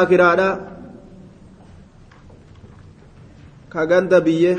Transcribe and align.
akiraadha 0.00 0.48
ka 3.72 3.86
ganda 3.90 4.18
biyye 4.26 4.52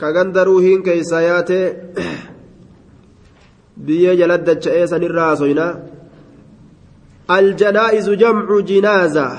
ka 0.00 0.08
ganda 0.12 0.44
ruuhiin 0.48 0.82
keeysaa 0.86 1.20
yaate 1.30 1.60
biyyee 3.86 4.16
jala 4.20 4.36
dacha'ee 4.48 4.86
sanirraa 4.92 5.30
hasoyna 5.34 5.66
الجنائز 7.30 8.10
جمع 8.10 8.60
جنازة 8.60 9.38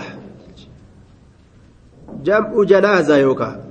جمع 2.23 2.63
جنازة 2.63 3.17
يوكا 3.17 3.63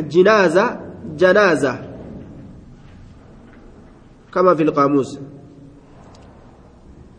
جنازة 0.00 0.85
جنازة 1.16 1.74
كما 4.34 4.54
في 4.54 4.62
القاموس. 4.62 5.18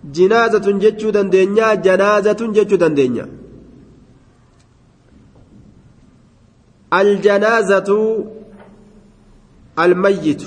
جنازة 0.03 0.71
جتشو 0.71 1.09
دندنيا 1.09 1.73
جنازة 1.73 2.41
جتشو 2.55 2.75
دندنيا 2.75 3.29
الجنازة 6.93 7.89
الميت. 9.79 10.43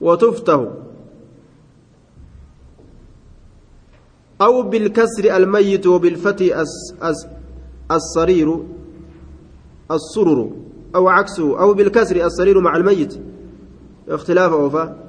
وتفتح 0.00 0.68
أو 4.40 4.62
بالكسر 4.62 5.36
الميت 5.36 5.86
وبالفتح 5.86 6.62
الصرير. 7.90 8.48
السرر 9.90 10.50
أو 10.94 11.08
عكسه 11.08 11.60
أو 11.60 11.74
بالكسر 11.74 12.26
السرير 12.26 12.60
مع 12.60 12.76
الميت. 12.76 13.20
اختلاف 14.08 14.52
أوفا. 14.52 15.04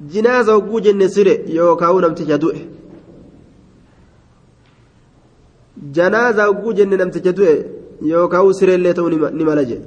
جنازة 0.00 0.56
وجوج 0.56 0.86
النسر 0.88 1.50
يوكاو 1.50 2.00
نمتجا 2.00 2.36
دوئ 2.36 2.56
جنازة 5.76 6.50
وجوج 6.50 6.80
نمتجا 6.80 7.30
دوئ 7.30 7.66
يوكاو 8.02 8.52
سر 8.52 8.68
اللي 8.68 8.92
تو 8.92 9.08
نمالجي 9.08 9.80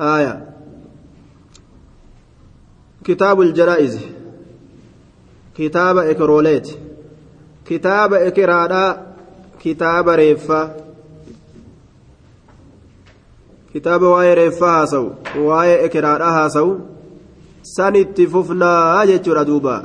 آية. 0.00 0.54
كتاب 3.04 3.40
الجنائز 3.40 3.98
كتاب 5.54 5.98
إكروليت. 5.98 6.68
كتاب 7.66 8.14
إكرادا 8.14 9.09
كتاب 9.64 10.08
ريفا 10.08 10.90
kitaaba 13.72 14.08
waa'ee 14.10 14.34
reeffaa 14.34 14.72
haasawu 14.76 15.10
waa'ee 15.48 15.74
ekeraadha 15.86 16.30
haasawu 16.36 16.72
san 17.74 17.96
itti 18.02 18.26
fufnaa 18.26 19.06
jechuudha 19.06 19.44
duuba. 19.44 19.76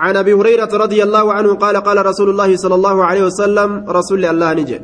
عن 0.00 0.16
ابي 0.16 0.32
هريره 0.32 0.72
رضي 0.76 1.02
الله 1.02 1.32
عنه 1.32 1.54
قال 1.54 1.76
قال 1.76 2.06
رسول 2.06 2.30
الله 2.30 2.56
صلى 2.56 2.74
الله 2.74 3.04
عليه 3.04 3.22
وسلم 3.24 3.84
رسول 3.88 4.24
الله 4.24 4.52
نجي 4.52 4.80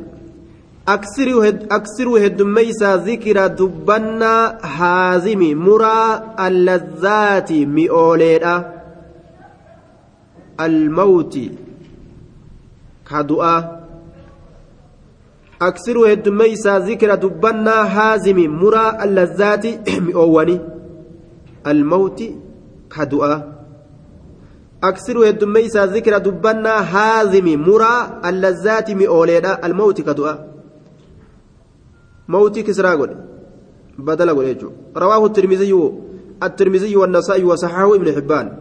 أكثروا 0.87 1.47
أكثروا 1.71 2.25
هدميسا 2.25 2.97
ذكر 2.97 3.47
دبنا 3.47 4.57
هازم 4.61 5.41
مرى 5.57 6.21
اللذات 6.39 7.51
مئوليدا 7.51 8.55
الموت 10.59 11.35
كدؤا. 13.09 13.55
أكثروا 15.61 16.13
هدميسا 16.13 16.79
ذكر 16.79 17.15
دبنا 17.15 17.77
هازم 17.97 18.37
مرى 18.61 18.85
اللذات 19.03 19.65
مئواني. 20.07 20.57
الموت 21.67 22.19
كدؤا. 22.95 23.33
أكثروا 24.83 25.29
هدميسا 25.29 25.85
ذكر 25.85 26.17
دبنا 26.17 26.73
هازم 26.95 27.47
مرى 27.67 27.93
اللذات 28.25 28.91
مئوليدا 28.91 29.65
الموت 29.65 30.01
كدؤا. 30.01 30.33
موتي 32.27 32.63
كسرى 32.63 32.91
قل 32.99 33.15
بدل 33.97 34.29
قل 34.35 34.71
رواه 34.97 35.25
الترمذي 35.25 35.73
الترمذي 36.43 36.95
والنسائي 36.95 37.43
وصححه 37.43 37.95
ابن 37.95 38.15
حبان. 38.15 38.57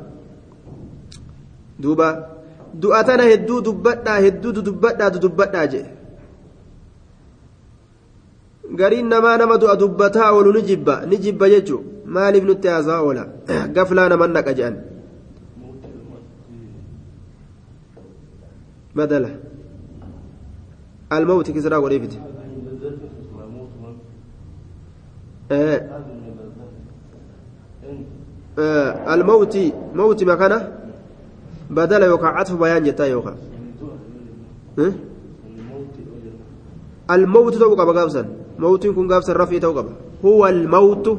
دوبا. 1.79 2.36
Du'atana 2.83 3.25
hedduu 3.33 3.61
dubbadhaa 3.69 4.19
hedduu 4.27 4.53
dubbadhaa 4.69 5.11
dubbadhaa 5.25 5.67
jee 5.73 5.85
gariin 8.81 9.09
namaa 9.15 9.37
nama 9.43 9.59
du'a 9.63 9.77
dubbataa 9.83 10.31
oolu 10.37 10.53
ni 10.57 10.63
jibba 10.71 10.95
ni 11.11 11.17
jibba 11.25 11.49
jechuun 11.55 11.85
maaliif 12.15 12.45
nutti 12.51 12.69
haasaa 12.75 13.01
oola 13.09 13.25
gaflaa 13.77 14.09
naman 14.13 14.31
naqa 14.37 14.53
jedhan 14.59 14.77
badala 18.97 19.31
almawti 21.17 21.53
kisraa 21.57 21.81
godheefite 21.85 22.19
الموت 29.15 29.57
موت 29.95 30.25
مكانه 30.25 30.86
بدل 31.71 32.03
يوكا 32.03 32.27
عطف 32.27 32.55
بيان 32.55 32.83
جتا 32.85 33.07
يوكا. 33.07 33.35
الموت 37.11 37.55
تو 37.55 37.75
قبا 37.75 37.93
قابسا 37.93 38.23
موت 38.59 38.85
يكون 38.85 39.13
قابسا 39.13 39.33
رفي 39.33 39.61
تو 39.61 39.73
قبا 39.73 39.93
هو 40.25 40.47
الموت 40.47 41.19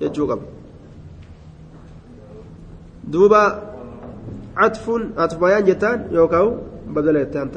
يجو 0.00 0.26
قبا 0.30 0.46
دوبا 3.04 3.72
عطف 4.56 4.90
عطف 5.18 5.38
بيان 5.44 5.64
جتان 5.64 6.08
يوكاو 6.12 6.56
بدل 6.88 7.16
يتان 7.16 7.48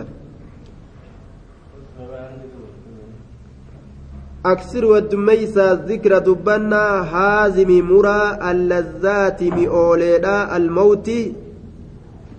أكثر 4.46 4.86
والدميسة 4.86 5.74
ذكر 5.74 6.18
دبنا 6.18 6.86
هازم 7.16 7.82
مرى 7.90 8.38
اللذات 8.52 9.44
مئوليدا 9.44 10.58
الموت 10.58 11.10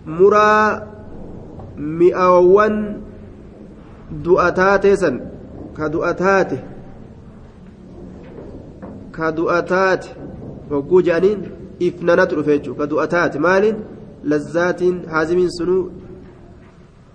مرى 0.06 0.82
مئوان 1.76 3.00
دؤتات 4.24 4.86
سن 4.86 5.20
كدؤتات 5.76 6.50
كدؤتات 9.16 10.06
وقو 10.70 11.00
جانين 11.00 11.38
إفنانات 11.82 12.34
رفيجو 12.34 12.74
كدؤتات 12.74 13.36
مال 13.36 13.64
لذات 14.24 14.82
هازم 14.82 15.48
سنو 15.48 15.90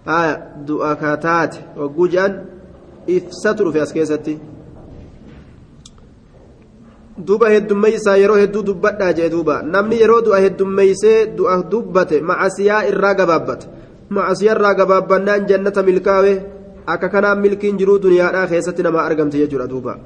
آية 0.08 0.56
دؤكاتات 0.68 1.56
وقو 1.78 2.06
جان 2.08 2.46
إفسات 3.09 3.62
في 3.62 3.84
أسكيستي 3.84 4.38
duba 7.17 7.49
heddummeeysaa 7.49 8.17
yeroo 8.17 8.38
hedduu 8.38 8.63
dubbadhaa 8.63 9.13
jee 9.13 9.29
duuba. 9.29 9.61
Namni 9.63 9.99
yeroo 10.01 10.22
du'a 10.22 10.39
heddummeeysee 10.45 11.35
du'a 11.38 11.61
dubbate 11.72 12.22
macasiyaa 12.22 12.85
irraa 12.91 13.13
gabaabbata 13.13 13.67
macasiyaa 14.09 14.55
irraa 14.55 14.73
gabaabbannaan 14.79 15.47
jannata 15.49 15.83
milkaawe 15.83 16.33
akka 16.85 17.09
kanaan 17.09 17.39
milkiin 17.39 17.77
jiruu 17.77 17.99
duniyaadhaa 18.03 18.47
keessatti 18.47 18.83
nama 18.83 19.03
argamte 19.03 19.38
jechuudha 19.38 19.67
duuba. 19.67 19.97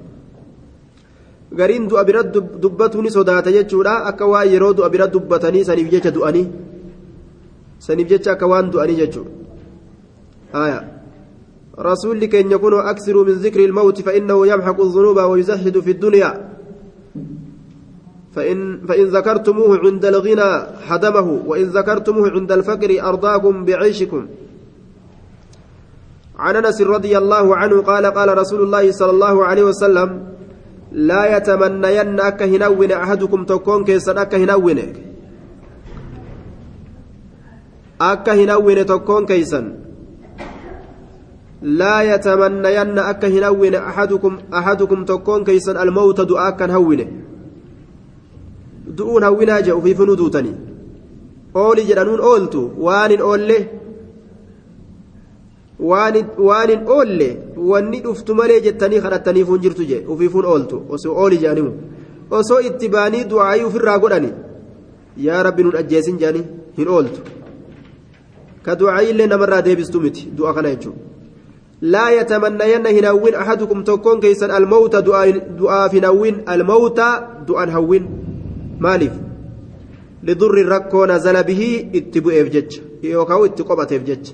Gariin 1.56 1.88
du'a 1.90 2.04
bira 2.04 2.24
dubbatu 2.24 3.10
sodaata 3.10 3.52
jechuudha 3.52 4.06
akka 4.06 4.26
waan 4.28 4.50
yeroo 4.54 4.74
du'a 4.74 4.90
bira 4.90 5.08
dubbatanii 5.08 5.66
saniif 5.66 5.90
jecha 5.92 6.12
du'anii 6.12 6.48
saniif 7.80 8.10
jecha 8.10 8.32
akka 8.32 8.48
waan 8.48 8.72
du'anii 8.72 8.98
jechuudha 8.98 9.32
haaya 10.54 10.84
rasuulli 11.78 12.30
keenya 12.30 12.58
kunoo 12.58 12.80
aksiruu 12.92 13.26
min 13.26 13.40
zikri 13.40 13.64
ilmawti 13.64 14.04
fa 14.04 14.14
innahu 14.16 14.46
yamxaqu 14.46 14.90
zunuuba 14.96 15.28
wayuzaxidu 15.28 15.84
fi 15.84 15.94
ddunyaa 15.94 16.55
فإن, 18.36 18.82
فإن 18.88 19.06
ذكرتموه 19.06 19.80
عند 19.80 20.06
الغنى 20.06 20.52
حدمه 20.88 21.42
وإن 21.46 21.64
ذكرتموه 21.64 22.32
عند 22.32 22.52
الفقر 22.52 22.92
أرضاكم 23.10 23.66
بعيشكم. 23.66 24.28
عن 26.40 26.56
أنس 26.56 26.82
رضي 26.82 27.18
الله 27.18 27.56
عنه 27.56 27.82
قال 27.82 28.06
قال 28.06 28.38
رسول 28.38 28.62
الله 28.62 28.92
صلى 28.92 29.12
الله 29.12 29.46
عليه 29.46 29.64
وسلم 29.64 30.10
لا 30.92 31.38
يتمنين 31.38 32.20
أك 32.20 32.44
هنون 32.44 32.92
أحدكم 32.92 33.46
تكون 33.46 33.84
كيسا 33.84 34.22
أك 34.22 34.36
هنون 34.36 34.80
أك 38.02 38.30
هنون 38.30 38.86
تكون 38.86 39.26
كيسا 39.26 39.62
لا 41.62 42.02
يتمنين 42.02 43.00
أك 43.00 43.26
هنون 43.26 43.76
أحدكم 43.76 44.38
أحدكم 44.54 45.06
تكون 45.06 45.44
كيسا 45.44 45.84
الموت 45.84 46.22
دعاء 46.22 46.72
هونه 46.72 47.08
du'uun 48.98 49.24
hawwinaa 49.24 49.62
jedhu 49.62 49.82
fiifinuu 49.82 50.18
duutanii 50.22 50.56
oolii 51.64 51.86
jedhanuun 51.90 52.22
ooltu 52.32 52.62
waan 52.86 53.12
hin 53.12 53.22
oolle 53.32 53.58
waan 55.90 56.70
hin 56.70 56.82
oolle 56.98 57.30
wanni 57.72 58.00
dhuftu 58.08 58.32
malee 58.40 58.60
jettanii 58.66 59.02
kadhattaniifuun 59.06 59.64
jirtu 59.68 59.84
jee 59.92 60.02
ufiifuun 60.16 60.50
ooltu 60.56 60.82
osoo 60.98 61.16
ooli 61.24 61.38
jedhaniimu 61.38 61.74
osoo 62.40 62.60
itti 62.70 62.92
baanii 62.98 63.24
du'aayii 63.32 63.66
ofirraa 63.70 63.98
godhani 64.06 64.30
yaa 65.28 65.42
rabbi 65.50 65.68
nun 65.68 65.80
ajjeesin 65.82 66.22
jedhanii 66.24 66.46
hin 66.78 66.88
ooltu 66.98 67.20
ka 68.68 68.78
du'aayii 68.84 69.12
illee 69.16 69.30
namarraa 69.34 69.64
deebistu 69.70 70.04
miti 70.06 70.24
du'a 70.38 70.52
kana 70.60 70.76
jechuudha 70.76 72.02
hin 73.00 73.10
hawwin 73.12 73.36
ahadukum 73.46 73.80
tokkoon 73.84 74.20
keeysan 74.28 74.56
almawta 74.60 75.04
du'aaf 75.10 75.92
hin 75.98 76.06
hawwin 76.12 76.36
almawta 76.56 77.10
du'an 77.48 77.70
hawwin 77.78 78.06
maaliif? 78.80 79.16
Lidurri 80.24 80.64
rakkoo 80.64 81.06
nazala 81.06 81.44
bihii 81.44 81.90
itti 82.00 82.22
bu'eef 82.22 82.50
jecha. 82.56 82.82
Yookaan 83.04 83.46
itti 83.50 83.64
qophateef 83.64 84.04
jecha. 84.10 84.34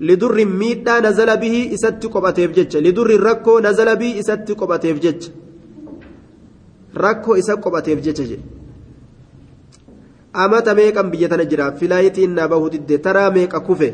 Lidurri 0.00 0.44
miidhaa 0.44 1.00
nazala 1.00 1.36
bihii 1.36 1.72
isatti 1.76 2.08
qophateef 2.08 2.54
jecha. 2.56 2.80
Lidurri 2.80 3.16
rakkoo 3.18 3.60
nazala 3.60 3.96
bihii 3.96 4.18
isatti 4.22 4.54
qophateef 4.54 5.00
jecha. 5.00 5.30
Rakkoo 6.94 7.36
isa 7.36 7.56
qophateef 7.56 8.00
jecha 8.06 8.24
jedhe 8.30 8.58
amata 10.32 10.74
meeqan 10.74 11.10
biyya 11.10 11.28
tana 11.28 11.44
jira? 11.44 11.72
Filaayitiin 11.72 12.34
na 12.34 12.48
bahu 12.48 12.70
didde 12.70 12.98
taraa 13.02 13.30
meeqa 13.30 13.60
kufe? 13.60 13.90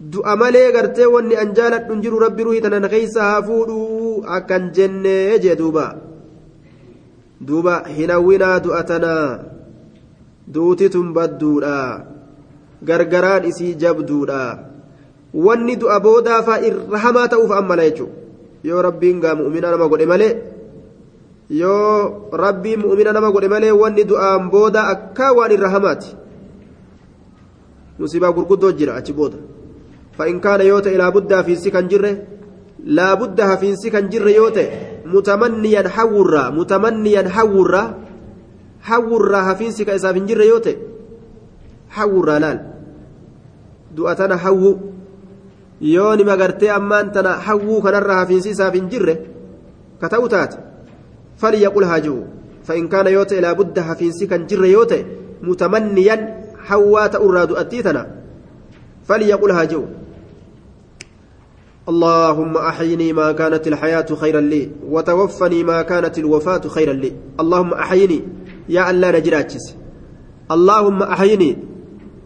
Du'a 0.00 0.36
malee 0.36 0.72
gartee 0.72 1.06
wanni 1.06 1.36
an 1.36 1.54
jaaladhu 1.54 1.92
hin 1.94 2.02
jiru 2.02 2.18
rabbi 2.20 2.44
ruhii 2.44 2.60
tanan 2.60 2.88
keeysa 2.88 3.22
haa 3.22 3.42
fuudhuu 3.42 4.24
akkan 4.36 4.70
jennee 4.76 5.38
jee 5.38 5.56
duuba 5.56 5.84
duuba 7.40 7.74
hin 7.96 8.10
hawwinaa 8.10 8.60
du'a 8.60 8.82
tanaa 8.84 9.26
duutitun 10.54 11.12
badduudha 11.16 11.76
gargaraan 12.84 13.44
isii 13.50 13.74
jabduudha 13.82 14.40
wanni 15.34 15.76
du'a 15.82 16.00
boodaafaa 16.06 16.60
irra 16.70 16.98
hamaa 17.04 17.28
ta'uuf 17.34 17.52
ammala 17.60 17.88
jechuudha 17.88 18.18
yoo 18.64 18.82
rabbiin 18.82 19.20
gaa 19.20 19.34
mu'umina 19.40 19.70
nama 19.70 19.88
godhe 19.88 20.06
malee 20.12 20.32
yoo 21.50 22.30
rabbiin 22.44 22.80
mu'umina 22.84 23.12
nama 23.12 23.32
godhe 23.32 23.48
malee 23.48 23.72
wanni 23.82 24.04
du'aan 24.04 24.50
booda 24.50 24.86
akka 24.94 25.32
waan 25.38 25.52
irra 25.56 25.70
hamaati 25.76 26.16
musibaa 27.98 28.32
gurguddoo 28.36 28.72
jira 28.72 28.94
achi 29.00 29.12
booda 29.12 29.38
fa'in 30.16 30.40
yoo 30.66 30.80
ta'e 30.80 30.96
laabudda 30.96 31.36
hafiinsi 31.36 31.70
kan 31.70 31.88
jirre 31.88 32.12
laabudda 32.86 33.46
hafiinsi 33.50 33.90
kan 33.90 34.10
jirre 34.10 34.34
yoo 34.34 34.50
ta'e 34.50 34.68
mutamanniyan 35.14 35.88
hawwurraa 35.96 36.50
mutamanniyan 36.58 37.28
hawwurraa 37.36 37.88
hawwurraa 38.88 39.44
hafiinsi 39.50 39.84
ka 39.84 39.94
isaaf 40.00 40.16
hin 40.20 40.26
jirre 40.30 40.46
yoo 40.52 40.60
ta'e 40.66 40.76
hawwurraa 41.98 42.38
laal 42.46 42.58
du'a 43.96 44.14
tana 44.22 44.36
hawwu 44.46 44.72
yoo 45.94 46.16
nima 46.16 46.36
gartee 46.42 46.70
ammaan 46.78 47.12
tana 47.12 47.36
hawwuu 47.46 47.80
kanarraa 47.86 48.18
hafiinsi 48.22 48.50
isaaf 48.56 48.74
hin 48.80 48.90
jirre 48.94 49.14
ka 50.00 50.08
ta'u 50.08 50.28
taate 50.34 50.58
فليقل 51.40 51.84
هاجو 51.84 52.16
فإن 52.64 52.88
كان 52.88 53.06
يوت 53.06 53.32
إلى 53.32 53.54
بد 53.54 53.80
حفينسي 53.80 54.26
كان 54.26 54.46
جر 54.46 54.64
يوت 54.64 54.92
متمنيا 55.42 56.16
حوات 56.68 57.14
أراد 57.16 57.52
أتيتنا 57.52 58.02
فليقل 59.08 59.50
هاجو 59.50 59.82
اللهم 61.88 62.56
أحيني 62.56 63.12
ما 63.12 63.32
كانت 63.32 63.66
الحياة 63.68 64.06
خيرا 64.14 64.40
لي 64.40 64.70
وتوفني 64.88 65.64
ما 65.64 65.82
كانت 65.82 66.18
الوفاة 66.18 66.60
خيرا 66.68 66.92
لي. 66.92 67.12
اللهم 67.40 67.74
أحيني 67.74 68.22
يا 68.68 68.90
الله 68.90 69.10
نجراتشس. 69.10 69.74
اللهم 70.50 71.02
أحيني 71.02 71.58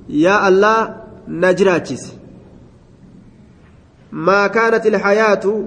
يا 0.09 0.49
الله 0.49 0.97
نجراتشس. 1.29 2.13
ما 4.13 4.47
كانت 4.47 4.87
الحياة 4.87 5.65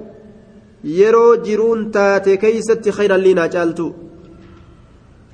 yeroo 0.83 1.37
jiruun 1.45 1.91
taate 1.91 2.37
keeysatti 2.37 2.91
khayran 2.97 3.21
liinaa 3.21 3.49
caaltu 3.49 3.87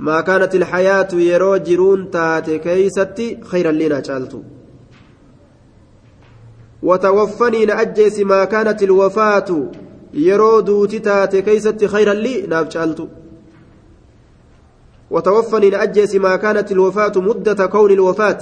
maa 0.05 0.21
kaanat 0.23 0.53
ilhayaatu 0.53 1.19
yeroo 1.19 1.57
jiruun 1.67 2.07
taate 2.15 2.59
keeysatti 2.65 3.27
khayran 3.51 3.77
liinaa 3.81 4.01
caaltu 4.07 4.39
وتوفني 6.83 7.65
نأجيس 7.65 8.19
ما 8.19 8.45
كانت 8.45 8.83
الوفاة 8.83 9.69
يرو 10.13 10.59
دوتي 10.59 10.99
تاتي 10.99 11.41
كيست 11.41 11.85
خيرا 11.85 12.13
لي 12.13 12.41
ناف 12.41 12.67
جالتو 12.67 13.07
وتوفني 15.11 15.69
نأجيس 15.69 16.15
ما 16.15 16.35
كانت 16.35 16.71
الوفاة 16.71 17.11
مدة 17.15 17.65
كون 17.65 17.91
الوفاة 17.91 18.41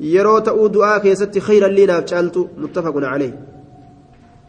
يرو 0.00 0.38
تؤود 0.38 0.76
آكيست 0.76 1.38
خيرا 1.38 1.68
لي 1.68 1.86
ناف 1.86 2.04
جالتو 2.04 2.46
متفق 2.58 2.94
عليه 2.96 3.34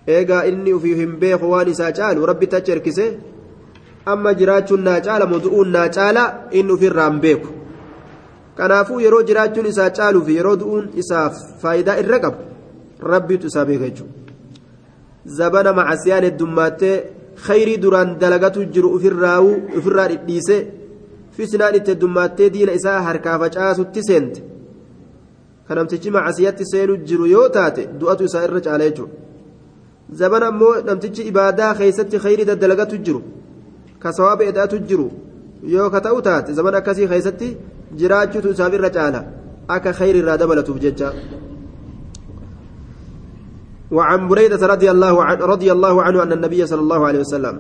eegaa 0.08 0.44
inni 0.46 0.74
ufii 0.74 0.96
hin 0.96 1.12
beeku 1.20 1.52
waan 1.52 1.70
isaa 1.74 1.92
caalu 1.98 2.26
rabbi 2.26 2.48
tachi 2.54 2.72
erkise 2.72 3.06
amma 4.14 4.34
jiraachuun 4.40 4.82
naa 4.88 5.00
caala 5.06 5.26
du'uun 5.46 5.70
naa 5.76 5.88
caala 5.98 6.24
inni 6.52 6.74
ofirraa 6.74 7.10
hin 7.12 7.20
beeku 7.26 7.54
kanaafuu 8.58 9.00
yeroo 9.06 9.22
jiraachuun 9.30 9.70
isaa 9.70 9.90
caaluu 10.00 10.24
fi 10.26 10.36
yeroo 10.40 10.56
du'uun 10.64 10.90
isaaf 11.04 11.40
faayidaa 11.62 11.96
irra 12.04 12.20
qabu 12.26 12.53
rabbiitu 13.12 13.48
isaa 13.52 13.66
beeka 13.70 13.90
jechuudha 13.90 14.24
zabana 15.38 15.74
macasiyaan 15.80 16.26
heddummaatee 16.28 16.96
khayrii 17.46 17.82
duraan 17.84 18.16
dalagatu 18.22 18.66
jiru 18.74 18.96
ofirraa 18.96 20.08
dhidhiise 20.12 20.58
fisnaan 21.36 21.76
itti 21.80 21.92
heddummaatee 21.94 22.50
diina 22.56 22.78
isaa 22.80 23.02
harkaa 23.08 23.38
facaasutti 23.44 24.02
seente 24.08 24.44
kanamtichi 25.68 26.16
macasiyatti 26.18 26.66
seenuu 26.72 26.98
jiru 27.10 27.26
yoo 27.36 27.48
taate 27.58 27.88
du'atu 28.00 28.30
isaa 28.30 28.44
irra 28.48 28.62
caala 28.66 28.90
jechuudha 28.90 29.14
zabana 30.20 30.48
ammoo 30.54 30.74
namtichi 30.90 31.28
ibaadaa 31.32 31.74
keessatti 31.80 32.24
khayrii 32.26 32.50
daddalagatu 32.52 32.98
jiru 33.06 33.22
ka 34.02 34.14
sawaaba 34.18 34.50
edhaatu 34.52 34.80
jiru 34.90 35.08
yoo 35.76 35.90
ka 35.94 36.02
ta'u 36.08 36.22
taate 36.28 36.54
zabana 36.60 36.78
akkasii 36.82 37.08
keessatti 37.14 37.56
jiraachuutu 38.02 38.54
isaaf 38.58 38.74
irra 38.80 38.90
caala 38.98 39.24
akka 39.78 39.94
khayrii 40.00 40.22
irraa 40.24 40.38
dabalatuuf 40.38 40.80
jecha. 40.86 41.14
وعن 43.96 44.20
بريدة 44.28 44.62
رضي 44.74 44.90
الله 44.92 45.16
عنه 45.24 45.42
رضي 45.54 45.70
الله 45.72 45.96
عنه 46.06 46.18
أن 46.24 46.32
النبي 46.38 46.62
صلى 46.66 46.82
الله 46.86 47.02
عليه 47.08 47.20
وسلم 47.20 47.56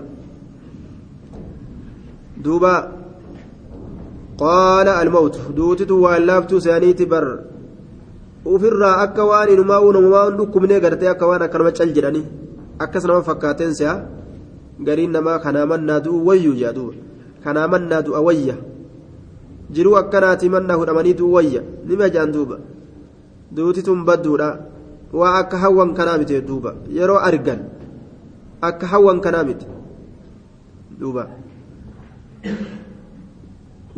دوبا 2.45 2.75
قال 4.37 4.87
الموت 4.87 5.35
دوتت 5.57 5.91
واللافت 5.91 6.51
سانيت 6.65 7.01
بر 7.13 7.27
uumamumaa 8.45 10.29
dhukkubnee 10.37 10.79
gartee 10.83 11.07
akka 11.07 11.27
waan 11.29 11.43
akkanuma 11.45 11.71
cal 11.77 11.91
jedhanii 11.95 12.25
akkas 12.85 13.05
nama 13.07 13.23
fakkaateen 13.27 13.71
si'a 13.77 13.93
gariin 14.87 15.15
namaa 15.15 15.39
kanaa 15.39 15.63
mannaa 15.71 15.99
du'u 16.05 16.19
wayyuu 16.27 16.55
jedha 16.59 16.73
duuba 16.77 16.93
kanaa 17.43 17.67
mannaa 17.73 18.01
du'a 18.07 18.21
wayya 18.27 18.55
jiruu 19.75 19.95
akkanaati 20.01 20.51
mannaa 20.55 20.75
hudhamanii 20.81 21.15
du'u 21.19 21.31
wayya 21.37 21.61
nima 21.87 22.11
jedhan 22.13 22.35
duuba 22.35 22.57
duuti 23.55 23.85
tun 23.87 24.03
badduudha 24.09 24.49
waa 25.19 25.33
akka 25.41 25.57
hawwan 25.63 25.93
kanaa 25.97 26.17
miti 26.17 26.41
duuba. 26.49 26.71
Yeroo 26.97 27.19
argan 27.29 27.59
akka 28.61 28.85
hawwan 28.93 29.19
kanaa 29.25 29.43
miti 29.49 29.65
duuba. 30.99 31.23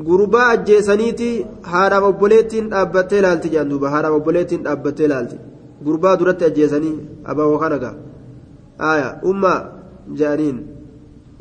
gurbaa 0.07 0.47
ajjeesaniiti 0.53 1.27
haadhaaf 1.73 2.03
obboleettiin 2.11 2.65
dhaabbattee 2.71 3.21
laalti 3.25 3.49
jedhan 3.53 3.69
duuba. 3.71 3.89
Haadhaaf 3.93 4.15
obboleettiin 4.19 4.63
dhaabbattee 4.65 5.07
laalti 5.11 5.37
gurbaa 5.85 6.15
duratti 6.19 6.45
ajjeesanii 6.49 6.95
abawoo 7.31 7.59
kana 7.63 7.77
gaa. 7.83 7.93
Aayaa 8.89 9.13
ummaa 9.31 9.59
jedhaniin 10.19 10.57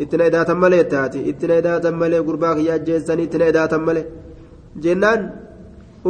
itti 0.02 0.16
na 0.19 0.25
edaatan 0.31 0.59
malee 0.64 0.85
taati. 0.93 1.19
Itti 1.31 1.47
na 1.49 1.54
edaatan 1.62 1.95
malee 2.02 2.23
gurbaa 2.28 2.54
kiyya 2.59 2.75
ajjeesanii 2.78 3.25
itti 3.28 3.38
na 3.43 3.47
edaatan 3.52 3.83
malee. 3.88 4.07
Jennaan 4.85 5.21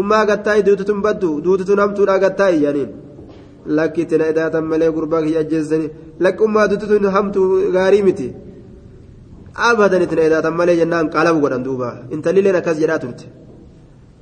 ummaa 0.01 0.25
gattaa'i 0.31 0.63
duutitun 0.67 1.01
baddu 1.07 1.31
duutitun 1.45 1.79
hamtuudhaa 1.85 2.19
gattaa'i 2.27 2.61
jedhaniin 2.65 2.91
lakki 3.67 4.01
itti 4.05 4.17
na 4.19 4.25
edaatan 4.33 4.65
malee 4.73 4.91
gurbaa 4.97 5.23
kiyya 5.25 5.41
ajjeesanii 5.45 5.91
lakki 6.25 6.43
ummaa 6.47 6.67
duutitun 6.71 7.07
hamtu 7.17 7.41
gaarii 7.77 8.03
miti. 8.09 8.29
abadan 9.55 10.03
itti 10.03 10.17
eedaatan 10.25 10.55
malee 10.61 10.77
jennaan 10.81 11.07
qalabu 11.15 11.39
godhan 11.45 11.63
duuba 11.67 11.89
intallileen 12.15 12.57
akkas 12.61 12.77
jedhaa 12.83 12.99
turte 13.05 13.25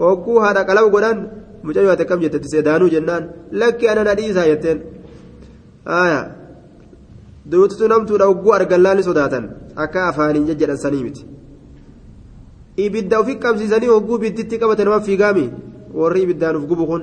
hogguu 0.02 0.38
haadha 0.44 0.62
qalabu 0.68 0.88
godhan 0.94 1.18
mucayyoo 1.66 1.92
ati 1.94 2.02
akkam 2.04 2.20
jette 2.24 2.38
tisee 2.44 2.62
daanuu 2.68 2.88
jennaan 2.94 3.22
lakki 3.60 3.88
ana 3.92 4.02
na 4.06 4.12
dhiisaa 4.18 4.46
jetteen 4.50 4.78
aya 6.00 6.20
duutitu 7.50 7.88
namtuudha 7.92 8.26
hogguu 8.30 8.52
argan 8.58 8.82
laalli 8.86 9.02
sodaatan 9.08 9.44
akka 9.84 10.00
afaaniin 10.10 10.46
jejjedhan 10.48 10.76
sanii 10.84 11.02
miti 11.06 11.22
ibidda 12.84 13.20
ofi 13.22 13.34
qabsiisanii 13.44 13.90
hogguu 13.94 14.16
ibidditti 14.20 14.58
qabate 14.60 14.84
nama 14.84 15.00
fiigaami 15.08 15.46
warri 16.00 16.20
ibiddaan 16.26 16.56
uf 16.58 16.64
gubu 16.70 16.84
kun 16.90 17.02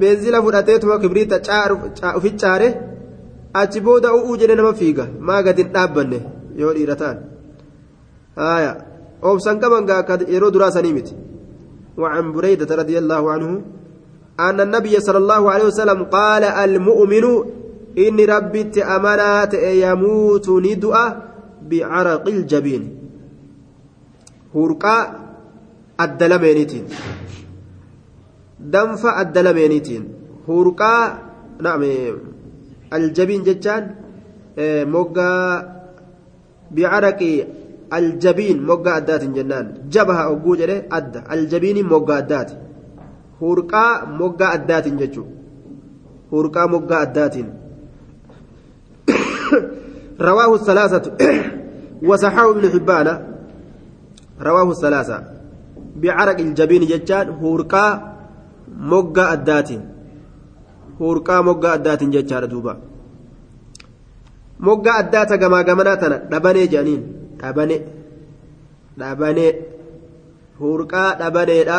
beenzila 0.00 0.42
fudhateetuma 0.42 0.98
kibriita 1.02 1.40
ufi 2.18 2.30
caare 2.42 2.68
achi 3.60 3.80
booda 3.86 4.14
u'uu 4.18 4.36
jedhe 4.40 4.54
nama 4.60 4.72
fiiga 4.80 5.04
maa 5.30 5.42
gadin 5.46 5.72
dhaabbanne 5.74 6.18
yoo 6.60 6.72
dhiira 6.76 6.96
ta'an 7.02 7.18
haya 8.42 8.72
obsan 9.30 9.60
qaban 9.62 9.88
gaa 9.88 9.98
akka 10.02 10.18
yeroo 10.34 10.54
duraa 10.56 10.74
sanii 10.76 10.92
miti 10.98 11.14
وعن 11.98 12.32
بريدة 12.32 12.70
رضي 12.74 12.98
الله 12.98 13.30
عنه 13.30 13.62
أن 14.40 14.60
النبي 14.60 15.00
صلى 15.00 15.18
الله 15.18 15.50
عليه 15.50 15.64
وسلم 15.64 16.04
قال 16.04 16.44
المؤمن 16.44 17.24
إني 17.98 18.24
ربي 18.24 18.62
تأمنات 18.62 19.54
يموت 19.54 20.46
ندأ 20.50 21.22
بعرق 21.70 22.24
الجبين 22.28 22.82
هرقا 24.54 24.96
الدلمينيتين 26.00 26.84
danfa 28.60 29.16
adda 29.22 29.42
lameeniitiin 29.42 30.04
hurqaa 30.46 31.02
naam 31.66 31.82
aljabiin 32.90 33.44
jechaan 33.48 33.84
moggaa 34.94 35.62
bicaraqii 36.74 37.46
aljabiin 37.98 38.62
moggaa 38.70 38.96
addaatiin 39.00 39.34
jennaan 39.38 39.68
jabaha 39.94 40.28
ogguu 40.32 40.56
jedhe 40.60 40.76
adda 40.98 41.22
aljabiiniin 41.36 41.88
moggaa 41.94 42.18
addaati 42.22 42.54
hurqaa 43.40 43.92
moggaa 44.20 44.50
addaatiin 44.58 44.98
jechuudha 45.02 45.32
hurqaa 46.32 46.68
moggaa 46.74 47.00
addaatiin 47.06 47.48
رواه 50.20 50.54
الثلاثة 50.54 51.04
وصححه 52.02 52.50
ابن 52.50 52.70
حبان 52.70 53.08
رواه 54.40 54.70
الثلاثة 54.70 55.22
بعرق 55.96 56.38
الجبين 56.40 56.82
جتان 56.86 57.28
هورقا 57.28 58.17
moggaa 58.76 59.28
addaatiin 59.36 59.82
hurqaa 61.00 61.42
moggaa 61.48 61.72
addaatiin 61.78 62.12
jechaadha 62.16 62.50
duuba. 62.50 62.76
Moggaa 64.66 64.96
addaata 65.02 65.36
gamaa 65.42 65.64
gamanaa 65.68 65.96
tana 66.02 66.16
dhabanee 66.30 66.66
jedhaniin 66.72 67.02
dhabane 67.40 67.76
dhabanee 69.00 69.52
hurqaa 70.60 71.10
dhabaneedha 71.20 71.78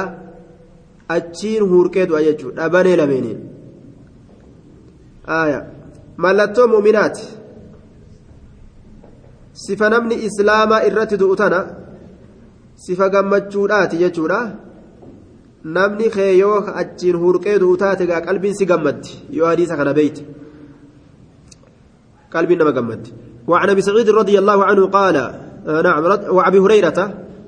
achiin 1.15 1.63
hurqee 1.71 2.05
du'a 2.09 2.21
jechuudha 2.27 2.61
dhabanee 2.61 2.95
lameeniin 3.01 3.39
mallattoo 6.23 6.67
muuminaati. 6.67 7.25
Sifa 9.63 9.89
namni 9.89 10.15
islaamaa 10.27 10.81
irratti 10.87 11.19
du'u 11.21 11.35
tana 11.41 11.59
sifa 12.85 13.09
gammachuudhaati 13.13 13.97
jechuudha. 14.03 14.39
Namni 15.63 16.09
kee 16.09 16.37
yoo 16.37 16.63
achiin 16.81 17.15
hurqee 17.15 17.59
du'u 17.59 17.77
taate 17.77 18.05
gaa 18.07 18.21
qalbiin 18.21 18.55
si 18.59 18.65
gammaddi 18.65 19.09
yoo 19.37 19.47
hadiisa 19.51 19.77
kana 19.77 19.93
beeyte 19.93 20.21
qalbiin 22.33 22.59
nama 22.59 22.71
gammaddi 22.71 23.11
وعن 23.49 23.69
ابي 23.69 23.81
سعيد 23.81 24.09
رضي 24.09 24.39
الله 24.39 24.65
عنه 24.65 24.85
قال 24.87 25.15
نعم 25.65 26.03
وابي 26.29 26.59
هريره 26.59 26.99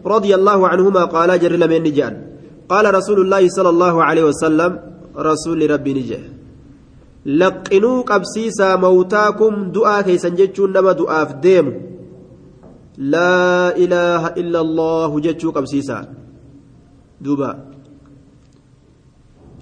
رضي 0.06 0.36
الله 0.36 0.68
عنهما 0.68 1.04
قال 1.06 1.40
جر 1.40 1.54
لمن 1.62 1.84
نجان 1.84 2.14
قال 2.70 2.86
رسول 2.96 3.22
الله 3.22 3.44
صلى 3.50 3.70
الله 3.70 4.04
عليه 4.04 4.24
وسلم 4.24 4.80
رسول 5.18 5.72
ربي 5.72 5.94
نجه 5.94 6.20
لقنوا 7.26 8.02
قبسيسا 8.02 8.76
موتاكم 8.76 9.72
دعاء 9.72 10.02
كيسن 10.02 10.34
جتشون 10.36 10.70
نما 10.74 10.92
دعاء 10.92 11.32
ديم 11.32 11.68
لا 12.98 13.78
اله 13.78 14.28
الا 14.42 14.60
الله 14.62 15.20
جتشو 15.20 15.52
قبسيسا 15.52 15.98
دوبا 17.22 17.71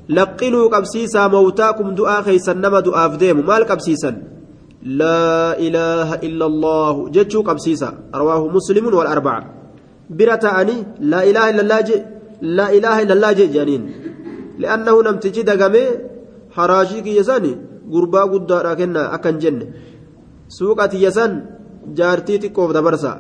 لقنوا 0.10 0.66
قبسيسا 0.74 1.28
موتاكم 1.28 1.88
دعاء 1.96 2.22
خيسا 2.22 2.54
نما 2.54 2.80
دعاء 2.80 3.16
ديم 3.16 3.38
مال 3.50 3.64
قبسيسا 3.70 4.12
لا 5.02 5.60
إله 5.66 6.10
إلا 6.28 6.46
الله 6.52 6.96
جتشو 7.16 7.42
قبسيسا 7.42 7.90
رواه 8.22 8.42
مسلم 8.48 8.86
والأربعة 9.00 9.42
برتاني 10.18 10.76
لا 11.12 11.22
إله 11.30 11.46
إلا 11.52 11.62
الله 11.66 11.80
جي 11.88 11.98
لا 12.58 12.68
إله 12.78 12.96
إلا 13.04 13.14
الله 13.18 13.32
جي 13.40 13.48
جانين 13.56 13.84
لأنه 14.62 14.96
نمتجي 15.06 15.42
دقمي 15.50 15.84
حراجيك 16.56 17.08
يساني 17.20 17.54
قربا 17.94 18.22
قد 18.32 18.52
راكنا 18.52 19.02
أكن 19.16 19.38
جنة 19.44 19.66
سوقة 20.58 20.94
يسان 21.06 21.32
جارتي 21.98 22.38
تقوف 22.38 22.72
دبرسا 22.78 23.14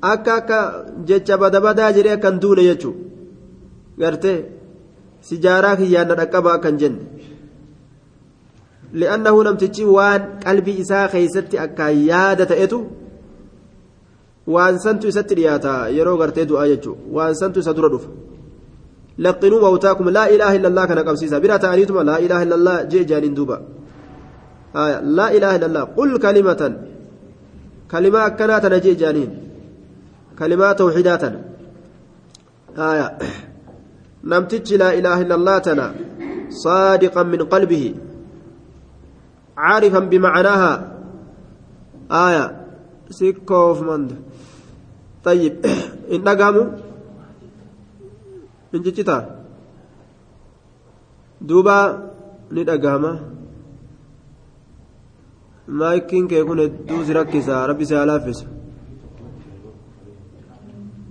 akka 0.00 0.34
akka 0.40 0.58
jecha 1.04 1.36
bada 1.36 1.60
badaa 1.60 1.92
jedhee 1.92 2.14
akkan 2.16 2.38
duune 2.38 2.62
jechuu 5.22 5.26
gartee 5.26 5.26
sijaaraa 5.26 5.76
kiyyaanna 5.76 6.14
dhaqqaba 6.14 6.52
akkan 6.52 6.78
jenne 6.78 7.02
li'annahu 8.92 9.42
namtichi 9.42 9.84
waan 9.84 10.22
qalbii 10.44 10.78
isaa 10.84 11.08
keeysatti 11.08 11.58
akkaan 11.58 11.96
yaada 12.10 12.46
ta'etu 12.46 12.78
waan 14.46 14.78
santu 14.78 15.08
isatti 15.08 15.34
dhiyaata 15.34 15.88
yeroo 15.98 16.16
gartee 16.16 16.46
du'aa 16.46 16.68
jechuu 16.72 16.96
waan 17.12 17.34
santu 17.34 17.60
isa 17.60 17.74
dura 17.74 17.88
dhufa 17.88 18.10
لقنوا 19.18 19.60
موتاكم 19.60 20.08
لا 20.08 20.30
إله 20.34 20.56
إلا 20.56 20.68
الله 20.68 20.84
كان 20.86 20.98
قبسيسا 20.98 21.38
بلا 21.38 21.56
تعنيتما 21.56 22.00
لا 22.00 22.18
إله 22.18 22.42
إلا 22.42 22.54
الله 22.54 22.82
جي 22.82 23.04
جانين 23.04 23.34
دوبا 23.34 23.62
آية 24.76 25.00
لا 25.00 25.26
إله 25.36 25.56
إلا 25.56 25.66
الله 25.66 25.84
قل 25.98 26.18
كلمة 26.18 26.62
كلمة 27.90 28.28
كانت 28.28 28.66
نجي 28.66 28.94
جانين 28.94 29.30
نمتج 34.24 34.74
لا 34.74 34.98
إله 34.98 35.20
إلا 35.22 35.34
الله 35.34 35.58
تنا 35.58 35.86
صادقا 36.48 37.22
من 37.22 37.42
قلبه 37.42 37.94
عارفا 39.56 39.98
بمعناها. 39.98 40.72
آية 42.10 42.44
سيكوف 43.10 43.82
مند. 43.82 44.10
طيب 45.24 45.54
إن 46.12 46.20
نقاموا 46.24 46.66
إن 48.74 48.82
جتتا. 48.82 49.18
دوبا 51.40 51.78
ندقاما 52.52 53.38
maayikiin 55.68 56.28
kee 56.28 56.44
kun 56.48 56.58
hedduu 56.64 57.04
si 57.04 57.12
rakkisa 57.12 57.66
rabbi 57.70 57.86
si 57.88 57.94
halaaffisu 57.94 58.46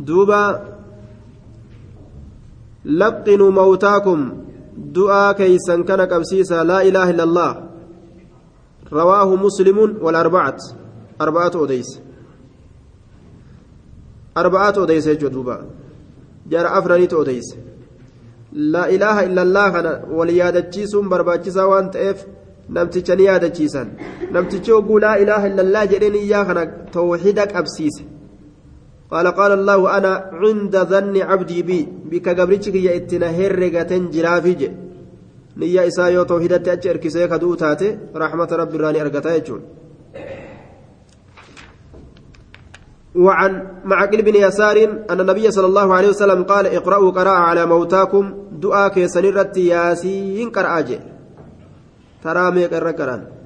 duuba 0.07 0.39
لقنوا 2.87 3.51
موتاكم 3.51 4.43
دعاء 4.77 5.33
كيسا 5.33 5.81
كان 5.83 6.01
قبسيسا 6.01 6.63
لا 6.63 6.81
إله 6.81 7.09
إلا 7.09 7.23
الله. 7.23 7.69
رواه 8.93 9.35
مسلم 9.35 9.97
والأربعة. 10.01 10.57
أربعة 11.21 11.51
أوديس. 11.55 11.99
أربعة 14.37 14.73
أوديس 14.77 15.07
جدوبا 15.07 15.65
جرى 16.49 16.67
أفرانيت 16.67 17.13
أوديس. 17.13 17.55
لا 18.53 18.89
إله 18.89 19.25
إلا 19.25 19.41
الله 19.41 19.71
وانت 21.65 21.95
إف. 21.95 22.25
illallah 25.47 25.89
jedheen 25.91 26.15
iyyaa 26.15 26.45
kana 26.45 26.65
tawxiida 26.91 27.47
qabsiise 27.47 28.03
قال 29.11 29.27
قال 29.27 29.51
الله 29.51 29.97
أنا 29.97 30.29
عند 30.33 30.77
ظن 30.77 31.21
عبدي 31.21 31.61
بي 31.61 31.87
بك 32.11 32.29
قبرتك 32.39 32.75
يا 32.75 32.95
إتنا 32.95 33.29
هرقة 33.31 33.97
جرافج 33.97 34.71
نيا 35.57 35.87
إسا 35.87 36.07
يو 36.07 36.23
توحيدة 36.23 36.73
أجر 36.73 36.97
كسيك 36.97 37.31
دوتاتي 37.33 37.97
رحمة 38.15 38.49
رب 38.51 38.75
الراني 38.75 39.01
أرقتا 39.01 39.35
يجون. 39.35 39.61
وعن 43.15 43.51
معقل 43.85 44.21
بن 44.21 44.35
يسار 44.35 44.77
أن 45.09 45.19
النبي 45.21 45.51
صلى 45.51 45.65
الله 45.65 45.93
عليه 45.95 46.09
وسلم 46.09 46.43
قال 46.43 46.65
اقرأوا 46.67 47.11
قراءة 47.11 47.37
على 47.49 47.65
موتاكم 47.65 48.33
دعاء 48.51 48.87
كيسنرت 48.93 49.57
ياسين 49.57 50.49
قرآجي. 50.49 50.99
ترى 52.23 52.51
ميك 52.51 52.73
الركران 52.73 53.36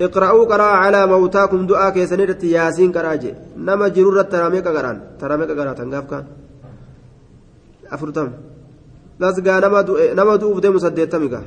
اقرأوا 0.00 0.44
قراءة 0.44 0.76
على 0.84 1.06
موتاكم 1.06 1.66
دعاء 1.66 1.90
كيسنرت 1.94 2.44
ياسين 2.44 2.92
قراجي 2.92 3.34
نما 3.56 3.88
جرورة 3.88 4.22
ترى 4.22 4.50
ميك 4.50 4.68
قران 4.68 4.96
ترى 5.20 5.36
ميك 5.36 5.50
قران 5.50 5.74
تنقاف 5.74 6.04
كان 6.10 6.24
أفرتم 7.94 8.28
بس 9.20 9.36
قا 9.46 9.60
نما 9.64 9.80
دو 9.80 9.94
نما 10.18 10.36
دو 10.36 10.54
بدي 10.54 10.68
مسديتم 10.70 11.24
قا 11.32 11.40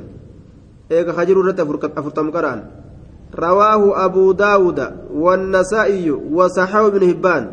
إيك 0.91 1.09
خجرورة 1.17 1.59
أفرتم 1.99 2.27
قران 2.31 2.59
رواه 3.35 4.05
أبو 4.05 4.31
داود 4.31 4.79
والنسائي 5.13 6.11
وصححه 6.11 6.87
ابن 6.87 7.09
هبان 7.09 7.43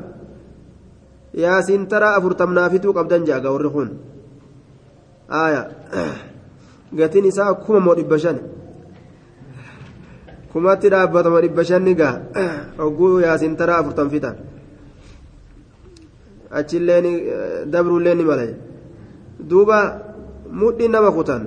ياسين 1.34 1.88
ترى 1.88 2.08
أفرتم 2.18 2.54
نافتو 2.54 2.92
قبدا 2.96 3.18
جاء 3.24 3.52
ورخون 3.52 3.88
آية 5.30 5.62
قاتين 6.98 7.26
إساء 7.26 7.52
كما 7.52 7.92
بشان 7.94 8.55
kumatti 10.56 10.88
dhaabbatama 10.92 11.40
dhibba 11.44 11.62
shanni 11.70 11.92
gaa 12.00 12.14
hogguu 12.80 13.20
yaasin 13.26 13.56
taraa 13.60 13.78
afurtan 13.82 14.08
fitan 14.14 14.36
achilleen 16.58 17.06
dabruulleen 17.72 18.16
ni 18.18 18.25
malay 18.30 18.50
duuba 19.50 19.78
mudhiin 20.60 20.92
nama 20.94 21.10
kutan 21.16 21.42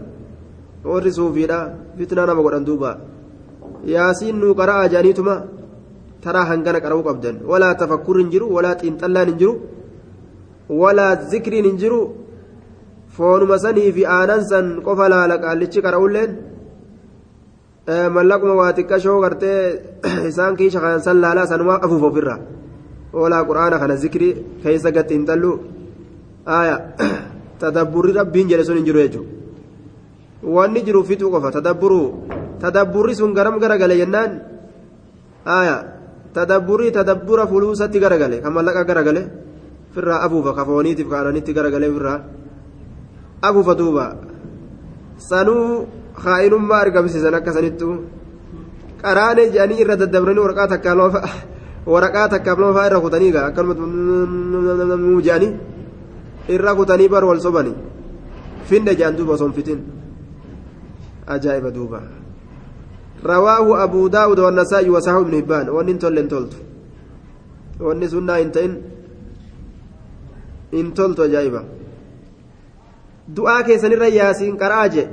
warri 0.91 1.11
suufiidha 1.17 1.59
fitnaa 1.97 2.27
nama 2.29 2.41
godhan 2.45 2.65
duuba 2.69 2.91
yaasiin 3.93 4.37
nuu 4.41 4.53
qara'a 4.61 4.85
jaaniituma 4.93 5.35
taraa 6.23 6.45
hangana 6.51 6.79
qara'uu 6.85 7.03
qabdan 7.09 7.35
walaa 7.51 7.73
tafakkurri 7.81 8.21
hin 8.23 8.31
jiru 8.33 8.45
walaa 8.55 8.75
xiinxallaan 8.81 9.27
hin 9.31 9.37
jiru 9.41 9.53
walaa 10.81 11.13
zikriin 11.31 11.65
hin 11.69 11.77
jiru 11.81 11.99
foonuma 13.17 13.57
sanii 13.65 13.89
fi 13.97 14.03
aanan 14.17 14.41
san 14.51 14.65
qofa 14.87 15.05
laala 15.13 15.35
qaallichi 15.43 15.79
qara'ulleen 15.85 16.31
mallaquma 18.15 18.53
waa 18.61 18.71
xiqqashoo 18.77 19.19
gartee 19.21 19.59
isaan 20.29 20.53
kiisha 20.59 20.79
kan 20.83 21.01
san 21.01 21.17
laalaa 21.23 21.47
sanuma 21.51 21.75
afuuf 21.85 22.03
ofirra 22.09 22.35
oolaa 23.13 23.43
quraana 23.49 23.77
kana 23.81 23.95
zikrii 24.03 24.33
keessa 24.63 24.91
gatti 24.97 25.13
hin 25.17 25.25
tallu 25.29 25.51
aya 26.45 26.75
tadabburri 27.61 28.11
rabbiin 28.19 28.47
jedhe 28.51 28.63
sun 28.67 28.77
hin 28.79 28.85
jiru 28.89 28.99
jechuudha 29.05 29.29
wanni 30.55 30.81
jiru 30.87 31.03
fixuu 31.09 31.31
qofa 31.33 31.49
tadabburu 31.57 32.01
tadabburri 32.61 33.13
sun 33.19 33.31
garam 33.37 33.55
garagale 33.63 33.95
jennaan 34.01 34.31
aya 35.59 35.75
tadabburri 36.35 36.91
tadabbura 36.97 37.43
fuluusatti 37.51 37.97
garagale 38.03 38.37
kan 38.43 38.51
mallaqa 38.57 38.81
garagale 38.89 39.21
firraa 39.93 40.19
afuufa 40.25 40.51
kafooniitiif 40.57 41.07
kaananitti 41.13 41.51
garagale 41.57 41.87
firraa 41.95 42.19
afuufa 43.47 43.73
duuba 43.79 44.05
sanuu 45.29 45.65
kaa'inummaa 46.23 46.81
argamsiisan 46.85 47.35
akkasanitti 47.39 47.85
qaraanee 49.01 49.47
jedhanii 49.53 49.81
irra 49.83 49.95
daddabranii 50.01 50.43
waraqaa 50.45 50.67
takkaan 50.73 50.97
loofa 51.01 51.21
waraqaa 51.93 52.27
takkaaf 52.33 52.59
loofa 52.63 52.85
irra 52.89 52.99
kutanii 53.05 53.31
gaa 53.35 53.45
akkanuma 53.49 55.21
jedhanii 55.27 55.51
irra 56.55 56.75
kutanii 56.79 57.09
bar 57.13 57.23
wal 57.29 57.41
sobanii 57.47 57.75
finde 58.69 58.95
jedhan 58.99 59.17
duuba 59.17 59.33
osoo 59.33 59.51
fitin 59.57 59.79
ajaa'iba 61.35 61.71
duuba 61.77 62.01
rawaahu 63.31 63.75
abuu 63.85 64.09
daawud 64.09 64.39
wannasaa'i 64.39 64.89
wasahu 64.95 65.21
ibnu 65.25 65.35
hibbaan 65.41 65.69
wanni 65.75 65.91
hin 65.91 65.99
tolle 66.05 66.21
hin 66.21 66.29
toltu 66.29 66.57
wanni 67.87 68.09
sunnaa 68.15 68.37
hin 68.41 68.51
ta'in 68.57 68.73
hin 70.71 70.91
toltu 70.99 71.21
ajaa'iba 71.27 71.63
du'aa 73.35 73.63
keessanirra 73.69 74.07
yaasiin 74.19 74.57
qara'aa 74.63 74.89
jee 74.95 75.07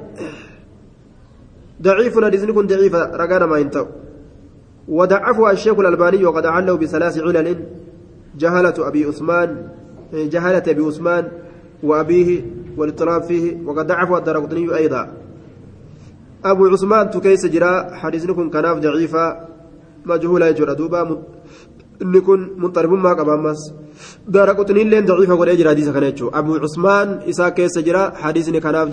ضعيف 1.83 2.25
حديثني 2.25 2.52
كن 2.52 2.66
ضعيف 2.66 2.95
رقانا 2.95 3.47
ما 3.47 3.59
ينتو 3.59 3.87
ودعفه 4.88 5.50
الشيخ 5.50 5.78
الألباني 5.78 6.25
وقد 6.25 6.47
عله 6.47 6.75
بثلاث 6.76 7.18
علل 7.18 7.49
جهلة 8.38 8.76
أبي 8.78 9.04
عثمان 9.04 9.68
جهلة 10.12 10.62
أبي 10.73 10.83
عثمان 10.83 11.25
وأبيه 11.83 12.45
والاضطراب 12.76 13.23
فيه 13.23 13.45
وقد 13.66 13.87
ضعفه 13.87 14.18
الدرقطني 14.18 14.76
أيضا. 14.76 15.02
أبو 16.45 16.66
عثمان 16.66 17.11
تكيس 17.11 17.47
جراء 17.47 17.95
حديثني 17.95 18.33
كن 18.35 18.50
كناف 18.50 18.78
ضعيفة 18.78 19.37
مجهولة 20.04 20.47
يجرى 20.47 20.75
دوبا 20.75 21.23
inni 22.00 22.21
kun 22.21 22.40
munxaribummaa 22.61 23.16
qaba 23.16 23.33
ammas 23.38 23.61
daraqutniin 24.28 24.87
illee 24.87 25.02
daciifa 25.02 25.37
godhee 25.40 25.56
jira 25.61 25.71
hadiisa 25.73 25.92
kana 25.97 26.06
jechuudha 26.11 26.37
abu 26.38 26.61
cusmaan 26.64 27.09
isaa 27.33 27.50
keessa 27.50 27.80
jira 27.87 28.02
hadiisni 28.23 28.61
kanaaf 28.61 28.88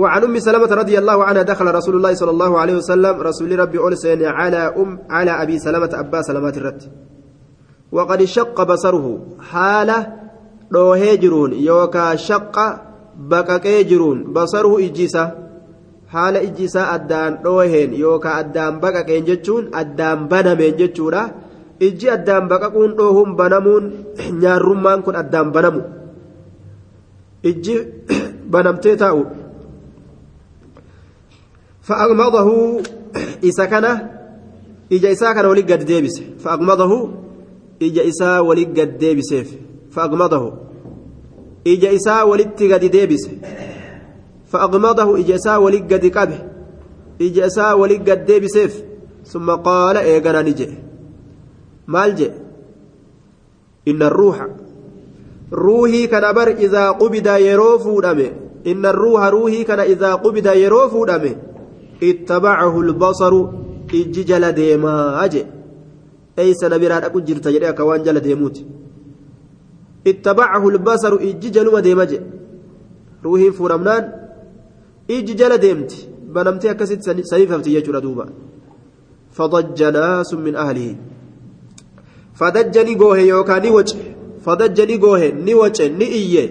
وعن 0.00 0.22
ام 0.24 0.38
سلمه 0.38 0.70
رضي 0.82 0.96
الله 0.98 1.18
عنها 1.24 1.42
دخل 1.42 1.66
رسول 1.78 1.94
الله 1.98 2.12
صلى 2.14 2.30
الله 2.30 2.52
عليه 2.60 2.74
وسلم 2.80 3.14
رسول 3.28 3.50
ربي 3.58 3.78
أرسل 3.78 4.20
على 4.38 4.62
ام 4.82 4.90
على 5.10 5.32
ابي 5.42 5.56
سلمه 5.58 5.90
ابا 6.02 6.22
سلمات 6.22 6.56
الرد 6.60 6.82
وقد 7.92 8.20
شق 8.24 8.56
بصره 8.62 9.06
حاله 9.50 9.98
روهي 10.72 11.16
جرون 11.16 11.52
يوكا 11.52 12.16
شق 12.28 12.56
بقاقي 13.30 13.76
جرون 13.90 14.18
بصره 14.32 14.72
اجيسه 14.86 15.24
haala 16.12 16.42
ijji 16.46 16.64
isaa 16.68 16.88
addaan 16.96 17.34
dhooheen 17.44 17.90
yookaan 18.02 18.36
addaan 18.42 18.80
baqaqeen 18.82 19.26
jechuun 19.28 19.64
addaan 19.80 20.18
banameen 20.30 20.78
jechuudha 20.80 21.22
ijji 21.86 22.08
addaan 22.16 22.48
baqaquun 22.52 22.94
dhoohuun 22.98 23.36
banamuun 23.40 23.84
nyaarrummaan 24.42 25.02
kun 25.06 25.18
addaan 25.22 25.52
banamu 25.56 25.82
ijji 27.50 27.76
banamtee 28.52 28.96
taa'u 31.88 32.14
fa'aqmadahu 32.14 32.82
isa 33.42 33.66
kana 33.66 33.92
ija 34.90 35.10
isaa 35.10 35.34
kana 35.34 35.48
walii 35.48 35.68
gad 35.70 35.84
deebise 35.84 36.22
fa'aqmadahu 36.44 36.98
ija 37.80 38.02
isaa 38.02 38.42
walii 38.42 38.66
gad 38.76 38.98
deebiseef 39.00 39.48
fa'aqmadahu 39.90 40.52
ija 41.64 41.90
isaa 41.90 42.24
walitti 42.24 42.68
gadi 42.68 42.88
deebise. 42.88 43.30
فأغمضه 44.52 45.18
إجسا 45.20 45.56
ولقد 45.56 46.06
قبه 46.06 46.38
إجسا 47.20 47.72
ولقد 47.72 48.24
ديبسيف 48.24 48.82
ثم 49.26 49.50
قال 49.50 49.96
إيقنا 49.96 50.42
نجي 50.42 50.68
مالجي 51.86 52.30
إن 53.88 54.02
الروح 54.02 54.46
روحي 55.52 56.06
كان 56.06 56.34
بر 56.34 56.48
إذا 56.48 56.90
قبض 56.90 57.26
يروف 57.26 57.88
دمه 58.02 58.30
إن 58.66 58.86
الروح 58.86 59.24
روحي 59.24 59.64
كان 59.64 59.80
إذا 59.80 60.14
قبض 60.14 60.46
يروف 62.02 62.16
دمه 62.16 62.22
اتبعه 62.22 62.80
البصر 62.80 63.46
إجي 63.94 64.22
جل 64.22 64.52
ديما 64.52 65.24
أجي 65.24 65.46
أي 66.38 66.54
سنبرا 66.54 67.06
أكو 67.06 67.20
جرت 67.20 67.48
جريا 67.48 67.70
كوان 67.70 68.02
جل 68.02 68.20
ديموت 68.20 68.64
اتبعه 70.06 70.68
البصر 70.68 71.14
إجي 71.14 71.50
جلوم 71.50 71.78
ديما 71.78 72.06
روحي 73.24 73.50
فرمنان 73.50 74.18
iji 75.08 75.34
jala 75.34 75.58
deemti 75.58 76.08
banamtee 76.34 76.70
akkasitti 76.70 77.04
saniifamti 77.24 77.72
jechuudha 77.72 78.00
duuba 78.00 78.26
fadajja 79.32 79.90
naasun 79.90 80.42
min 80.42 80.56
ahlihi 80.56 80.96
fadajja 82.34 82.84
ni 82.84 82.94
goohe 82.94 83.26
yookaan 83.26 83.62
ni 83.62 83.70
wace 83.70 83.96
fadajja 84.44 84.86
ni 84.86 84.98
goohe 84.98 85.32
ni 85.32 85.54
wace 85.54 85.88
ni 85.88 86.04
iyye 86.04 86.44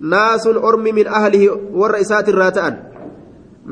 naasun 0.00 0.56
ormi 0.56 0.92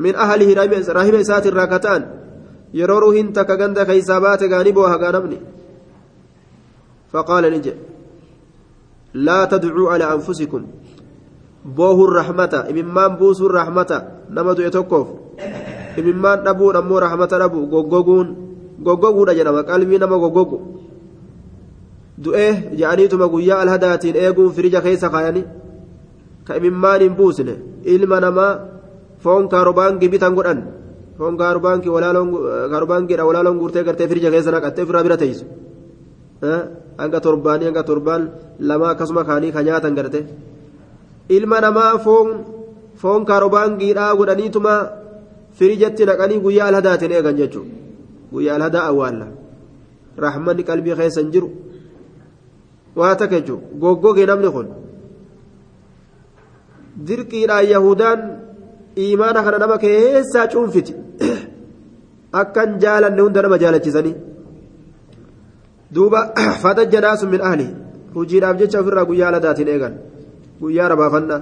min 0.05 0.13
ahlihi 0.15 0.55
warra 0.55 0.77
isaatirraa 0.79 0.85
ta'an 0.85 0.85
min 0.85 0.85
ahlihi 0.85 0.97
rahima 0.97 1.19
isaatirraa 1.25 1.67
ka 1.73 1.79
ta'an 1.85 2.03
yeroo 2.79 2.99
ruuhin 3.03 3.33
takka 3.37 3.57
ganda 3.61 3.85
keeysaa 3.89 4.21
baate 4.25 4.45
gaani 4.53 4.71
booha 4.77 4.97
gaa 5.01 5.11
namni 5.17 5.37
faqaala 7.11 7.49
ni 7.53 7.59
jedhe 7.65 7.81
laa 9.13 9.43
tadcuu 9.53 9.87
alaa 9.93 10.11
anfusikum 10.17 10.63
boohuun 11.77 12.13
rahmata 12.19 12.65
imimmaan 12.71 13.17
buusuun 13.19 13.51
rahmata 13.59 14.03
nama 14.29 14.55
du'e 14.57 14.71
tokkoof 14.77 15.07
imimmaan 15.99 16.43
dhabuun 16.45 16.75
ammoo 16.81 16.99
rahmata 17.07 17.39
dhabu 17.41 17.67
goggoguun 17.73 18.27
goggoguudha 18.87 19.37
jedhama 19.39 19.63
qalbii 19.71 19.99
nama 20.03 20.17
goggogu 20.23 20.57
du'e 22.23 22.49
jedhaniituma 22.79 23.27
guyyaa 23.33 23.61
alhadaatiin 23.65 24.15
eeguun 24.15 24.53
firija 24.53 24.81
keessa 24.81 25.09
kaayanii 25.09 25.45
ka 26.45 26.57
imimmaan 26.59 27.01
hin 27.01 27.15
buusne 27.19 27.55
ilma 27.95 28.19
namaa 28.25 28.53
foon 29.23 29.43
kaarobaankii 29.53 30.09
bitan 30.13 30.33
godhan 30.37 30.59
foon 31.17 31.37
kaarobaankii 31.41 31.91
kaarobaankiidha 32.71 33.23
walaaloon 33.29 33.57
guurtee 33.61 33.83
gartee 33.87 34.07
firija 34.11 34.29
keessa 34.33 34.51
naqattee 34.55 34.83
ofirraa 34.85 35.03
bira 35.07 35.17
teessu 35.23 35.45
hanga 37.01 37.19
torbaanii 37.25 37.67
hanga 37.69 37.83
torbaan 37.89 38.23
lama 38.59 38.85
akkasuma 38.93 39.23
kaanii 39.29 39.51
ka 39.55 39.61
nyaatan 39.67 39.95
gartee. 39.99 40.23
ilma 41.29 41.57
namaa 41.65 41.97
foon 42.05 42.27
foon 43.01 43.25
kaarobaangiidhaa 43.29 44.15
godhaniituma 44.19 44.73
firijatti 45.57 46.05
naqanii 46.09 46.39
guyyaa 46.45 46.67
alhadaatiin 46.71 47.11
eegan 47.17 47.37
jechuudha 47.41 47.73
guyyaa 48.33 48.55
alhadaa 48.59 48.85
awwaalla 48.91 49.27
raaxmanni 50.23 50.63
qalbii 50.69 50.95
keessa 50.99 51.21
hin 51.21 51.31
jiru 51.35 51.49
waa 52.99 53.13
takka 53.21 53.39
jechuudha 53.39 53.79
goggogee 53.83 54.27
namni 54.31 54.49
kun 54.55 54.67
dirqiidhaan 57.07 57.65
yahudaan 57.73 58.19
imaana 59.05 59.43
kana 59.45 59.57
nama 59.63 59.77
keessaa 59.85 60.47
cuunfiti 60.53 60.93
akkan 62.41 62.79
jaalanne 62.83 63.21
hunda 63.25 63.41
nama 63.45 63.57
jaalachisanii 63.63 64.15
duuba 65.95 66.19
fadajja 66.63 67.01
naasu 67.07 67.27
min 67.33 67.41
ahli 67.51 67.67
hojiidhaaf 68.15 68.57
jecha 68.61 68.81
ofirraa 68.81 69.05
guyyaa 69.09 69.29
alhadaatiin 69.31 69.71
eegan. 69.75 69.93
guyyaa 70.61 70.89
rabaafannaa 70.93 71.41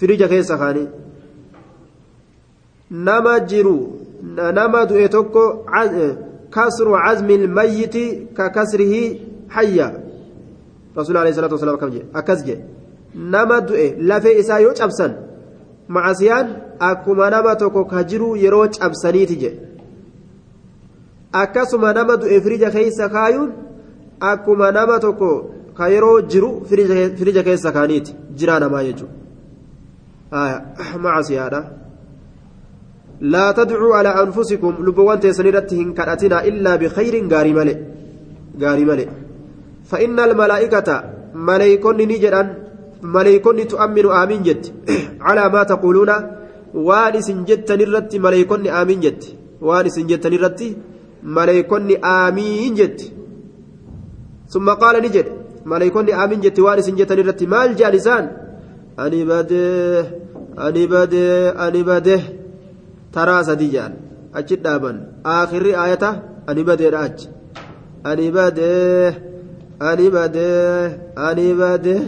firija 0.00 0.28
keessa 0.32 0.58
kaanii 0.62 0.88
nama 3.08 3.34
jiru 3.52 3.74
nama 4.58 4.84
du'e 4.90 5.08
tokko 5.16 5.44
kasru 6.56 6.92
cazmi 7.04 7.34
ilmayyiti 7.40 8.04
ka 8.38 8.50
kasrihi 8.56 9.02
hayya 9.56 9.88
rasuul 10.96 11.16
alayhi 11.22 11.36
salaatu 11.38 11.54
wasalaam 11.58 11.78
akkam 11.78 11.92
jedhe 11.96 12.06
akkas 12.20 12.44
jedhe 12.48 12.64
nama 13.34 13.60
du'e 13.68 13.86
lafee 14.12 14.38
isaa 14.42 14.60
yoo 14.66 14.74
cabsan 14.80 15.14
macasiyaan 15.94 16.48
akkuma 16.90 17.30
nama 17.34 17.52
tokko 17.62 17.80
ka 17.92 18.00
jiru 18.10 18.28
yeroo 18.44 18.66
cabsaniiti 18.76 19.36
jedhe 19.42 19.58
akkasuma 21.42 21.92
nama 21.98 22.14
du'e 22.22 22.36
firija 22.44 22.70
keessa 22.76 23.08
kaayuun 23.16 23.50
akkuma 24.32 24.66
nama 24.78 24.96
tokko 25.04 25.30
ka 25.78 25.84
yeroo 25.94 26.18
jiru 26.32 26.50
firija 27.18 27.42
keessa 27.48 27.70
kaaniiti 27.76 28.16
jiraa 28.38 28.60
namaa 28.64 28.84
jechuudha 28.88 29.14
macasiyaadha 31.06 31.60
alaa 34.00 34.18
anfusikum 34.24 34.74
lubbuwwan 34.86 35.22
teessan 35.24 35.50
irratti 35.52 35.80
hin 35.80 35.90
kadhatina 35.98 36.44
illaa 36.50 36.76
bikhayrin 36.82 37.26
gaarii 37.34 37.56
male 37.58 37.74
gaarii 38.62 38.88
male 38.92 39.06
فإن 39.90 40.18
الملائكة 40.20 40.88
ni 41.96 42.18
jedhan 42.20 42.69
maleeykonni 43.02 43.66
tu'amminu 43.66 44.10
aamiin 44.18 44.44
jetti. 44.44 44.72
Calaa 45.24 45.48
maa 45.50 45.64
taquuluuna? 45.64 46.16
Waan 46.88 47.14
isin 47.20 47.44
jettan 47.48 47.80
irratti 47.80 48.18
maleeykonni 48.18 48.70
aamiin 48.78 49.02
jetti. 49.02 49.36
Waan 49.62 49.86
isin 49.86 50.08
jettan 50.08 50.32
irratti 50.32 50.76
maleeykonni 51.22 51.96
aamiin 52.02 52.76
jetti. 52.76 53.12
Summa 54.52 54.76
qaala 54.82 55.00
ni 55.00 55.10
jedhe. 55.16 55.32
Maleeykonni 55.64 56.12
aamiin 56.12 56.42
jetti 56.42 56.62
waan 56.66 56.78
isin 56.78 56.96
jettan 56.98 57.18
irratti 57.18 57.46
maal 57.46 57.74
jedhan 57.78 57.94
isaan? 58.00 58.30
Ani 58.96 59.24
badee 59.24 60.04
ani 60.56 60.86
badee 60.92 61.52
ani 61.64 61.82
badee 61.88 62.20
taraa 63.12 63.42
sadii 63.44 63.70
jedhan 63.74 63.92
achi 64.38 64.56
dhaaban. 64.64 64.96
Aakirri 65.24 65.74
aayata 65.82 66.10
ani 66.46 66.64
badeedha 66.64 67.00
achi. 67.06 67.28
Ani 68.04 68.26
badee 68.36 69.14
ani 69.90 70.10
badee 70.10 70.98
ani 71.28 71.48
badee 71.60 72.02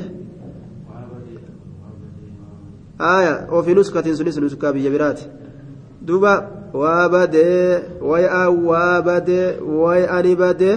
aya 3.03 3.47
ofii 3.51 3.75
nuskatiin 3.75 4.17
sunis 4.17 4.37
nuskaa 4.39 4.73
biyya 4.73 4.91
biraati 4.95 5.25
duuba 6.07 6.33
waa 6.81 7.09
badee 7.09 7.83
way 8.11 8.25
waa 8.71 9.03
badee 9.03 9.47
way 9.83 10.03
ani 10.17 10.37
badee 10.37 10.77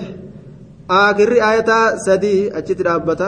aakirri 1.00 1.40
aayataa 1.48 1.98
sadii 2.06 2.50
achitti 2.60 2.84
dhaabbata 2.88 3.28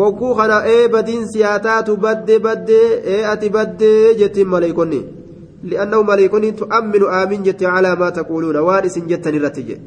wagguu 0.00 0.34
kana 0.34 0.56
ee 0.74 0.88
badiin 0.94 1.26
siyaataatu 1.32 1.96
badde 2.04 2.38
baddee 2.46 2.88
ee 3.14 3.22
ati 3.32 3.50
baddee 3.56 4.14
jettiin 4.20 4.48
maleeykonni 4.54 5.00
li'annahu 5.70 6.04
maleeykonni 6.10 6.52
tu'amminu 6.60 7.06
aamiin 7.18 7.42
jette 7.48 7.64
calaa 7.74 7.96
maa 8.02 8.12
taquuluuna 8.18 8.60
waan 8.68 8.84
isin 8.90 9.08
jettan 9.12 9.34
irratti 9.38 9.66
jedhe 9.68 9.84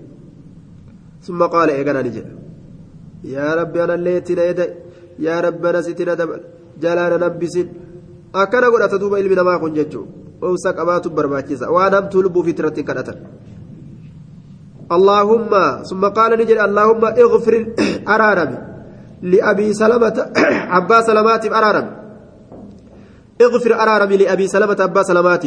summa 1.26 1.46
qaala 1.54 1.72
eegana 1.80 2.02
ni 2.04 2.12
jedhe 2.18 2.32
yaa 3.36 3.52
rabbi 3.62 3.80
anallee 3.86 4.18
itti 4.22 4.34
na 7.20 7.30
akkana 8.44 8.70
godhata 8.72 8.98
duuba 9.02 9.20
ilmi 9.20 9.36
namaa 9.36 9.60
kun 9.60 9.74
jechuu 9.78 10.06
obsa 10.42 10.74
qabaatu 10.78 11.10
barbaachisa. 11.10 11.72
Waan 11.72 11.94
hamtuu 11.94 12.22
lubbuuf 12.28 12.48
irratti 12.48 12.82
hin 12.82 12.88
kadhatan 12.92 13.18
اللهم 14.92 15.82
ثم 15.90 16.06
قال 16.06 16.32
نجد 16.40 16.58
اللهم 16.58 17.04
اغفر 17.06 17.56
أرارم 18.08 18.52
لأبي 19.22 19.74
سلمة 19.74 20.18
أبا 20.78 21.02
سلمات 21.02 21.46
أرارم 21.46 21.88
اغفر 23.42 23.74
أرارم 23.74 24.12
لأبي 24.14 24.48
سلمة 24.48 24.78
أبا 24.80 25.04
سلمات 25.04 25.46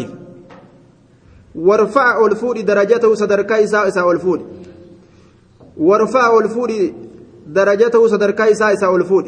وارفع 1.54 2.26
الفود 2.26 2.58
درجته 2.66 3.14
صدرك 3.14 3.52
إساء 3.52 3.88
إساء 3.88 4.10
الفود 4.10 4.40
وارفع 5.76 6.38
الفود 6.38 6.72
درجته 7.46 8.08
صدرك 8.08 8.40
إساء 8.40 8.72
إساء 8.72 8.96
الفود 8.96 9.26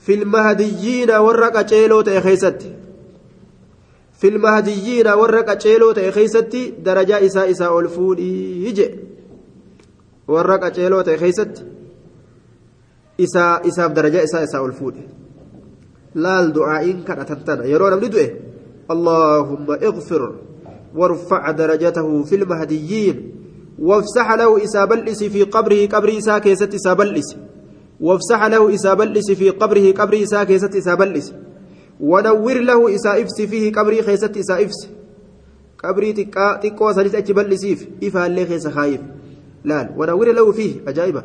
في 0.00 0.14
المهديين 0.14 1.10
ورق 1.10 1.56
أجيلو 1.56 2.00
تأخيست 2.00 2.62
في 4.20 4.28
المهديين 4.28 5.08
ورق 5.08 5.50
أجيلو 5.50 5.92
تأخيست 5.92 6.56
درجة 6.78 7.26
إساء 7.26 7.50
إساء 7.50 7.80
الفود 7.80 8.18
يجي 8.18 8.90
ta'e 10.30 11.18
keeysatti 11.18 11.62
isaa 13.18 13.60
isaaf 13.64 13.94
darajaa 13.94 14.22
isaa 14.22 14.42
isaa 14.46 14.60
ol 14.62 14.72
fuudhe 14.72 15.02
laal 16.14 16.52
du'aa'iin 16.54 17.02
kadhatan 17.04 17.40
tana. 17.44 17.64
Yeroo 17.72 17.90
namni 17.90 18.08
du'e 18.14 18.28
allaahumma 18.88 19.80
ighfir 19.88 20.22
وارفع 20.94 21.50
درجته 21.50 22.22
في 22.22 22.34
المهديين 22.34 23.32
وافسح 23.78 24.32
له 24.32 24.64
إسابلس 24.64 25.24
في 25.24 25.42
قبره 25.42 25.86
قبره 25.86 26.20
ساكيست 26.20 26.74
إسابلس 26.74 27.36
وافسح 28.00 28.44
له 28.44 28.74
إسابلس 28.74 29.30
في 29.30 29.50
قبره 29.50 29.92
قبره 29.92 30.24
ساكيست 30.24 30.76
إسابلس 30.76 31.34
ونور 32.00 32.58
له 32.60 32.94
إسائفس 32.94 33.40
فيه 33.40 33.72
قبره 33.72 34.02
خيست 34.02 34.36
إسائفس 34.36 34.88
قبري 35.84 36.12
تقا 36.12 36.56
تقوى 36.56 36.94
سنيت 36.94 37.14
أجبلسيف 37.14 37.88
إفا 38.02 38.26
اللي 38.26 38.46
خيس 38.46 38.68
خايف 38.68 39.00
laal 39.64 39.88
wanawwira 39.96 40.32
lahu 40.32 40.52
fiihi 40.52 40.80
ajaa'iba 40.86 41.22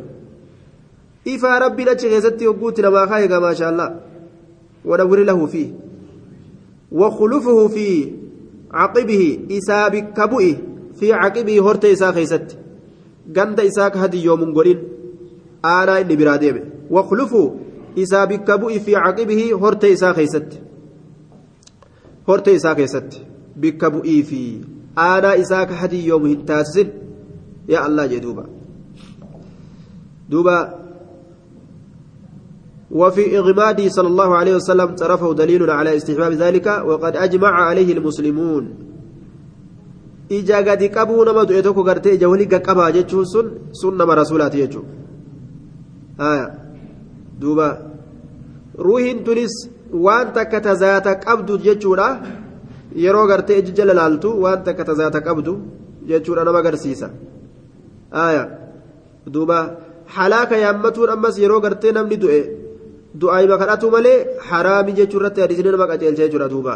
ifaa 1.34 1.60
rabbiin 1.60 1.90
achi 1.90 2.10
keessatti 2.14 2.46
hogguutti 2.46 2.82
namaa 2.86 3.08
kaayegaa 3.12 3.40
maasha 3.46 3.68
allah 3.68 3.90
wanawwira 4.86 5.24
lahu 5.32 5.48
fiihi 5.48 5.74
wakulufuhu 6.92 7.70
fi 7.70 7.88
caqibihi 8.72 9.30
isaa 9.60 9.90
bikka 9.90 10.28
bu'i 10.28 10.52
fi 11.00 11.14
caqibihi 11.22 11.64
hortee 11.68 11.94
isaa 11.98 12.12
keessatti 12.18 12.58
ganda 13.38 13.64
isaa 13.72 13.90
ka 13.90 14.00
hadiyyoomun 14.00 14.54
godhin 14.58 14.84
aanaa 15.74 16.00
inni 16.04 16.20
biraa 16.24 16.38
deeme 16.44 16.62
wakulufuhu 16.98 17.48
isaa 18.04 18.28
bikka 18.34 18.58
bu'i 18.66 18.80
fi 18.90 19.00
caqibihi 19.06 19.48
hortee 19.64 19.94
isaa 19.98 20.14
keessatti 20.20 20.62
hortee 22.28 22.60
isaa 22.62 22.76
keessatti 22.82 23.26
bikka 23.66 23.92
bu'ii 23.98 24.22
fi 24.30 24.44
aanaa 25.08 25.36
isaa 25.46 25.66
ka 25.72 25.82
hadiyyoomu 25.82 26.32
hin 26.34 26.46
taasisin 26.52 26.94
يا 27.70 27.88
الله 27.88 28.06
جدوبا 28.06 28.46
دوبا 30.30 30.58
وفي 32.92 33.24
إغماده 33.40 33.90
صلى 33.90 34.08
الله 34.08 34.30
عليه 34.36 34.56
وسلم 34.56 34.90
طرفه 34.96 35.34
دليل 35.34 35.70
على 35.70 35.98
استحباب 35.98 36.32
ذلك 36.34 36.68
وقد 36.88 37.14
أجمع 37.16 37.54
عليه 37.70 37.94
المسلمون 37.98 38.64
إجا 40.32 40.58
قد 40.68 40.84
قبو 40.96 41.24
نما 41.24 41.44
دعيتوكو 41.44 41.82
قرتي 41.88 42.14
إجا 42.14 42.28
ولي 42.28 42.46
قبا 42.46 42.90
جيتشو 42.96 43.24
سن 43.24 43.46
سن 43.80 43.94
نما 44.00 44.14
رسولات 44.22 44.56
يجو 44.56 44.82
آية 46.20 46.48
دوبا 47.40 47.70
روحين 48.80 49.24
تنس 49.24 49.70
وان 49.94 50.34
تكت 50.34 50.68
ذات 50.68 51.08
قبض 51.08 51.62
جيتشو 51.62 51.96
yeroo 53.04 53.28
gartee 53.28 53.60
iji 53.62 53.72
jala 53.78 53.94
laaltu 54.00 54.30
waan 54.44 54.64
takka 54.68 54.84
tazaata 54.90 55.20
qabdu 55.28 55.54
jechuudha 56.10 56.44
nama 56.48 56.60
agarsiisa 56.64 57.08
aya 58.26 58.44
duuba 59.34 59.58
halaaka 60.16 60.62
yaammatuun 60.66 61.10
ammas 61.16 61.36
yeroo 61.44 61.62
gartee 61.66 61.94
namni 61.98 62.18
du'e 62.24 62.42
du'aayima 63.22 63.56
kadhatu 63.62 63.92
malee 63.96 64.18
haraami 64.50 64.98
jechuu 65.00 65.20
irratti 65.22 65.44
hadiisni 65.44 65.72
nama 65.76 65.88
qaceelcha 65.92 66.24
jechuudha 66.26 66.52
duuba 66.54 66.76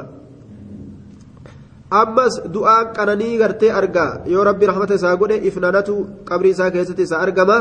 ammas 2.02 2.34
du'aan 2.56 2.88
qananii 2.97 3.36
gartee 3.43 3.75
argaa 3.82 4.12
yoo 4.34 4.43
rabbi 4.49 4.69
rahmata 4.71 4.99
isaa 4.99 5.15
godhe 5.21 5.38
ifnanatu 5.49 5.95
qabrii 6.30 6.54
isaa 6.56 6.71
keessatti 6.75 7.08
isaa 7.08 7.23
argama 7.28 7.58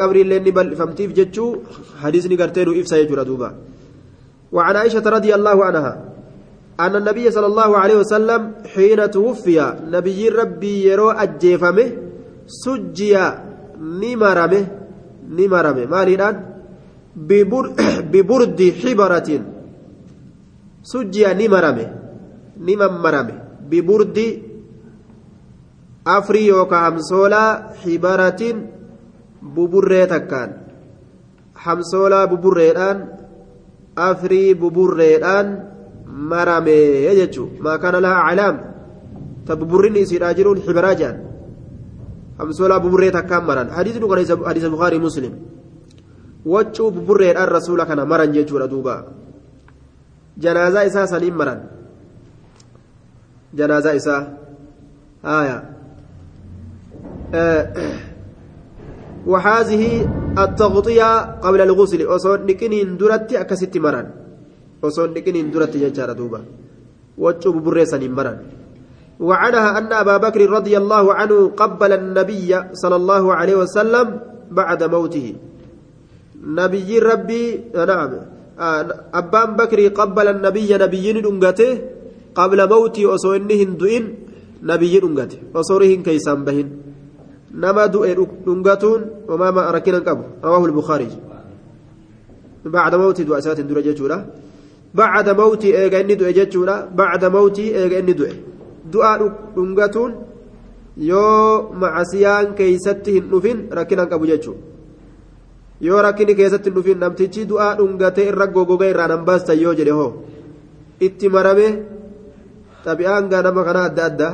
qabriillee 0.00 0.40
ni 0.40 0.52
bal'ifamtiif 0.52 1.14
jechuu 1.18 1.50
hadiisni 2.02 2.36
gartee 2.36 2.64
nu 2.64 2.72
ibsa 2.80 3.00
jechuudha 3.02 3.24
duuba 3.30 3.50
وعن 4.54 4.76
عائشة 4.76 5.02
رضي 5.02 5.34
الله 5.34 5.64
عنها 5.64 5.92
أن 6.80 6.96
النبي 6.96 7.30
صلى 7.30 7.46
الله 7.46 7.70
عليه 7.78 7.96
وسلم 7.96 8.52
حين 8.74 9.10
توفي 9.10 9.58
نبي 9.90 10.28
ربي 10.28 10.74
يرو 10.86 11.10
أجيفمه 11.10 11.88
سجيا 12.46 13.26
نمرمه 14.02 14.64
نمرمه 15.38 15.84
ماليدان 15.86 16.34
ببر 17.16 17.64
ببرد 18.12 18.60
حبرة. 18.82 19.30
سجيا 20.82 21.30
نمرمه 21.40 21.88
نممرمه 22.68 23.36
ببرد 23.70 24.18
أفري 26.06 26.46
يوكا 26.46 26.88
همسولا 26.88 27.44
حبرة 27.82 28.42
ببرة 29.44 30.04
تكان 30.04 30.50
همسولا 31.64 32.24
ببرة 32.24 33.08
أفري 33.98 34.54
ببرة 34.54 35.36
marame 36.14 37.10
jechuun 37.18 37.58
maa 37.64 37.78
kana 37.82 37.98
lahaa 38.04 38.28
calaam 38.28 38.56
ta 39.46 39.56
buburrinni 39.56 40.00
isiidhaa 40.06 40.34
jiruun 40.38 40.62
xibiraa 40.66 40.94
jedhan 41.00 41.18
hamsoolaa 42.38 42.80
buburree 42.84 43.10
takkaan 43.16 43.44
maran 43.50 43.68
hadiisni 43.76 44.00
kun 44.00 44.18
hadiisa 44.48 44.70
bukaarii 44.74 45.02
muslim 45.06 45.34
waccuu 46.52 46.90
buburreedhaan 46.96 47.50
rasuula 47.56 47.84
kana 47.90 48.06
maran 48.12 48.32
jechuudha 48.36 48.70
duuba 48.72 48.94
janaazaa 50.38 50.84
isaa 50.90 51.06
saniin 51.12 51.36
maran 51.40 51.60
janaazaa 53.58 53.94
isaa 54.00 54.22
haaya 55.22 55.56
وهذه 59.26 59.82
التغطية 60.38 61.10
قبل 61.40 61.60
الغسل. 61.60 62.00
أصون 62.06 62.40
نكنين 62.46 62.96
درتي 63.00 63.40
أكست 63.40 63.76
مران. 63.78 64.24
osoo 64.84 65.08
dhiqiniin 65.14 65.48
duratti 65.48 65.80
jechaadha 65.80 66.14
duuba 66.20 66.40
waccuu 67.16 67.56
buburreessaniin 67.56 68.12
maran 68.12 68.38
وعنها 69.14 69.78
أن 69.78 69.92
أبا 69.92 70.16
بكر 70.26 70.50
رضي 70.50 70.74
الله 70.74 71.04
عنه 71.14 71.54
قبل 71.54 71.90
النبي 71.92 72.50
صلى 72.74 72.96
الله 72.96 73.24
عليه 73.34 73.56
وسلم 73.62 74.06
بعد 74.50 74.80
موته. 74.90 75.26
نبي 76.42 76.98
ربي 76.98 77.44
نعم. 77.78 78.10
أبان 79.14 79.50
بكر 79.54 79.78
قبل 79.94 80.26
النبي 80.28 80.66
نبي 80.66 81.06
دنغته 81.22 81.70
قبل 82.34 82.58
موتي 82.68 83.06
أصوئنه 83.06 83.60
دؤن 83.78 84.04
نبي 84.66 84.94
دنغته 84.98 85.38
أصورهن 85.54 86.02
كيسان 86.02 86.42
بهن. 86.42 86.68
نما 87.62 87.86
دؤ 87.86 88.04
دنغتون 88.46 89.00
وما 89.28 89.50
ما 89.50 89.62
أركنا 89.70 89.98
قبل 89.98 90.24
رواه 90.44 90.64
البخاري 90.64 91.08
بعد 92.64 92.94
موت 92.94 93.20
دعاء 93.20 93.40
سات 93.40 93.60
درا 93.60 93.80
جتشورا 93.80 94.18
بعد 94.94 95.26
موت 95.40 95.64
إني 95.64 96.14
دعاء 96.14 96.32
جتشورا 96.38 96.76
بعد 97.00 97.22
موت 97.24 97.58
إيجا 97.58 97.98
إني 97.98 98.14
دعاء 98.92 99.18
دنقتون 99.56 100.12
yoo 100.96 101.74
macasiyaan 101.74 102.54
keeysatti 102.54 103.12
hin 103.16 103.24
dhufin 103.30 103.58
rakkinaan 103.76 104.08
qabu 104.08 104.26
jechuu 104.30 104.54
yoo 105.86 106.02
rakkinni 106.06 106.34
keessatti 106.40 106.70
hin 106.70 106.76
dhufin 106.76 106.98
namtichi 107.02 107.46
du'aa 107.50 107.74
dhungatee 107.78 108.28
irra 108.30 108.46
gogoga 108.46 108.86
irraa 108.92 109.08
nan 109.12 109.24
baastan 109.28 109.58
yoo 109.62 109.74
jedhe 109.74 109.90
hoo 109.98 110.10
itti 111.06 111.28
maramee 111.36 111.72
xabi'aan 112.84 113.28
gaa 113.30 113.42
nama 113.46 113.64
kana 113.68 113.80
adda 113.88 114.04
addaa 114.10 114.32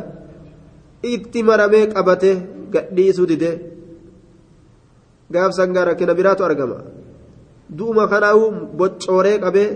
itti 1.14 1.42
maramee 1.42 1.86
qabate 1.94 2.32
gadhiisuu 2.74 3.26
dide 3.32 3.50
gaafsan 5.34 5.74
gaa 5.74 5.88
rakkina 5.90 6.18
biraatu 6.20 6.48
argama 6.48 6.78
du'uma 7.78 8.08
kanaahu 8.12 8.44
boccooree 8.78 9.36
qabee 9.44 9.68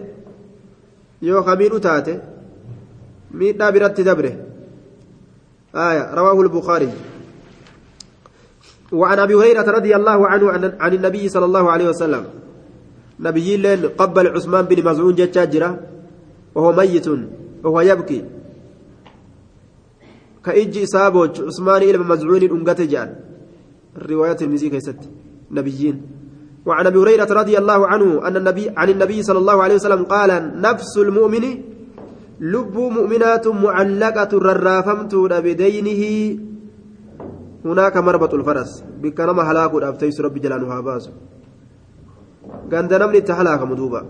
yoo 1.29 1.43
kamiidhu 1.49 1.85
taate 1.87 2.15
miidhaa 3.39 3.75
biratti 3.77 4.09
dabre 4.11 4.33
آية 5.75 6.15
رواه 6.15 6.41
البخاري 6.41 6.89
وعن 8.93 9.19
أبي 9.19 9.35
هريرة 9.35 9.71
رضي 9.71 9.97
الله 9.97 10.29
عنه 10.29 10.51
عن 10.81 10.95
النبي 10.95 11.29
صلى 11.29 11.45
الله 11.45 11.71
عليه 11.71 11.89
وسلم 11.89 12.25
نبي 13.21 13.67
قبل 13.87 14.27
عثمان 14.29 14.65
بن 14.65 14.85
مزعون 14.85 15.15
جتاجرة 15.15 15.81
وهو 16.55 16.73
ميت 16.73 17.07
وهو 17.65 17.81
يبكي 17.81 18.25
كإج 20.45 20.79
إصابة 20.79 21.33
عثمان 21.49 21.83
إلى 21.83 21.99
مزعون 21.99 22.43
أنقت 22.43 22.81
جان 22.81 23.09
الروايات 23.97 24.43
المزيكا 24.43 24.79
ست 24.79 25.03
نبيين 25.51 25.97
وعن 26.67 26.87
أبي 26.87 26.99
هريرة 26.99 27.31
رضي 27.41 27.59
الله 27.59 27.87
عنه 27.87 28.27
أن 28.27 28.37
النبي 28.37 28.65
عن 28.77 28.89
النبي 28.89 29.23
صلى 29.23 29.39
الله 29.39 29.63
عليه 29.63 29.75
وسلم 29.75 30.03
قال 30.05 30.31
نفس 30.61 30.99
المؤمن 30.99 31.45
lubbuu 32.41 32.91
mu'minaatu 32.91 33.55
mucallaqatu 33.55 34.41
rarraafamtuudha 34.43 35.39
bidaynihi 35.43 36.41
hunaaka 37.63 38.03
marbaxul 38.03 38.43
faras 38.43 38.83
bikka 39.03 39.27
nama 39.27 39.45
halaakuudhaaf 39.47 39.99
teessu 39.99 40.23
rabbi 40.27 40.41
jalaa 40.43 40.59
nu 40.59 40.67
haa 40.67 40.83
baasu 40.83 41.11
ganda 42.69 42.99
namni 42.99 43.19
itti 43.23 43.33
halaakamu 43.33 43.79
duuba 43.79 44.05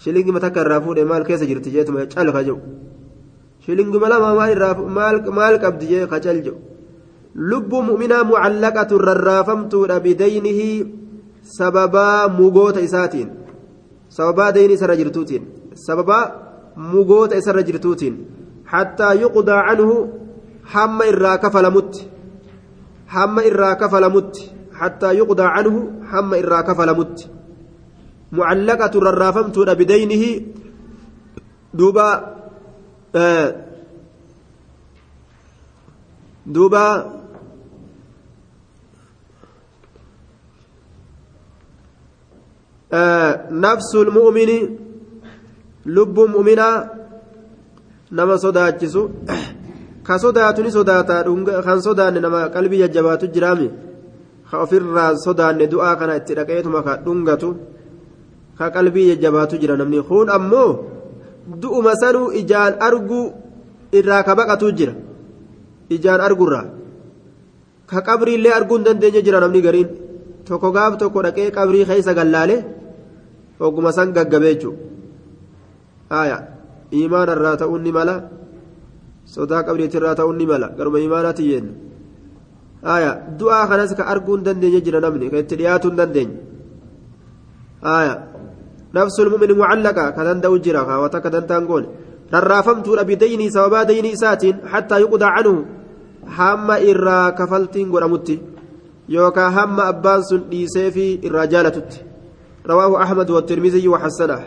shilingima 0.00 0.40
takka 0.40 0.64
irraa 0.64 0.80
fuudhe 0.80 1.04
maal 1.04 1.24
shilingima 3.66 4.08
lama 4.08 4.30
maal 5.38 5.56
qabdi 5.64 5.86
jee 5.92 6.06
ka 6.06 6.20
cal 6.24 6.38
jedhu 6.46 6.60
lubbuu 7.50 7.82
mu'minaa 7.90 8.24
mucallaqatu 8.30 8.98
rarraafamtuudha 9.08 10.00
bidaynihi 10.06 10.68
sababaa 11.58 12.28
mugoota 12.38 12.80
isaatiin 12.88 13.28
sababaa 14.08 14.52
dayni 14.56 14.74
isarra 14.78 14.96
jirtuutiin 15.00 15.44
sababaa 15.86 16.24
mugoota 16.92 17.38
isarra 17.42 17.62
jirtuutiin 17.68 18.14
hattaa 18.72 19.12
yuqdaa 19.22 19.60
canhu 19.68 19.96
hamma 20.74 21.08
irraa 21.12 21.38
kafalamutti 21.44 22.08
hamma 23.16 23.46
irraa 23.50 23.74
kafalamutti 23.82 24.50
hattaa 24.80 25.12
yuqdaa 25.20 25.50
canhu 25.56 25.82
hamma 26.12 26.40
irraa 26.42 26.62
kafalamutti 26.70 27.30
mucallaqatu 28.38 29.04
rarraafamtuudha 29.08 29.78
bidaynihi 29.80 30.30
duuba 31.78 32.06
duuba 36.46 36.86
نفس 43.50 43.90
المؤمن 43.94 44.50
lubbuun 45.86 46.30
mu'minaa 46.34 46.88
nama 48.10 48.34
sodaachisu 48.38 49.02
ka 50.02 50.18
sodaatu 50.18 50.62
ni 50.62 50.70
sodaata 50.70 51.22
kan 51.66 51.78
sodaanne 51.86 52.20
nama 52.20 52.40
qalbii 52.54 52.80
jajjabaatu 52.82 53.26
jiraami 53.34 53.68
ka 54.50 54.56
ofirraa 54.64 55.14
sodaanne 55.26 55.66
du'aa 55.72 55.94
kana 56.00 56.16
itti 56.20 56.34
dhaqeetuma 56.38 56.82
ka 56.86 56.92
dhungatu 57.04 57.48
ka 58.58 58.66
qalbii 58.74 59.06
jajjabaatu 59.10 59.58
jira 59.62 59.76
namni 59.80 60.02
kun 60.08 60.26
ammoo 60.36 60.70
du'uma 61.62 61.92
sanuu 62.02 62.32
ijaan 62.40 62.74
arguu 62.88 63.32
irraa 63.98 64.22
ka 64.26 64.34
baqatu 64.38 64.72
jira 64.78 64.94
ijaan 65.96 66.20
argurraa 66.20 66.66
ka 67.90 67.98
qabriillee 68.08 68.54
arguu 68.58 68.76
hin 68.78 68.84
dandeenye 68.86 69.22
jira 69.26 69.40
namni 69.40 69.62
gariin 69.66 69.88
tokko 70.46 70.68
gaaf 70.76 70.98
tokko 71.02 71.22
dhaqee 71.26 71.50
qabrii 71.56 71.84
keessa 71.88 72.14
gallaale 72.18 72.56
ogguma 73.60 73.92
san 73.92 74.12
gaggabee 74.16 74.54
jechuudha. 74.54 74.86
aya 76.10 76.38
imaana 76.90 77.32
irraa 77.36 77.56
ta'uun 77.56 77.82
ni 77.82 77.92
mala 77.92 78.14
sodaa 79.34 79.62
qabriitti 79.66 79.96
irraa 79.98 80.14
ta'uun 80.14 80.36
ni 80.38 80.46
mala 80.46 80.68
garuma 80.78 80.98
imaanaatti 81.06 81.50
yennu 81.50 81.72
aya 82.82 83.10
du'aa 83.38 83.66
kanas 83.70 83.94
ka 83.98 84.06
arguu 84.12 84.36
hin 84.36 84.44
dandeenye 84.46 84.80
jira 84.86 85.00
namni 85.00 85.30
ka 85.30 85.38
itti 85.42 85.58
dhiyaatuu 85.58 85.90
hin 85.90 85.98
dandeenye 85.98 86.36
aya 87.82 88.14
ka 90.16 90.24
danda'u 90.28 90.58
jira 90.64 90.84
kaawwata 90.88 91.20
ka 91.20 91.30
dantaan 91.30 91.66
goone 91.66 91.88
rarraafamtuudha 92.32 93.04
bidaynii 93.04 93.50
sababaa 93.50 93.84
daynii 93.84 94.16
isaatiin 94.18 94.56
hattaa 94.72 94.98
yuqdaa 95.04 95.34
canhu 95.36 95.54
hamma 96.38 96.80
irraa 96.90 97.32
kafaltiin 97.32 97.90
godhamutti 97.94 98.42
yookaan 99.08 99.52
hamma 99.52 99.88
abbaan 99.92 100.22
sun 100.28 100.42
dhiisee 100.50 100.90
fi 100.90 101.06
irraa 101.22 101.46
jaalatutti 101.46 102.06
rawaahu 102.66 102.98
ahmad 103.04 103.30
والترمذي 103.30 103.88
وحسنه 103.88 104.40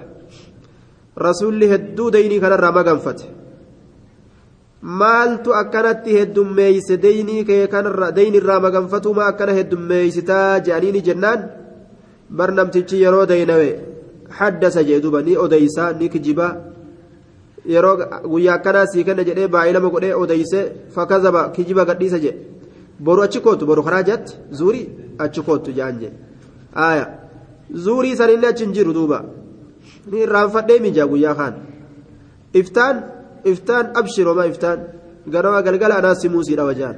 rasuulli 1.20 1.68
hedduu 1.72 2.12
daynii 2.16 2.40
kanarraa 2.40 2.72
maganfate 2.72 3.26
maaltu 4.82 5.56
akkanatti 5.62 6.16
heddummeeyse 6.20 6.96
daynii 7.06 7.44
kee 7.50 7.68
kanarra 7.74 8.12
daynirraa 8.18 8.60
maganfatuma 8.66 9.26
akkana 9.32 9.58
heddummeeysitaa 9.60 10.60
jedhaniini 10.66 11.02
jennaan 11.08 11.42
bar 12.38 12.50
namtichi 12.60 13.02
yeroo 13.04 13.26
daynawe 13.32 13.70
guyyaa 18.32 18.56
akkanaa 18.56 18.86
sii 18.88 19.04
kenna 19.04 19.24
jedhee 19.30 19.48
baay'ilama 19.48 19.90
godhee 19.90 20.14
odeyse 20.16 20.60
fakazaba 20.96 21.42
kijiba 21.56 21.86
gadhiisa 21.86 22.20
jedhe 22.26 22.40
boru 23.00 23.22
achi 23.22 23.40
kootu 23.42 23.66
boru 23.66 23.84
karaa 23.84 24.04
jatti 24.04 24.38
zuurii 24.60 24.88
achi 25.26 25.42
kootu 25.42 25.72
jaan 25.80 26.00
jedhe 26.00 26.18
aaya 26.86 27.06
zuurii 27.86 28.16
sanillee 28.16 28.50
achi 28.54 28.64
hin 28.66 28.74
jiru 28.78 28.94
duuba 28.94 29.20
ni 30.12 30.22
irraanfadhee 30.26 30.80
mijaa 30.86 31.08
guyyaa 31.12 31.36
kaan 31.42 31.54
iftaan 32.62 33.04
iftaan 33.54 33.92
abshiroma 34.02 34.46
iftaan 34.52 34.80
ganama 35.34 35.62
galgala 35.62 35.98
anaa 36.02 36.16
simuu 36.16 36.44
sii 36.44 36.56
dhawa 36.60 36.74
jaan 36.82 36.98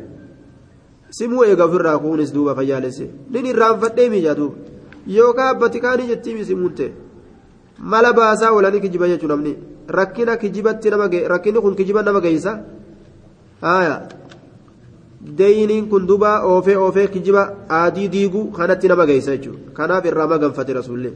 simuu 1.20 1.44
eega 1.44 1.65
ofirraa 1.70 1.98
kuunis 2.04 2.34
duuba 2.36 2.56
fayyaalesse 2.60 3.06
nin 3.34 3.46
irraanfadhee 3.54 4.10
mijaa 4.15 4.36
duuba 4.39 4.56
yookaan 5.17 5.56
abbati 5.56 5.80
kaanii 5.86 6.08
jettiimi 6.12 6.46
simuun 6.50 6.74
ta'e 6.80 6.91
mala 7.82 8.13
baasaa 8.13 8.52
oolanii 8.54 8.82
kijiba 8.82 9.08
jechuun 9.08 9.32
namni 9.34 9.54
rakkina 9.88 10.38
kijibatti 10.38 10.89
nama 10.89 11.10
rakkinni 11.34 11.62
kun 11.62 11.76
kijiba 11.76 12.04
nama 12.04 12.22
geessa 12.22 12.60
haaya 13.62 14.02
deeyiniin 15.38 15.89
kun 15.89 16.08
duuba 16.08 16.32
oofee 16.54 16.78
oofee 16.78 17.08
kijiba 17.08 17.44
aadii 17.82 18.08
diiguu 18.15 18.46
kanatti 18.58 18.88
nama 18.88 19.06
geessa 19.06 19.38
jechuudha 19.38 19.74
kanaaf 19.78 20.06
irraa 20.06 20.28
maganfate 20.34 20.74
rasuullee. 20.74 21.13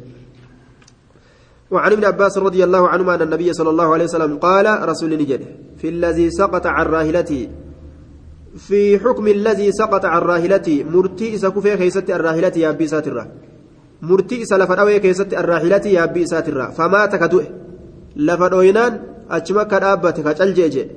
وعن 1.72 1.92
ابن 1.92 2.06
عباس 2.06 2.38
رضي 2.38 2.64
الله 2.64 2.88
عنهما 2.88 3.16
أن 3.16 3.22
النبي 3.22 3.54
صلى 3.54 3.70
الله 3.70 3.94
عليه 3.94 4.04
وسلم 4.04 4.38
قال 4.38 4.90
رسول 4.90 5.18
نجد 5.18 5.42
في 5.78 5.90
الذي 5.90 6.30
سقط 6.30 6.66
عن 6.66 6.86
راهلته 6.86 7.50
في 8.58 9.00
حكم 9.00 9.28
الذي 9.28 9.72
سقط 9.72 10.06
عن 10.06 10.22
راهلته 10.22 10.86
مرتي 10.94 11.38
سكوفي 11.38 11.78
خيست 11.78 12.10
الراهلة 12.10 12.70
يا 14.04 14.12
أبي 14.12 14.46
ساترة 14.46 14.46
مرتي 14.46 14.46
سلفدوي 14.46 15.00
كيست 15.00 15.34
الراهلة 15.34 15.88
يا 15.88 16.04
أبي 16.04 16.26
ساترة 16.26 16.70
فمات 16.70 17.16
كدوه 17.16 17.46
لفدوينان 18.16 19.00
أجمك 19.32 19.68
كدابة 19.68 20.12
كجل 20.12 20.54
جيجي 20.54 20.88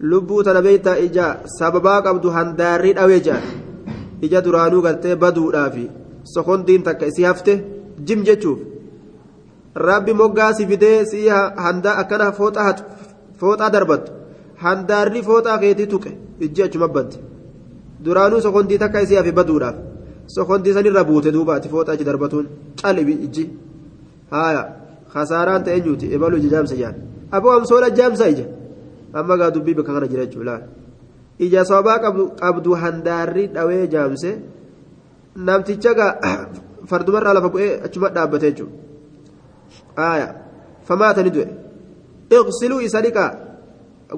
lubbuu 0.00 0.42
tana 0.42 0.62
beeytaa 0.62 0.96
ija 0.96 1.36
sababaa 1.46 2.02
qabdu 2.02 2.30
handaarrii 2.30 2.92
dhawee 2.92 3.20
jaan 3.20 3.42
ija 4.22 4.40
duraanuu 4.44 4.82
galtee 4.82 5.16
baduudhaafi 5.16 5.90
sokondiin 6.24 6.82
takka 6.82 7.06
isii 7.06 7.24
hafte 7.24 7.64
jim 8.06 8.24
jechuuf 8.24 8.58
rabbi 9.74 10.12
moggaa 10.12 10.52
si 10.52 10.66
fidee 10.66 11.04
si 11.04 11.28
handaa 11.28 11.94
akkana 11.94 12.32
fooxaa 12.32 13.70
darbattu 13.70 14.12
handaarri 14.56 15.22
fooxaa 15.22 15.58
keetii 15.58 15.86
tuqe 15.86 16.10
ijji 16.40 16.62
achuma 16.62 16.88
badde 16.88 17.16
duraanuu 18.04 18.40
sokondii 18.40 18.78
takka 18.78 19.00
isii 19.00 19.16
hafe 19.16 19.32
baduudhaaf 19.32 19.93
sokondii 20.26 20.74
sanirra 20.76 21.04
buute 21.04 21.30
duuba 21.32 21.54
ati 21.56 21.68
fooxaa 21.68 21.94
itti 21.96 22.04
darbatuun 22.04 22.46
cali 22.80 23.02
ijji 23.26 23.44
haaya 24.30 24.62
kasaaraan 25.12 25.64
ta'e 25.64 25.80
nyuuti 25.80 26.06
ebalu 26.14 26.36
ija 26.40 26.50
jaamsa 26.54 26.76
jaan 26.82 26.94
aboo 27.36 27.52
amsoola 27.58 27.90
jaamsa 27.98 28.28
ija 28.34 28.46
amma 29.12 29.36
gaa 29.40 29.50
dubbii 29.54 29.74
bakka 29.78 29.92
kana 29.94 30.08
jira 30.12 30.26
jechuudha 30.26 30.54
ija 31.44 31.64
sababaa 31.70 31.98
qabdu 32.42 32.70
handaarri 32.82 33.44
dhawee 33.54 33.86
jaamse 33.94 34.30
namticha 35.46 35.92
gaa 35.98 36.12
fardumarraa 36.90 37.34
lafa 37.38 37.48
bu'ee 37.54 37.72
achuma 37.86 38.08
dhaabbate 38.16 38.46
jechuudha 38.50 38.74
aaya 40.08 40.28
famaata 40.88 41.22
ni 41.26 41.30
du'e 41.36 41.46
iqsiluu 42.38 42.80
isa 42.86 43.02
dhiqaa 43.06 43.30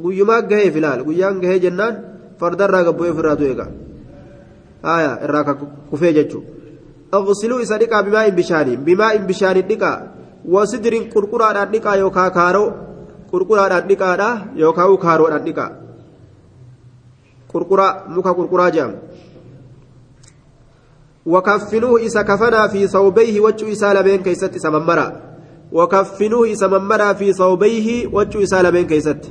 guyyumaa 0.02 0.42
gahee 0.50 0.70
filaal 0.76 1.00
guyyaan 1.08 1.40
gahee 1.42 1.60
jennaan 1.64 1.94
fardarraa 2.40 2.84
gabbu'ee 2.88 3.12
ofirraa 3.14 3.36
du'e 3.40 3.54
gaa 3.60 3.70
jechuudha 6.18 7.20
iqsiluu 7.30 7.60
isa 7.60 7.78
dhiqaa 7.78 8.02
bimaa 8.02 8.24
hin 8.28 8.36
bishaaniin 8.40 8.84
bimaa 8.84 9.10
hin 9.10 9.26
bishaaniin 9.26 9.68
dhiqaa 9.68 9.96
wasidiriin 10.54 11.08
qurquraadhaan 11.14 11.72
dhiqaa 11.74 11.96
yookaan 12.02 12.32
kaaroo 12.38 12.68
qurquraadhaan 13.32 13.88
dhiqaadha 13.90 14.30
yookaan 14.62 14.98
kaaroodhaan 15.04 15.44
dhiqaa 15.48 15.70
qurquraa 17.52 17.92
muka 18.14 18.34
qurquraa 18.38 18.70
jedhamu. 18.70 18.98
وكفنوه 21.26 22.00
إذا 22.00 22.22
كفنا 22.22 22.68
في 22.68 22.86
ثوبيه 22.86 23.40
وجه 23.40 23.72
إسالة 23.72 24.00
بين 24.00 24.22
كيست 24.22 24.58
سممرا 24.58 25.22
وكفنوه 25.72 26.46
إذا 26.46 26.66
ممرا 26.66 27.12
في 27.12 27.32
ثوبيه 27.32 28.06
وجه 28.06 28.42
إسالة 28.42 28.70
بين 28.70 28.86
كيست 28.86 29.22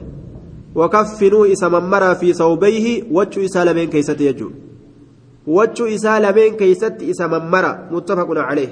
وكفنوه 0.75 1.45
إذا 1.47 1.67
ممرا 1.67 2.13
في 2.13 2.33
ثوبيه 2.33 3.03
وجه 3.11 3.45
إسالة 3.45 3.71
بين 3.71 3.89
كيست 3.89 4.21
يجو 4.21 4.49
وجه 5.47 5.95
إسالة 5.95 6.31
بين 6.31 6.55
كيست 6.55 6.97
إذا 7.01 7.27
ممرا 7.27 7.89
متفق 7.91 8.29
عليه 8.37 8.71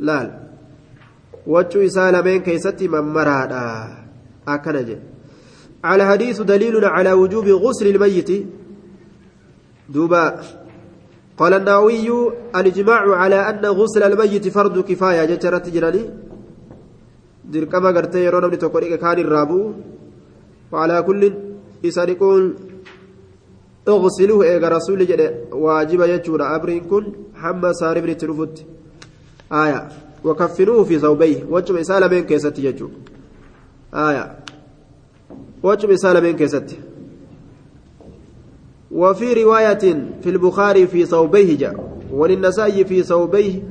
لا 0.00 0.40
وجه 1.46 1.86
إسالة 1.86 2.20
بين 2.20 2.40
كيست 2.42 2.82
ممرا 2.82 3.40
أكنج 4.48 4.88
على 5.84 6.04
حديث 6.06 6.40
دليل 6.40 6.84
على 6.84 7.12
وجوب 7.12 7.46
غسل 7.48 7.86
الميت 7.86 8.30
دوبا 9.88 10.40
قال 11.38 11.54
النووي 11.54 12.32
الإجماع 12.56 13.16
على 13.16 13.38
أن 13.50 13.66
غسل 13.66 14.02
الميت 14.02 14.48
فرض 14.48 14.78
كفاية 14.84 15.24
جترت 15.24 15.68
جراني 15.68 16.04
namni 17.46 18.58
tokko 18.58 18.80
dhiqe 18.80 18.98
kaan 18.98 19.18
irraa 19.18 19.46
bu'u. 19.46 19.74
Waalaa 20.72 21.02
kullin 21.02 21.34
isa 21.82 22.06
dhiquun 22.06 22.42
اغسلوه 23.88 24.44
ايغا 24.44 24.68
رسول 24.68 25.06
جد 25.06 25.22
واجب 25.52 26.00
يجونا 26.00 26.56
امرين 26.56 26.80
كن 26.80 27.04
حما 27.34 27.72
صار 27.72 27.98
ابن 27.98 28.16
تلفت 28.16 28.64
آية 29.52 29.88
وكفنوه 30.24 30.84
في 30.84 30.98
ثوبيه 30.98 31.44
وجب 31.50 31.76
إسالة 31.76 32.06
بين 32.06 32.24
كيست 32.24 32.58
يجو 32.58 32.88
آية 33.94 34.36
وجب 35.62 35.90
إسالة 35.90 36.20
بين 36.20 36.36
كيست 36.36 36.76
وفي 38.90 39.42
رواية 39.42 39.84
في 40.22 40.30
البخاري 40.30 40.86
في 40.86 41.06
ثوبيه 41.06 41.58
جاء 41.58 41.74
وللنسائي 42.12 42.84
في 42.84 43.02
ثوبيه 43.02 43.62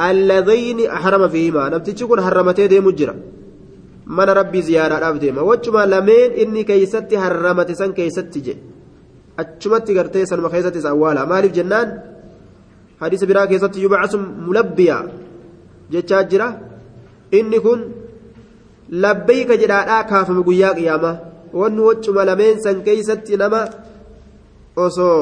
اللذين 0.00 0.86
أحرم 0.86 1.28
فيهما 1.28 1.68
نبتش 1.68 2.04
كن 2.04 2.20
حرمتي 2.20 2.66
دي 2.66 2.80
مجرى 2.80 3.14
من 4.06 4.24
ربي 4.24 4.62
زيارة 4.62 5.08
أبديما 5.08 5.40
وجما 5.40 5.86
لمين 5.86 6.30
إني 6.30 6.64
كيست 6.64 7.14
حرمت 7.14 7.72
سن 7.72 7.92
كيست 7.92 8.38
جي 8.38 8.56
أجمت 9.42 9.86
قرتي 9.96 10.26
سن 10.30 10.40
مخيست 10.44 10.76
أولا 10.92 11.22
مالف 11.30 11.52
جنان 11.56 11.88
حديث 13.00 13.22
برا 13.28 13.44
كيست 13.50 13.74
يبعث 13.84 14.14
ملبيا 14.46 14.98
جتشا 15.92 16.18
جرا 16.30 16.48
إني 17.38 17.58
كن 17.64 17.80
لبيك 19.02 19.50
جدا 19.62 20.02
كافم 20.10 20.38
قيا 20.48 20.70
قيامة 20.78 21.12
وأن 21.58 21.78
وجما 21.86 22.22
لمين 22.28 22.56
سن 22.64 22.78
كيست 22.86 23.26
نما 23.42 23.62
osoo 24.76 25.16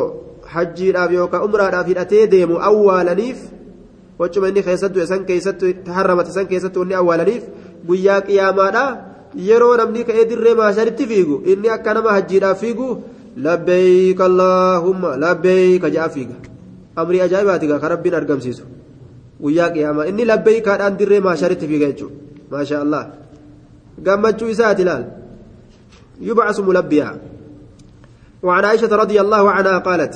hajjiidhaaf 0.55 1.13
yookaan 1.13 1.45
umraadhaaf 1.45 1.87
hidhatee 1.91 2.27
deemu 2.35 2.59
awwaalaniif 2.69 3.39
wachuma 4.19 4.49
inni 4.49 4.63
keessattuu 4.63 5.03
isan 5.03 5.25
keessattuu 5.31 5.73
harramate 5.97 6.31
isan 6.35 6.47
keessattuu 6.51 6.83
inni 6.87 6.99
awwaalaniif 7.01 7.45
guyyaa 7.89 8.21
qiyaamaadha 8.29 8.85
yeroo 9.49 9.77
namni 9.81 10.05
ka'ee 10.09 10.29
dirree 10.33 10.55
maasharitti 10.61 11.07
fiigu 11.13 11.41
inni 11.55 11.73
akka 11.77 11.95
nama 11.99 12.15
hajjiidhaaf 12.17 12.61
fiigu 12.65 12.89
labbeeyka 13.37 14.25
allaahumma 14.25 15.17
labbeeyka 15.17 15.91
ja'a 15.91 16.09
fiiga 16.09 16.37
amrii 16.97 17.21
ajaa'ibaati 17.27 17.67
gaa 17.71 17.79
kan 17.79 17.91
rabbiin 17.95 18.15
argamsiisu 18.15 18.65
guyyaa 19.43 19.71
qiyaamaa 19.75 20.09
inni 20.11 20.25
labbeeykaadhaan 20.33 20.99
dirree 20.99 21.21
maasharitti 21.21 21.67
fiiga 21.71 21.87
jechuudha 21.93 22.17
maasha 22.51 22.81
allah 22.85 23.03
gammachuu 24.07 24.49
isaati 24.55 24.83
ilaal 24.83 25.05
yubcasu 26.29 26.65
mulabbiyaa 26.65 27.15
وعن 28.43 28.65
عائشة 28.65 28.89
رضي 28.89 29.21
الله 29.21 29.51
عنها 29.51 29.79
قالت 29.79 30.15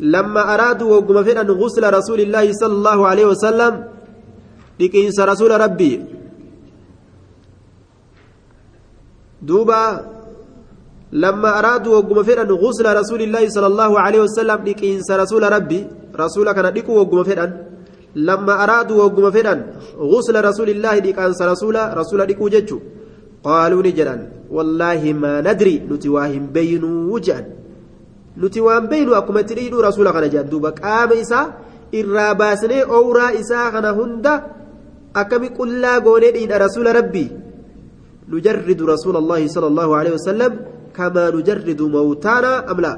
لما 0.00 0.54
أرادوا 0.54 0.96
وقم 0.96 1.24
فينا 1.24 1.40
غسل 1.40 1.84
رسول 1.94 2.20
الله 2.20 2.52
صلى 2.52 2.72
الله 2.72 2.98
عليه 3.08 3.26
وسلم 3.26 3.72
لكينس 4.80 5.20
رسول 5.20 5.60
ربي 5.60 6.04
دوبا 9.42 10.15
لما 11.12 11.58
أرادوا 11.58 11.96
وقم 11.96 12.22
فينا 12.22 12.42
غسل 12.42 12.86
رسول 13.00 13.20
الله 13.22 13.48
صلى 13.48 13.66
الله 13.66 14.00
عليه 14.00 14.20
وسلم 14.26 14.58
لكينس 14.66 15.10
رسول 15.10 15.42
ربي 15.52 15.80
رسول 16.16 16.52
كان 16.52 16.72
ديكو 16.72 16.92
وقم 17.00 17.50
لما 18.16 18.54
أرادوا 18.64 19.02
وقم 19.04 19.30
فينا 19.30 19.54
غسل 19.98 20.44
رسول 20.44 20.68
الله 20.70 20.94
لكينس 20.98 21.42
رسول 21.42 21.76
رسول 21.96 22.26
ديكو 22.26 22.48
ججو. 22.48 22.78
قالوا 23.46 23.82
نجرا 23.86 24.16
والله 24.50 25.02
ما 25.22 25.32
ندري 25.46 25.86
نتي 25.90 26.08
واهم 26.08 26.44
بينو 26.56 27.14
وجان 27.14 27.44
نتي 28.42 28.60
واهم 28.60 28.86
بينو 28.90 29.14
أكما 29.14 29.40
تريدو 29.46 29.80
رسول 29.80 30.06
خنا 30.14 30.26
جان 30.26 30.48
دوبا 30.50 30.70
قام 30.70 31.10
إسا 31.22 31.40
إرى 31.94 32.34
باسني 32.34 32.82
أورا 32.82 33.26
إسا 33.40 33.70
خنا 33.70 33.90
هندا. 33.98 34.34
أكمي 35.16 35.48
قلا 35.58 35.98
قوني 35.98 36.28
إن 36.44 36.52
رسول 36.64 36.86
ربي. 36.96 37.26
نجرد 38.28 38.80
رسول 38.82 39.16
الله 39.16 39.40
صلى 39.54 39.66
الله 39.66 39.88
عليه 39.96 40.12
وسلم 40.18 40.52
كما 40.96 41.24
نجرد 41.36 41.80
موتانا 41.96 42.52
أم 42.70 42.78
لا؟ 42.84 42.92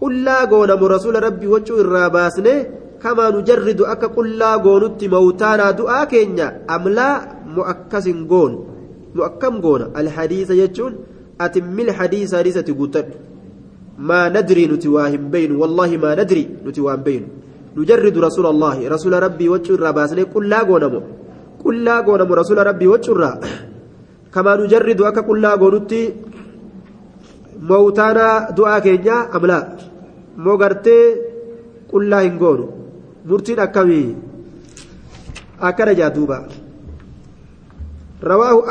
قلا 0.00 0.38
قونا 0.52 0.74
رسول 0.94 1.14
ربي 1.26 1.46
وجو 1.54 1.74
إرى 1.80 2.04
باسني 2.14 2.54
كما 3.02 3.26
نجرد 3.36 3.80
أكا 3.92 4.06
قلا 4.16 4.50
قونت 4.64 5.00
موتانا 5.14 5.66
دعا 5.78 6.04
كينيا 6.10 6.46
أم 6.74 6.84
لا؟ 6.96 7.08
مؤكس 7.56 8.06
قون 8.30 8.52
مؤكم 9.16 9.54
قونا 9.64 9.86
الحديث 10.00 10.48
يجون 10.62 10.92
أتم 11.44 11.76
الحديث 11.86 12.30
حديثة 12.40 12.68
قتل 12.80 13.06
ما 14.08 14.20
ندري 14.34 14.64
نتواهم 14.72 15.24
بين 15.34 15.50
والله 15.60 15.90
ما 16.02 16.10
ندري 16.20 16.44
نتواهم 16.66 17.02
بين. 17.08 17.24
نجرد 17.78 18.16
رسول 18.28 18.46
الله 18.52 18.76
رسول 18.94 19.12
ربي 19.26 19.46
وجر 19.54 19.84
باسني 19.96 20.22
قل 20.34 20.44
لا 20.52 20.60
قونا 20.68 20.88
قل 21.64 21.76
لا 21.86 21.96
قونا 22.06 22.24
رسول 22.40 22.58
ربي 22.70 22.86
وجر 22.94 23.20
كما 24.34 24.52
نجرد 24.60 25.00
أكا 25.10 25.20
قل 25.28 25.38
لا 25.44 25.52
قونتي 27.68 27.82
موتانا 27.82 28.50
دعاء 28.50 28.78
كينيا 28.80 29.36
أم 29.36 29.46
لا 29.46 29.76
موغرتي 30.36 30.98
قل 31.92 32.10
لا 32.10 32.22
هنقونو 32.22 32.66
مرتين 33.26 33.60
أكمي 33.60 34.16
أكرا 35.60 35.92
جادوبا 35.92 36.48
رواه 38.22 38.64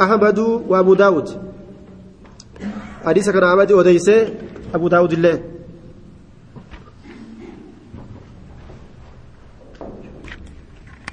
أحمد 0.00 0.38
وأبو 0.68 0.94
داود 0.94 1.28
حديث 3.04 3.30
كان 3.30 3.44
أحمد 3.44 3.72
وديس 3.72 4.08
أبو 4.74 4.88
داود 4.88 5.12
الله 5.12 5.40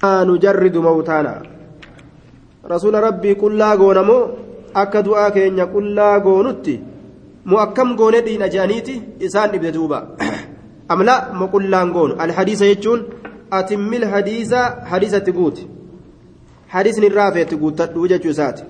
نجرد 0.03 0.77
موتانا 0.77 1.43
رسول 2.65 2.93
ربي 2.93 3.33
قل 3.33 3.57
لا 3.57 3.73
غونمو 3.73 4.46
akka 4.81 5.01
du'aa 5.07 5.31
keenya 5.35 5.65
qullaa 5.73 6.19
goonutti 6.25 6.75
moo 7.49 7.59
akkam 7.65 7.95
goone 7.99 8.19
dhiina 8.25 8.47
jedhaniiti 8.53 8.93
isaan 9.27 9.51
dhibde 9.51 9.71
duuba. 9.75 9.99
Amla 10.93 11.15
moo 11.39 11.47
qullaan 11.53 11.91
goonu. 11.95 12.15
Alhadiisa 12.25 12.65
jechuun 12.71 13.05
atimmil 13.59 14.05
hadiisa 14.13 14.63
hadiisatti 14.91 15.32
guuti. 15.38 15.67
Hadiisni 16.73 17.05
irraa 17.11 17.32
feetti 17.32 17.59
guuttadhu 17.61 18.07
jechuu 18.13 18.34
isaati. 18.36 18.63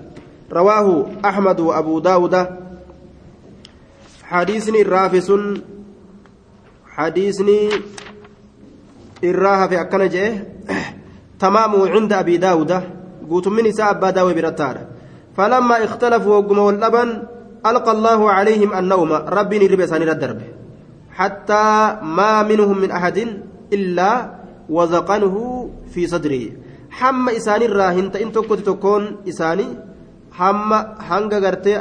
Rawaahu 0.58 0.94
ahmadu 1.30 1.68
wa 1.68 1.78
abuu 1.78 2.02
daawuda. 2.10 2.42
Hadiisni 4.32 4.80
irraa 4.86 5.06
hafe 5.08 5.22
sun 5.22 5.48
hadiisni 6.98 7.58
irraa 9.32 9.58
hafe 9.64 9.80
akkana 9.80 10.08
jee. 10.18 10.30
Tamaamu 11.42 11.88
cinda 11.96 12.20
abii 12.20 12.38
daawuda. 12.46 12.82
Guutummin 13.30 13.66
isaa 13.74 13.90
abbaa 13.96 14.12
daawee 14.12 14.34
birattaadha 14.34 14.97
فلما 15.38 15.84
اختلفوا 15.84 16.36
وقم 16.36 16.58
واللبن 16.60 17.10
ألقى 17.66 17.92
الله 17.92 18.32
عليهم 18.32 18.74
النوم 18.80 19.12
ربي 19.14 19.56
نربسان 19.60 20.02
الدرب 20.02 20.40
حتى 21.12 21.66
ما 22.18 22.44
منهم 22.44 22.78
من 22.82 22.92
أحد 22.92 23.18
إلا 23.74 24.12
وزقنه 24.70 25.36
في 25.94 26.08
صدره 26.08 26.46
hin 26.98 28.10
ta'in 28.12 28.32
tokkotti 28.32 28.64
tokkoon 28.64 29.04
isaanii 29.26 29.78
hamma 30.40 30.96
hanga 31.10 31.40
gartee 31.46 31.78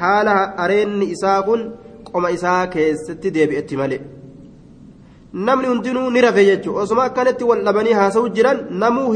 haala 0.00 0.34
areenni 0.64 1.10
isaa 1.14 1.42
kun 1.42 1.60
qoma 2.08 2.30
isaa 2.30 2.66
keessatti 2.74 3.34
deebi'etti 3.36 3.76
malee 3.80 4.00
namni 5.48 5.68
hundinuu 5.72 6.08
ni 6.10 6.20
rafe 6.26 6.42
jechuudha 6.50 6.82
osuma 6.84 7.04
akkanatti 7.08 7.44
wal 7.50 7.62
dhabanii 7.66 7.98
haasa'u 8.00 8.28
jiran 8.36 8.58
namuu 8.82 9.12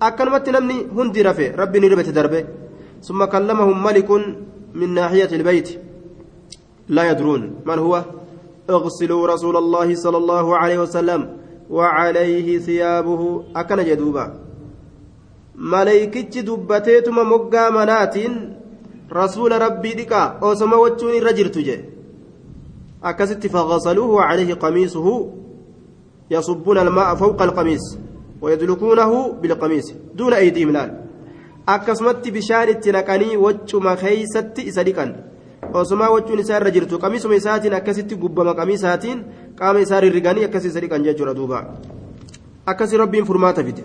akkanumatti 0.00 0.50
namni 0.50 0.86
hundi 0.96 1.22
rafe 1.22 1.52
rabbi 1.56 1.80
ni 1.80 1.88
ribate 1.88 2.12
darbe 2.12 2.46
ثم 3.02 3.24
كلمهم 3.24 3.82
ملك 3.82 4.10
من 4.74 4.94
ناحية 4.94 5.32
البيت. 5.32 5.68
لا 6.88 7.10
يدرون 7.10 7.64
من 7.64 7.78
هو. 7.78 8.04
اغسلوا 8.70 9.26
رسول 9.26 9.56
الله 9.56 9.94
صلى 9.94 10.16
الله 10.16 10.56
عليه 10.56 10.78
وسلم 10.78 11.36
وعليه 11.70 12.58
ثيابه. 12.58 13.44
أكن 13.56 13.84
جدوبا. 13.84 14.34
ملائكتي 15.56 16.40
دبتيتما 16.40 17.22
مقا 17.22 17.70
منات 17.70 18.16
رسول 19.12 19.62
ربي 19.62 19.92
دكا 19.92 20.38
أوسما 20.42 20.76
وجوني 20.76 21.18
رجرت 21.18 21.58
جي. 21.58 21.84
أكست 23.04 23.46
فغسلوه 23.46 24.10
وعليه 24.10 24.54
قميصه. 24.54 25.30
يصبون 26.30 26.78
الماء 26.78 27.14
فوق 27.14 27.42
القميص. 27.42 27.98
ويدلكونه 28.42 29.32
بالقميص 29.32 29.94
دون 30.14 30.32
أيديهم 30.32 30.76
naqanii 32.92 33.36
waccuma 33.36 33.96
keeysatti 33.96 34.62
isa 34.66 34.82
dhiqan 34.84 35.14
osumaa 35.72 36.10
wachuun 36.10 36.40
isaa 36.40 36.56
irra 36.60 36.70
jirtu 36.70 36.98
qamisuma 36.98 37.34
isaatiin 37.34 37.74
akkasitti 37.74 38.16
gubbama 38.16 38.54
qamisaatiin 38.54 39.24
qaama 39.58 39.80
isaa 39.80 40.00
rirriganii 40.00 40.44
akkasi 40.48 40.68
isa 40.68 40.80
dhiqan 40.80 41.04
jechuudha 41.04 41.34
duuba 41.34 41.58
akkasi 42.66 42.96
rabbiin 42.96 43.26
furmaata 43.26 43.64
fide 43.64 43.84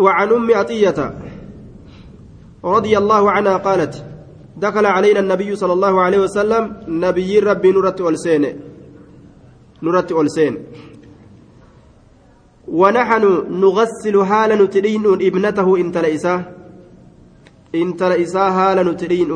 وعن 0.00 0.32
أم 0.32 0.48
عطية 0.54 0.98
رضي 2.64 2.98
الله 2.98 3.30
عنها 3.30 3.56
قالت 3.56 4.04
دخل 4.56 4.86
علينا 4.86 5.20
النبي 5.20 5.56
صلى 5.56 5.72
الله 5.72 6.00
عليه 6.00 6.18
وسلم 6.18 6.76
نبي 6.88 7.38
ربي 7.38 7.72
نورت 7.72 8.00
ألسين 8.00 8.69
نورت 9.82 10.12
ألسين 10.12 10.56
ونحن 12.68 13.24
نغسل 13.50 14.24
حال 14.24 14.62
نترين 14.62 15.06
ابنته 15.06 15.76
إن 15.76 15.92
تلئساه 15.92 16.44
إن 17.74 17.96
تلئساه 17.96 18.50
حال 18.50 18.86
نترين 18.86 19.30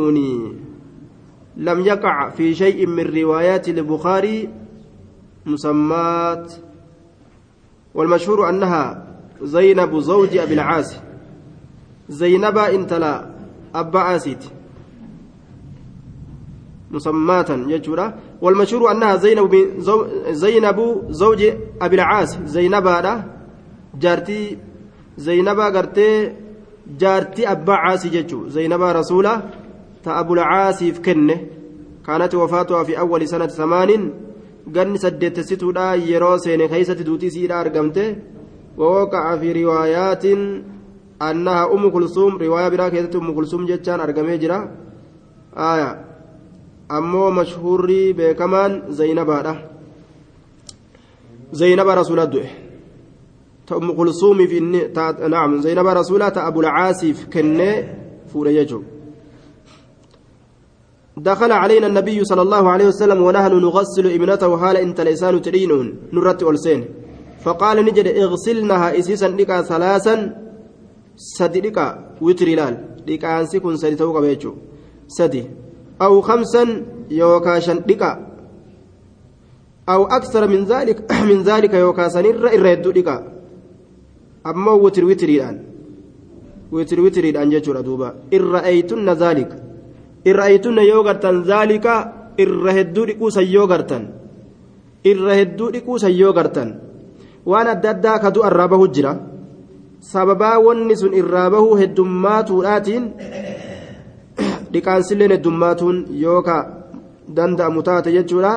لم 1.57 1.81
يقع 1.81 2.29
في 2.29 2.55
شيء 2.55 2.87
من 2.87 3.07
روايات 3.15 3.69
البخاري 3.69 4.49
مسمات. 5.47 6.53
والمشهور 7.95 8.49
أنها 8.49 9.07
زينب 9.43 9.99
زوج 9.99 10.37
أبي 10.37 10.55
العاص. 10.55 10.97
زينب 12.09 12.59
انتلا 12.59 13.31
أبا 13.75 13.99
عاسيت 13.99 14.45
مسماة 16.91 17.47
يجورا. 17.51 18.15
والمشهور 18.41 18.91
أنها 18.91 19.17
زينب 19.17 19.53
زينب 20.31 20.79
زوج 21.09 21.43
أبي 21.83 21.97
العاص. 21.97 22.39
زينب 22.45 22.87
هذا 22.87 23.25
جارتي 24.01 24.59
زينب 25.19 25.61
قرتي 25.61 26.33
جارتي 26.99 27.51
أبا 27.51 27.73
عاصي 27.73 28.09
ججو 28.09 28.49
زينب 28.49 28.83
رسولة 28.83 29.43
تأبو 30.05 30.35
العاص 30.35 30.79
في 30.83 31.01
كانت 32.07 32.35
وفاتها 32.35 32.85
في 32.85 32.99
أول 32.99 33.29
سنة 33.29 33.47
ثمان 33.47 34.13
قرن 34.75 34.97
سدت 34.97 35.41
ستودا 35.41 35.95
يرو 35.95 36.37
سين 36.37 36.69
خيسة 36.69 36.95
دوتي 36.95 37.31
سيدا 37.31 37.61
أرقمته 37.61 38.17
ووقع 38.79 39.37
في 39.37 39.65
روايات 39.65 40.25
أنها 41.23 41.73
أم 41.73 41.91
كلثوم. 41.91 42.37
رواية 42.37 42.69
براكة 42.69 43.19
أم 43.19 43.35
كلثوم 43.35 43.67
جتان 43.67 44.01
أرقمي 44.01 44.37
جرا. 44.39 44.71
آية. 45.57 46.14
Ammoo 46.99 47.31
mashhuurri 47.31 48.15
beekamaan 48.19 48.73
zaynabaadha. 48.99 49.55
Zaynaba 51.53 51.95
rasuulaa 52.01 52.33
du'e. 52.33 52.49
Ta 53.67 53.77
ummu 53.77 53.93
kulsuumiif 53.99 54.53
inni 54.53 54.81
naam 55.35 55.63
zaynaba 55.63 55.95
rasuulaa 56.01 56.31
ta 56.31 56.47
abulcaasiif 56.49 57.29
kennee 57.33 57.77
fuudhe 58.31 58.53
jechuudha 58.59 58.95
دخل 61.17 61.53
علينا 61.53 61.87
النبي 61.87 62.25
صلى 62.25 62.43
الله 62.43 62.71
عليه 62.71 62.87
وسلم 62.87 63.23
ونحن 63.23 63.53
نغسل 63.53 64.07
ابنته 64.07 64.57
حال 64.57 64.77
انت 64.77 65.01
لسان 65.01 65.43
تدينون 65.43 65.87
نرت 66.13 66.43
ألسين 66.43 66.85
فقال 67.45 67.77
نجد 67.85 68.07
اغسلنها 68.07 68.99
اسيسا 68.99 69.29
ديكا 69.29 69.63
ثلاثا 69.63 70.15
سدي 71.17 71.61
ديكا 71.61 71.87
وتري 72.21 72.55
لال 72.55 72.75
ديكا 73.07 73.41
انسي 73.41 73.59
كن 73.61 73.77
سدي 73.77 73.95
توقع 73.95 74.21
بيجو 74.21 74.53
سدي 75.09 75.43
أو 76.03 76.21
خمسا 76.21 76.83
يوكا 77.11 77.59
شندقا 77.59 78.13
أو 79.89 80.05
أكثر 80.05 80.49
من 80.49 80.65
ذلك 80.65 81.13
من 81.31 81.43
ذلك 81.43 81.75
يوكا 81.75 82.09
سنر 82.09 82.47
إرهدو 82.49 82.91
دقا 82.91 83.17
أما 84.47 84.73
وتر 84.73 85.05
وتريدان. 85.05 85.57
وتر 86.73 87.01
وتريدان 87.01 87.51
جاتشورا 87.51 87.81
دوبا. 87.81 88.15
إن 88.35 88.41
رأيتن 88.41 89.09
ذلك. 89.11 89.51
إن 90.27 90.33
رأيتن 90.33 90.79
يوغرتن 90.79 91.43
ذلك 91.43 91.87
إرهدو 92.41 93.05
دقوسا 93.05 93.41
يوغرتن. 93.41 94.03
إرهدو 95.07 95.71
دقوسا 95.71 96.09
يوغرتن. 96.09 96.69
waan 97.45 97.69
adda 97.69 97.91
addaa 97.95 98.19
kadu 98.25 98.41
irraa 98.49 98.69
bahu 98.73 98.89
jira 98.89 99.13
sababaa 100.01 100.59
wanni 100.67 100.97
sun 100.97 101.13
dhiqaansilleen 104.75 105.33
heddummaatuun 105.37 105.97
yookaa 106.25 106.63
danda'amu 107.37 107.81
taate 107.89 108.11
jechuudha 108.17 108.53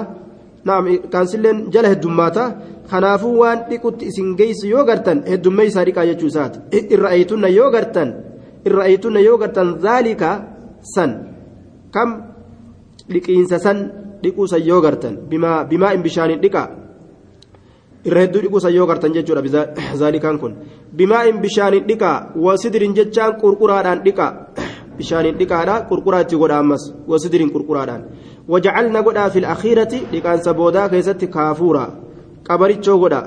naam 0.67 0.83
dhiqaansilleen 0.91 1.57
jala 1.73 1.89
heddummaata 1.93 2.43
kanaafuu 2.91 3.35
waan 3.41 3.59
dhiqutti 3.69 4.05
isin 4.11 4.29
geessu 4.39 4.65
yoo 4.73 4.83
gartan 4.89 5.19
heddummeessaa 5.31 5.85
dhiqaa 5.87 6.05
jechuu 6.11 6.29
isaati 6.33 6.59
irra 6.95 7.09
aytunna 7.17 7.47
yoo 7.57 7.69
gartan 7.75 8.09
irra 8.67 8.83
aytunna 8.89 9.19
yoo 9.27 9.37
gartan 9.41 9.69
zaalika 9.85 10.29
san 10.95 11.11
kam 11.95 12.09
dhiqiinsa 13.13 13.57
san 13.65 13.77
dhiquusan 14.23 14.61
yoo 14.69 14.81
gartan 14.85 15.13
bimaa 15.69 15.93
in 15.95 16.01
bishaaniin 16.07 16.41
dhiqaa 16.45 16.67
irra 18.07 18.19
hedduu 18.23 18.41
dhiquusan 18.45 18.73
yoo 18.77 18.87
gartan 18.91 19.13
jechuudha 19.15 19.63
zaalikaan 20.01 20.37
kun 20.41 20.53
bimaa 20.97 21.23
in 21.29 21.37
bishaaniin 21.43 21.87
dhiqaa 21.89 22.17
wasidiriin 22.45 22.95
jechaan 22.99 23.33
qurquraadhaan 23.41 23.99
dhiqaa 24.05 24.31
bishaaniin 24.97 25.37
dhiqaadha 25.39 25.75
qurquraa 25.89 26.21
itti 26.25 26.39
godha 26.41 26.59
ammas 26.63 26.83
wasidiriin 27.11 27.51
qurquraadhaan. 27.55 28.01
Wajacalna 28.51 29.01
godhaa 29.07 29.29
fil 29.29 29.47
akhiirati 29.53 29.99
dhiqaansa 30.11 30.53
boodaa 30.59 30.89
keessatti 30.93 31.27
kaafuura. 31.35 31.83
Qabarichoo 32.47 32.97
godha. 33.03 33.21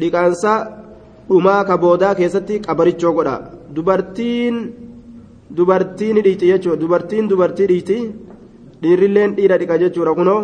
Dhiqaansa 0.00 0.52
dhumaa 1.28 1.64
ka 1.68 1.78
boodaa 1.84 2.14
keessatti 2.14 2.60
qabarichoo 2.66 3.12
godha. 3.18 3.36
Dubartiin 3.74 4.56
dubartiin 5.56 6.22
dhiiti 6.24 6.50
jechuudha. 6.52 6.80
Dubartiin 6.82 7.30
dubartii 7.30 7.68
dhiiti 7.72 7.98
dhiirrilleen 8.82 9.36
dhiira 9.36 9.60
dhiqa 9.60 9.80
jechuudha 9.84 10.14
kunoo. 10.14 10.40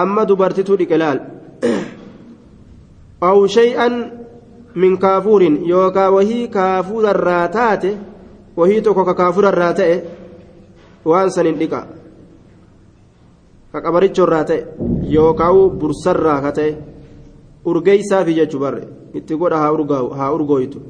Amma 0.00 0.28
dubartituu 0.28 0.76
dhiqe 0.80 0.96
laal? 1.02 1.18
Aw 3.28 3.38
shay'an 3.56 3.94
min 4.74 4.98
kaafuurin 4.98 5.62
yookaa 5.68 6.10
wahii 6.10 6.48
kaafuurarraa 6.48 7.48
taate 7.48 7.90
wahii 8.56 8.82
tokko 8.82 9.04
ka 9.04 9.14
kaafurarraa 9.14 9.72
ta'e 9.74 9.96
waan 11.04 11.30
sanin 11.30 11.58
dhiqa 11.58 11.86
ka 13.72 13.80
qabarichorraa 13.80 14.44
ta'e 14.44 14.60
yookaan 15.08 15.78
bursarraa 15.80 16.40
ka 16.40 16.52
ta'e 16.52 16.72
urgeessaafi 17.64 18.34
jechuu 18.34 18.60
barre 18.60 18.82
itti 19.14 19.36
godha 19.36 19.58
haa 20.18 20.32
urgooytu 20.36 20.80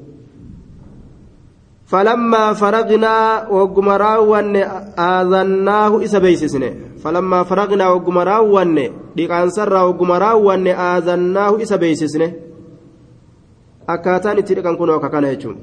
faraqnaa 1.92 3.46
wagguma 3.50 3.98
raawwanne 3.98 4.62
aazannaahu 4.96 6.00
isa 6.02 6.20
beeysisne 6.20 6.68
falammaa 7.02 7.44
faraqnaa 7.44 7.90
wagguma 7.94 8.24
raawwanne 8.24 8.84
dhiqaansarraa 9.16 9.84
wagguma 9.86 10.18
raawwanne 10.18 10.72
aazannaahu 10.86 11.60
isa 11.60 11.78
beeysisne 11.78 12.28
akkaataan 13.86 14.38
itti 14.38 14.54
dhiqan 14.54 14.76
kunoo 14.76 14.96
akka 14.96 15.10
kana 15.10 15.34
jechuun 15.34 15.56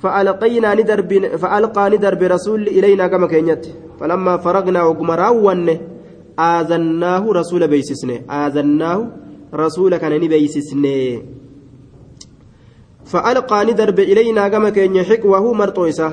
فألقينا 0.00 0.74
ندرب 0.74 1.36
فألقى 1.36 1.90
ندرب 1.90 2.22
رسول 2.22 2.68
إلينا 2.68 3.06
كما 3.06 3.26
كينيت. 3.26 3.66
فلما 4.00 4.36
فرغنا 4.36 4.82
وقم 4.82 5.10
راون 5.10 5.78
آذناه 6.38 7.32
رسول 7.32 7.68
بيسسني 7.68 8.24
آذناه 8.30 9.08
رسول 9.54 9.96
كان 9.96 10.28
بيسسني 10.28 11.22
فألقى 13.04 13.64
ندرب 13.64 13.98
إلينا 14.00 14.48
كما 14.48 14.70
كين 14.70 15.02
حكوه 15.04 15.52
مرطويسا 15.52 16.12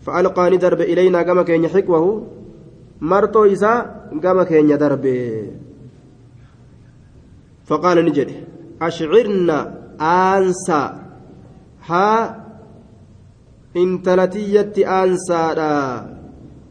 فألقى 0.00 0.50
ندرب 0.50 0.80
إلينا 0.80 1.22
كما 1.22 1.42
كين 1.42 1.68
حكوه 1.68 2.26
مرطويسا 3.00 3.74
كما 4.22 4.44
كين 4.44 4.78
درب. 4.78 5.04
فقال 7.64 8.04
نجد 8.04 8.30
أشعرنا 8.82 9.74
أنسى 10.00 10.82
ها 11.86 12.47
intalatiyyatti 13.74 14.86
aansaadha. 14.86 16.04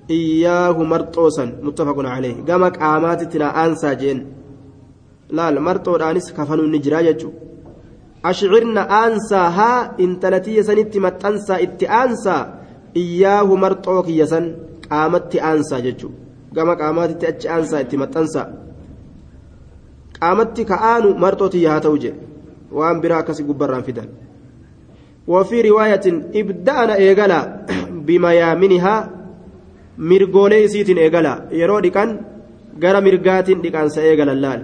Iyyaahu 0.10 0.86
marxoosan 0.86 1.50
muttafaqun 1.64 2.08
calee 2.08 2.36
gama 2.48 2.72
qaamaatitti 2.72 3.39
na 3.39 3.48
aansaa 3.64 3.95
jeen. 4.02 4.20
Laal 5.38 5.60
marxoodhaanis 5.68 6.32
kafanuun 6.38 6.72
ni 6.72 6.80
jiraa 6.80 7.04
jechuudha 7.08 7.39
ashcirna 8.30 8.82
aansaa 9.00 9.50
haa 9.58 9.95
intalatiyya 10.06 10.64
sanitti 10.64 11.00
maxxansaa 11.06 11.60
itti 11.66 11.86
aansaa? 12.00 12.43
Iyyaahu 13.02 13.58
marxoo 13.64 14.04
kiyya 14.08 14.28
san 14.34 14.45
qaamatti 14.88 15.38
aansaa 15.50 15.82
jechuudha 15.88 16.18
gama 16.56 16.76
qaamaatitti 16.82 17.28
achi 17.32 17.48
aansaa 17.56 17.82
itti 17.86 17.98
maxxansaa. 18.04 18.48
Qaamatti 20.20 20.66
ka'aanu 20.72 21.10
marxoo 21.24 21.50
tiyya 21.54 21.72
haa 21.72 21.84
ta'u 21.86 21.98
jedhe 22.04 22.20
waan 22.78 23.02
biraa 23.02 23.20
akkasii 23.24 23.45
gubbarraan 23.50 23.84
fidan 23.84 24.08
وفي 25.29 25.61
رواية 25.61 26.07
ابدأنا 26.35 26.95
إيجالا 26.97 27.66
بميامنها 28.07 28.97
mirgoolee 30.11 30.64
isiitiin 30.64 30.99
eegala 30.99 31.33
yeroo 31.59 31.81
dhiqan 31.85 32.12
gara 32.83 33.01
mirgaatiin 33.07 33.61
dhiqaansa 33.64 34.01
eegala 34.11 34.35
laal 34.45 34.62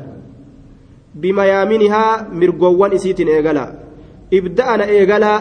bimayaaminihaa 1.21 2.13
mirgoowwan 2.41 2.97
isiitiin 2.99 3.31
eegala 3.35 3.65
ibda'ana 4.39 4.85
eegala 4.97 5.33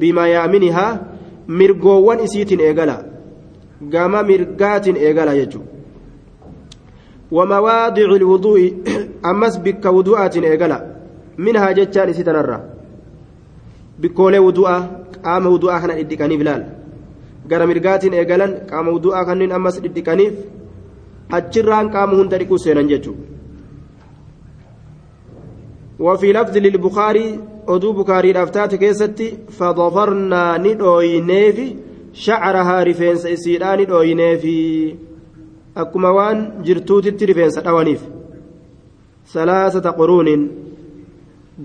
bimayaaminihaa 0.00 0.90
mirgoowwan 1.60 2.24
isiitiin 2.26 2.64
eegala 2.68 2.96
gama 3.92 4.22
mirgaatiin 4.32 5.02
eegala 5.06 5.38
jechuudha 5.40 5.74
ومواضع 7.32 8.08
الوضوء 8.20 8.60
أمس 9.30 9.56
بك 9.56 9.84
وضوءات 9.86 10.36
إيقلا 10.36 10.78
منها 11.38 11.70
جتان 11.72 12.08
إسيتنرى 12.08 12.58
بكولي 14.01 14.39
وضوء 14.39 14.69
قام 15.25 15.43
وضوء 15.47 15.73
خنا 15.81 15.99
إدكاني 15.99 16.37
بلال 16.37 16.63
gara 17.51 17.65
mirgaatiin 17.67 18.13
eegalan 18.13 18.51
qaama 18.69 18.93
wudu'aa 18.95 19.25
kanneen 19.27 19.51
ammas 19.57 19.75
dhidhiqaniif 19.83 20.35
achirraan 21.37 21.87
qaama 21.95 22.13
hunda 22.19 22.39
dhiquu 22.41 22.57
seenan 22.63 22.87
jechuudha. 22.91 23.31
وفي 26.01 26.33
لفظ 26.33 26.57
للبخاري 26.57 27.39
أدو 27.67 27.93
بكاري 27.93 28.31
الأفتات 28.31 28.75
كيستي 28.75 29.37
فظفرنا 29.49 30.57
ندوينيفي 30.57 31.75
شعرها 32.13 32.83
رفينس 32.83 33.25
إسيران 33.25 33.79
ندوينيفي 33.81 34.95
أكما 35.77 36.09
وان 36.09 36.37
جرتوت 36.65 37.23
رفينس 37.23 37.57
أوانيف 37.57 38.01
ثلاثة 39.33 39.89
قرون 39.89 40.29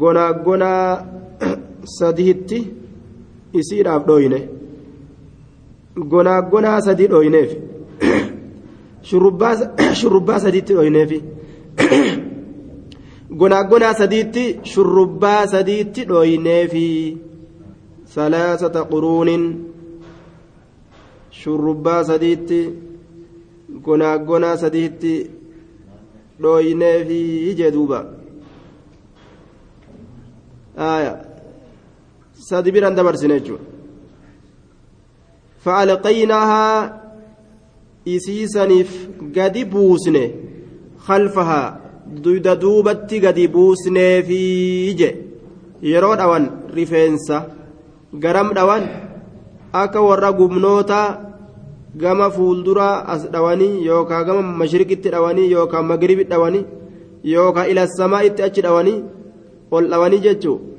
قنا 0.00 0.30
قنا 0.30 1.04
sadiitti 1.98 2.58
isiidhaaf 3.60 4.06
dhooyne 4.08 4.38
gonaa 6.12 6.40
gonaa 6.52 6.80
sadii 6.86 7.08
dhooyneef 7.12 7.50
shurrubbaa 10.00 10.38
sadiitti 10.44 10.74
dhooyneefi 10.78 11.18
gonaa 13.38 13.64
gonaa 13.70 13.94
sadiitti 14.00 14.44
shurrubbaa 14.72 15.46
sadiitti 15.54 16.08
dhooyneefi 16.10 16.86
salaasata 18.16 18.84
quruunin 18.90 19.46
shurrubbaa 21.40 22.02
sadiitti 22.10 22.60
gonaa 23.88 24.18
gonaa 24.18 24.56
sadiitti 24.56 25.14
dhooyneefi 26.42 27.20
ijee 27.50 27.70
duuba. 27.72 28.04
Aayaa 30.88 31.25
sadi 32.48 32.70
dabarsine 32.70 33.36
jechuudha 33.40 33.64
fa'alqaynahaa 35.64 36.90
isiisaniif 38.14 38.90
gadi 39.36 39.64
buusne 39.72 40.22
khalfahaa 41.06 41.74
duyda 42.24 42.54
duubatti 42.64 43.20
gadi 43.24 43.48
buusneefiije 43.54 45.08
yeroo 45.92 46.14
dhawan 46.20 46.46
rifeensa 46.76 47.40
garam 48.24 48.54
dhawan 48.58 48.84
akka 49.82 50.06
warra 50.08 50.30
gubnoota 50.40 51.00
gama 52.04 52.30
fuulduraa 52.36 53.02
as 53.16 53.26
dhawanii 53.34 53.82
yookaan 53.88 54.26
gama 54.28 54.42
mashriqitti 54.62 55.14
dhawanii 55.16 55.50
yookaan 55.56 55.90
magribi 55.90 56.30
dhawanii 56.32 56.64
yookaan 57.34 57.70
ila 57.72 58.22
itti 58.28 58.46
achi 58.48 58.66
dhawanii 58.68 58.98
ol 59.74 59.84
dhawanii 59.92 60.24
jechuudha. 60.28 60.75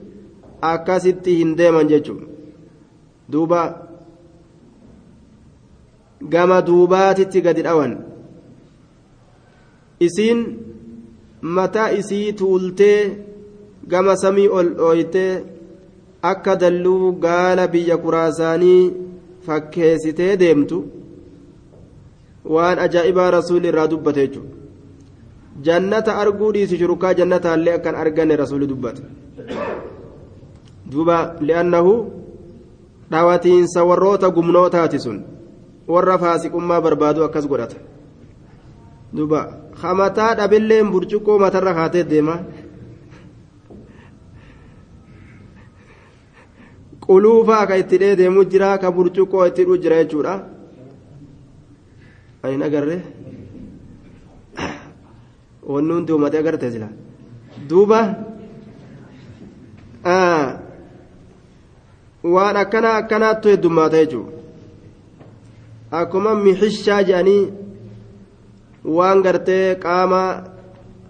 Akkasitti 0.61 1.35
hin 1.39 1.57
deeman 1.57 1.87
jechuun 1.91 2.21
duuba 3.31 3.87
gama 6.21 6.61
duubaatitti 6.61 7.41
gadi 7.41 7.61
dhawan. 7.67 7.93
Isiin 9.99 10.39
mataa 11.41 11.89
isii 11.99 12.33
tuultee 12.33 12.99
gama 13.87 14.15
samii 14.23 14.47
ol 14.47 14.69
dhooytee 14.79 15.43
akka 16.31 16.55
dalluu 16.61 17.11
gaala 17.25 17.67
biyya 17.67 17.97
kuraasaanii 17.97 18.93
fakkeessitee 19.45 20.33
deemtu 20.39 20.79
waan 22.55 22.79
ajaa'ibaa 22.85 23.31
rasuulli 23.37 23.67
irraa 23.67 23.87
dubbate 23.93 24.21
jechuudha. 24.27 24.55
Jannata 25.65 26.17
arguu 26.21 26.51
dhiisi 26.53 26.77
shurukaa 26.81 27.13
jannataallee 27.19 27.73
akkan 27.77 27.95
arganne 28.03 28.35
rasuulli 28.43 28.67
dubbate 28.71 29.01
duuba 30.91 31.35
li'annahu 31.41 31.93
dhawatiinsa 33.11 33.83
warroota 33.89 34.29
gumnootaati 34.29 34.99
sun 34.99 35.19
warra 35.87 36.17
faasiqummaa 36.23 36.81
barbaadu 36.81 37.23
akkas 37.23 37.47
godhata. 37.47 37.77
Duuba 39.15 39.39
hamataa 39.81 40.35
dhabilleen 40.35 40.91
burcuqqoo 40.91 41.39
matarra 41.39 41.73
kaatee 41.73 42.03
deema. 42.03 42.35
Quluufaa 47.05 47.65
ka 47.67 47.77
itti 47.81 47.97
dheedeemu 48.01 48.43
jira 48.51 48.77
ka 48.77 48.91
burcuqqoo 48.91 49.47
itti 49.47 49.61
hidhuu 49.61 49.81
jira 49.83 50.03
jechuudha. 50.03 50.33
Ayin 52.43 52.63
agarre? 52.67 52.97
Wanni 55.71 55.93
hundi 55.93 56.11
uumatee 56.13 56.39
agarte 56.39 56.71
sila. 56.71 56.89
Duuba 57.69 57.99
waan 62.23 62.57
akkana 62.57 62.89
akkanaattu 62.99 63.49
heddummaata 63.49 63.97
jechuudha 64.03 64.31
akkuma 65.91 66.35
mixishaa 66.35 67.03
jedhanii 67.03 67.53
waan 68.97 69.21
gartee 69.21 69.75
qaama 69.85 70.21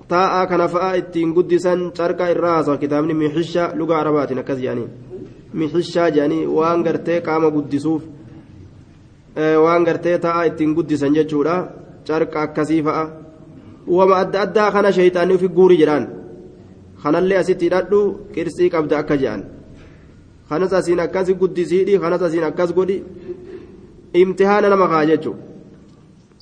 taa'aa 0.07 0.45
kana 0.47 0.67
fa'a 0.67 0.93
ittiin 1.01 1.33
guddisan 1.33 1.91
carqa 1.97 2.29
irraa 2.33 2.53
haasawa 2.55 2.77
kitaabni 2.83 3.13
mixishaa 3.13 3.71
luga 3.79 3.97
arabaatiin 3.99 4.39
akkas 4.43 4.59
jedhanii 4.65 4.87
mixishaa 5.53 6.09
jedhanii 6.11 6.45
waan 6.57 6.83
gartee 6.83 7.21
qaama 7.21 7.51
guddisuuf 7.55 8.03
waan 9.65 9.83
gartee 9.83 10.17
taa'aa 10.19 10.43
ittiin 10.51 10.75
guddisan 10.75 11.15
jechuudha 11.15 11.55
carqa 12.07 12.41
akkasii 12.41 12.83
fa'a 12.83 13.03
wama 13.97 14.15
adda 14.23 14.41
addaa 14.45 14.71
kana 14.71 14.91
sheeyxaanii 14.91 15.35
ofi 15.39 15.47
guuri 15.59 15.77
jedhaan 15.81 16.07
kanallee 17.03 17.37
asitti 17.43 17.65
hidhadhu 17.65 17.99
qirsii 18.33 18.69
qabda 18.73 18.99
akka 18.99 19.15
jedhan 19.21 19.43
kanas 20.49 20.73
asiin 20.73 20.99
akkas 20.99 21.27
guddisiidhi 21.41 21.99
kanas 21.99 22.21
asiin 22.21 22.43
akkas 22.43 22.73
godhi. 22.73 23.03
Imtihaana 24.13 24.69
nama 24.69 24.87
kaa 24.87 25.05
jechuudha 25.05 25.43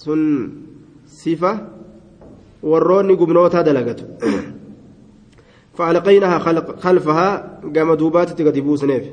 sun 0.04 0.22
sifa 1.06 1.52
warroonni 2.64 3.16
gubnootaa 3.16 3.64
dalagatu. 3.64 4.06
فألقيناها 5.78 6.40
خلفها 6.80 7.60
قام 7.76 7.94
دوبات 7.94 8.30
تقدبوس 8.42 8.84
نيف 8.84 9.04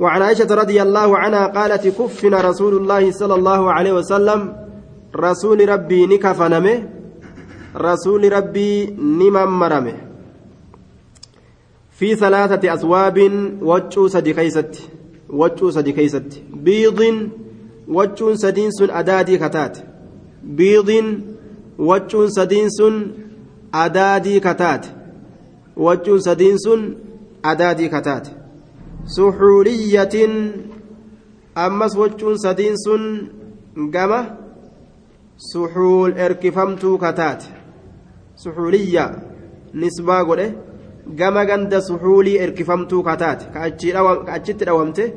وعن 0.00 0.22
عائشة 0.22 0.54
رضي 0.54 0.82
الله 0.82 1.18
عنها 1.18 1.46
قالت 1.46 1.88
كفنا 1.88 2.40
رسول 2.40 2.76
الله 2.76 3.10
صلى 3.10 3.34
الله 3.34 3.72
عليه 3.72 3.92
وسلم 3.92 4.56
رسول 5.16 5.68
ربي 5.68 6.06
نكفنمه 6.06 6.88
رسول 7.76 8.32
ربي 8.32 8.86
نممرمه 8.90 9.96
في 11.94 12.14
ثلاثة 12.14 12.74
أثواب 12.74 13.18
وجو 13.62 14.08
سدي 14.08 14.32
كيست 14.34 14.90
وجو 15.30 15.70
سدي 15.70 15.92
كيست. 15.92 16.42
بيض 16.52 17.28
وجو 17.88 18.34
سدين 18.34 18.70
سن 18.70 18.90
أدادي 18.90 19.38
كتات. 19.38 19.78
بيض 20.42 20.90
وجو 21.78 22.26
سدين 22.26 22.68
سن 22.68 23.06
أدادي 23.74 24.40
كتات. 24.40 24.86
وجو 25.76 26.18
سدين 26.18 26.58
سن 26.58 26.94
أدادي 27.44 27.88
كتات. 27.88 28.28
سحورية 29.06 30.14
أمس 31.56 31.96
وجو 31.96 32.36
سدين 32.36 32.76
سن 32.76 33.28
قمة 33.94 34.20
سحول 35.38 36.18
إركفمتو 36.18 36.98
كتات. 36.98 37.44
سحولية 38.36 39.22
نسبة 39.74 40.18
قولة. 40.18 40.54
Gama 41.06 41.44
ganda 41.44 41.80
suxuulii 41.80 42.36
erkifamtuu 42.38 43.02
kataate. 43.02 43.44
Ka 43.54 43.62
achitti 44.32 44.64
dhawamte 44.64 45.12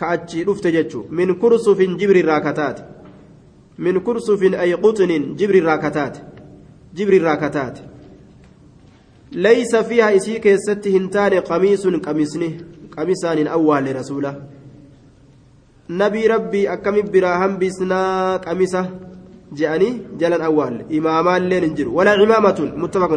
كأتشي 0.00 0.42
رفت 0.48 0.66
جتشو 0.66 1.00
من 1.10 1.34
كرسف 1.34 1.78
جبر 2.00 2.16
الراكتات 2.16 2.78
من 3.78 4.00
كرسف 4.00 4.42
أي 4.42 4.74
قطن 4.74 5.10
جبر 5.38 5.54
الراكتات 5.54 6.14
جبر 6.96 7.12
الراكتات 7.12 7.78
ليس 9.32 9.76
فيها 9.76 10.16
إسي 10.16 10.38
كيست 10.38 10.88
هنتان 10.88 11.34
قميص 11.34 11.86
قميصني 11.86 12.50
قميصان 12.96 13.46
أول 13.46 13.84
لرسوله 13.84 14.34
نبي 15.90 16.26
ربي 16.26 16.72
أكم 16.72 16.96
براهم 17.12 17.58
بسنا 17.58 18.36
قميصة 18.36 18.90
جاءني 19.52 19.90
جلن 20.20 20.40
أول 20.40 20.74
إمامان 20.98 21.42
لين 21.48 21.64
انجر 21.64 21.88
ولا 21.88 22.10
عمامة 22.10 22.72
متفق 22.76 23.12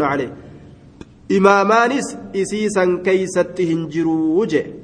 عليه 1.30 1.38
إمامانس 1.38 2.18
إسيسا 2.36 3.02
كيست 3.06 3.62
هنجروا 3.62 4.46
جئ 4.46 4.82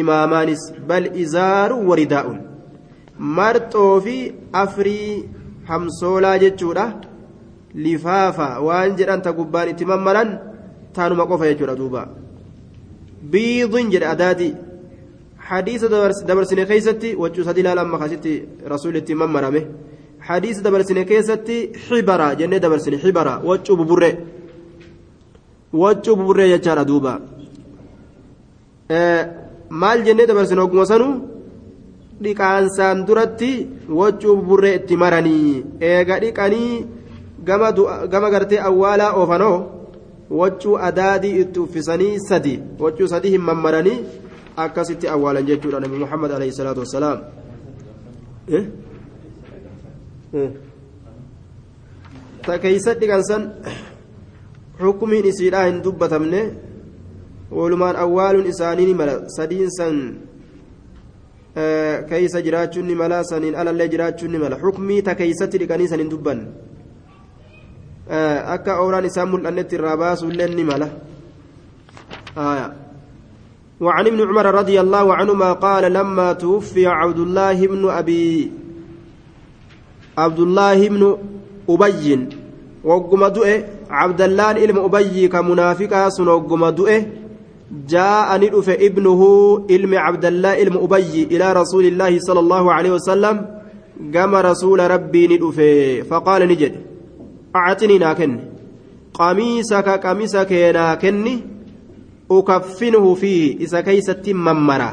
imaamaanis 0.00 0.62
bal 0.88 1.04
izaaru 1.24 1.76
waridaa'un 1.88 2.38
marxoo 3.38 4.00
fi 4.06 4.16
afrii 4.64 5.24
hamsoolaa 5.70 6.38
jechuudha 6.44 6.86
lifaafa 7.86 8.48
waan 8.68 8.96
jedhan 9.00 9.22
ta 9.26 9.32
gubbaan 9.38 9.70
itti 9.72 9.90
mammaran 9.92 10.30
taanuma 10.96 11.28
qofa 11.30 11.50
jechuudha 11.50 11.76
duuba 11.80 12.02
biidin 13.32 13.92
jedhe 13.94 14.50
hadiisa 15.48 15.88
dabarsine 16.28 16.64
keessatti 16.70 17.16
waccuu 17.22 17.44
sadi 17.44 17.60
ilaala 17.60 17.82
amma 17.86 17.98
kasitti 18.02 18.32
rasuulli 18.72 18.98
itti 19.02 19.14
mammarame 19.22 19.60
hadiisa 20.28 20.62
dabarsine 20.66 21.02
keessatti 21.10 21.56
xibara 21.86 22.28
jennee 22.38 22.60
dabarsine 22.64 22.96
xibara 23.02 23.34
waccuu 23.48 23.76
buburree 23.80 24.14
waccuu 25.82 26.16
buburree 26.18 26.48
jechaadha 26.54 26.84
duuba 26.90 27.12
maal 29.82 29.98
jennee 30.06 30.26
dabarsine 30.30 30.60
ogguma 30.66 30.86
sanuu 30.92 31.14
dhiqaansaan 32.22 32.98
duratti 33.06 33.52
waccuu 34.00 34.36
buburree 34.38 34.74
itti 34.80 34.96
maranii 35.02 35.62
eega 35.90 36.20
dhiqanii 36.24 36.72
gama 38.12 38.28
gartee 38.34 38.60
awwaalaa 38.68 39.12
oofanoo 39.20 39.56
waccuu 40.40 40.76
adaadii 40.88 41.34
itti 41.42 41.60
uffisanii 41.64 42.12
sadi 42.28 42.54
waccuu 42.84 43.08
sadii 43.14 43.30
hin 43.36 43.44
mammaranii 43.48 43.98
akkasitti 44.64 45.08
awwaalan 45.14 45.46
jechuudha 45.50 45.80
nabi 45.84 45.96
muhammad 46.04 46.30
alayhi 46.36 46.56
salaatu 46.58 46.80
wassalaam 46.84 47.18
ta 52.46 52.58
keeysa 52.62 52.94
dhiqansan 53.00 53.42
xukumiin 54.80 55.26
isiidhaa 55.30 55.66
hin 55.66 55.82
dubbatamne 55.84 56.40
walumaan 57.50 57.96
awwaaluun 58.04 58.46
isaanii 58.52 58.86
ni 58.86 58.94
mala 59.00 59.14
sadiin 59.36 59.70
san 59.70 59.98
keeysa 62.08 62.42
jiraachuun 62.42 62.86
ni 62.86 62.94
mala 62.94 63.24
saniin 63.24 63.54
alallee 63.54 63.88
jiraachuun 63.88 64.32
ni 64.32 64.38
mala 64.44 64.58
xukumii 64.62 65.02
ta 65.08 65.14
keeysatti 65.14 65.58
dhiqanii 65.62 65.88
san 65.88 66.00
hin 66.04 66.10
dubbanne 66.10 66.46
akka 68.56 68.80
oolaan 68.82 69.04
isaan 69.10 69.30
mul'annetti 69.34 69.76
irraa 69.80 69.96
baasuullee 69.96 70.48
ni 70.54 70.64
mala 70.72 70.88
وعن 73.80 74.06
ابن 74.06 74.20
عمر 74.28 74.46
رضي 74.54 74.80
الله 74.80 75.14
عنهما 75.14 75.52
قال 75.52 75.92
لما 75.92 76.32
توفي 76.32 76.86
عبد 76.86 77.18
الله 77.18 77.66
بن 77.66 77.90
أبي 77.90 78.52
عبد 80.18 80.40
الله 80.40 80.88
بن 80.88 81.02
أبي 81.68 82.28
وقم 82.84 83.26
دؤه 83.26 83.73
عبد 83.90 84.22
الله 84.22 84.50
إلم 84.64 84.78
أبي 84.78 85.28
كمنافقا 85.28 86.08
سن 86.08 86.28
وقم 86.28 86.68
دؤه 86.68 87.06
جاء 87.88 88.38
ندف 88.38 88.68
ابنه 88.70 89.20
إلم 89.70 89.94
عبد 89.94 90.24
الله 90.24 90.62
إلم 90.62 90.76
أبي 90.76 91.22
إلى 91.22 91.52
رسول 91.52 91.84
الله 91.84 92.18
صلى 92.18 92.40
الله 92.40 92.72
عليه 92.72 92.90
وسلم 92.90 93.46
قام 94.14 94.34
رسول 94.34 94.90
ربي 94.90 95.22
ندف 95.32 95.58
فقال 96.10 96.48
نجد 96.48 96.74
أعطني 97.56 97.98
ناكن 97.98 98.40
قميصك 99.14 99.88
قميصك 99.88 100.52
ناكني 100.52 101.34
أكفنه 102.30 103.14
فيه 103.14 103.56
إذا 103.60 103.80
كيست 103.80 104.28
ممرة 104.28 104.90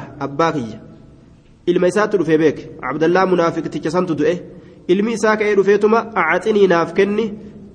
ilma 1.65 1.87
isaatu 1.87 2.17
dhufe 2.17 2.37
beek 2.37 2.57
abdallaa 2.81 3.25
munaafiqticha 3.25 3.91
santu 3.91 4.15
du'e. 4.15 4.33
Ilmi 4.87 5.13
isaa 5.13 5.35
ka'ee 5.37 5.55
dhufeetuma 5.55 5.99
acaxinii 6.21 6.67
naaf 6.67 6.93
kenni? 6.93 7.25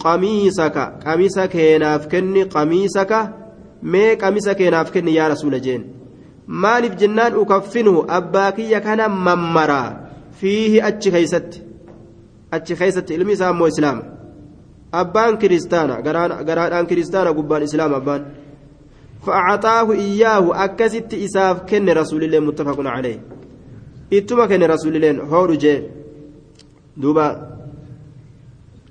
qamiisaka 0.03 0.83
qamisa 1.03 1.47
kee 1.47 1.77
naaf 1.83 2.07
kenni 2.11 2.45
qamiisaka 2.55 3.19
mee 3.93 4.15
qamisa 4.21 4.55
kee 4.55 4.69
naaf 4.75 4.91
kenni 4.91 5.15
yaa 5.15 5.29
rasuula 5.33 5.59
jeen 5.65 5.83
maaliif 6.47 6.95
jennaan 7.01 7.35
ukaffinuhu 7.43 8.05
abbaa 8.19 8.51
kiyya 8.57 8.81
kana 8.87 9.09
mammaraa 9.09 9.89
fiihi 10.39 10.81
achi 10.89 11.11
keeysatti 11.15 11.63
achi 12.51 12.75
keeysatti 12.75 13.13
ilmi 13.13 13.33
isaa 13.37 13.49
ammoo 13.53 13.67
islaama 13.73 14.03
abbaan 15.01 15.37
kiristaana 15.41 16.01
garaadhaan 16.47 16.87
kiristaana 16.87 17.33
gubbaan 17.33 17.63
islaama 17.69 17.97
abbaan 18.03 18.23
فأعطاه 19.25 19.91
إياه 19.93 20.63
أكست 20.65 21.13
إساف 21.13 21.61
كن 21.69 21.89
رسول 21.89 22.23
الله 22.23 22.39
متفق 22.39 22.77
عليه 22.79 23.19
إتما 24.13 24.45
كن 24.45 24.63
رسول 24.63 24.95
الله 24.95 25.23
هو 25.23 25.45
رجال 25.45 25.83
دوبا 26.97 27.27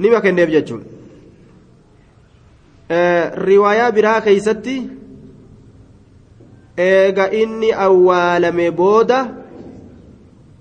نما 0.00 0.18
كن 0.18 0.34
نبجتشون 0.34 0.82
riwaayaa 2.89 3.91
biraa 3.91 4.21
keeysatti 4.21 4.75
eega 6.77 7.31
inni 7.41 7.71
awwaalame 7.86 8.71
booda 8.71 9.19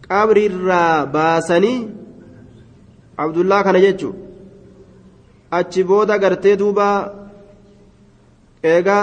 qabri 0.09 0.45
irraa 0.51 1.07
baasanii 1.07 1.89
abdullaa 3.25 3.63
kana 3.65 3.81
jechu 3.87 4.15
achi 5.51 5.85
booda 5.85 6.19
gartee 6.19 6.57
duuba 6.57 6.89
eega 8.73 8.97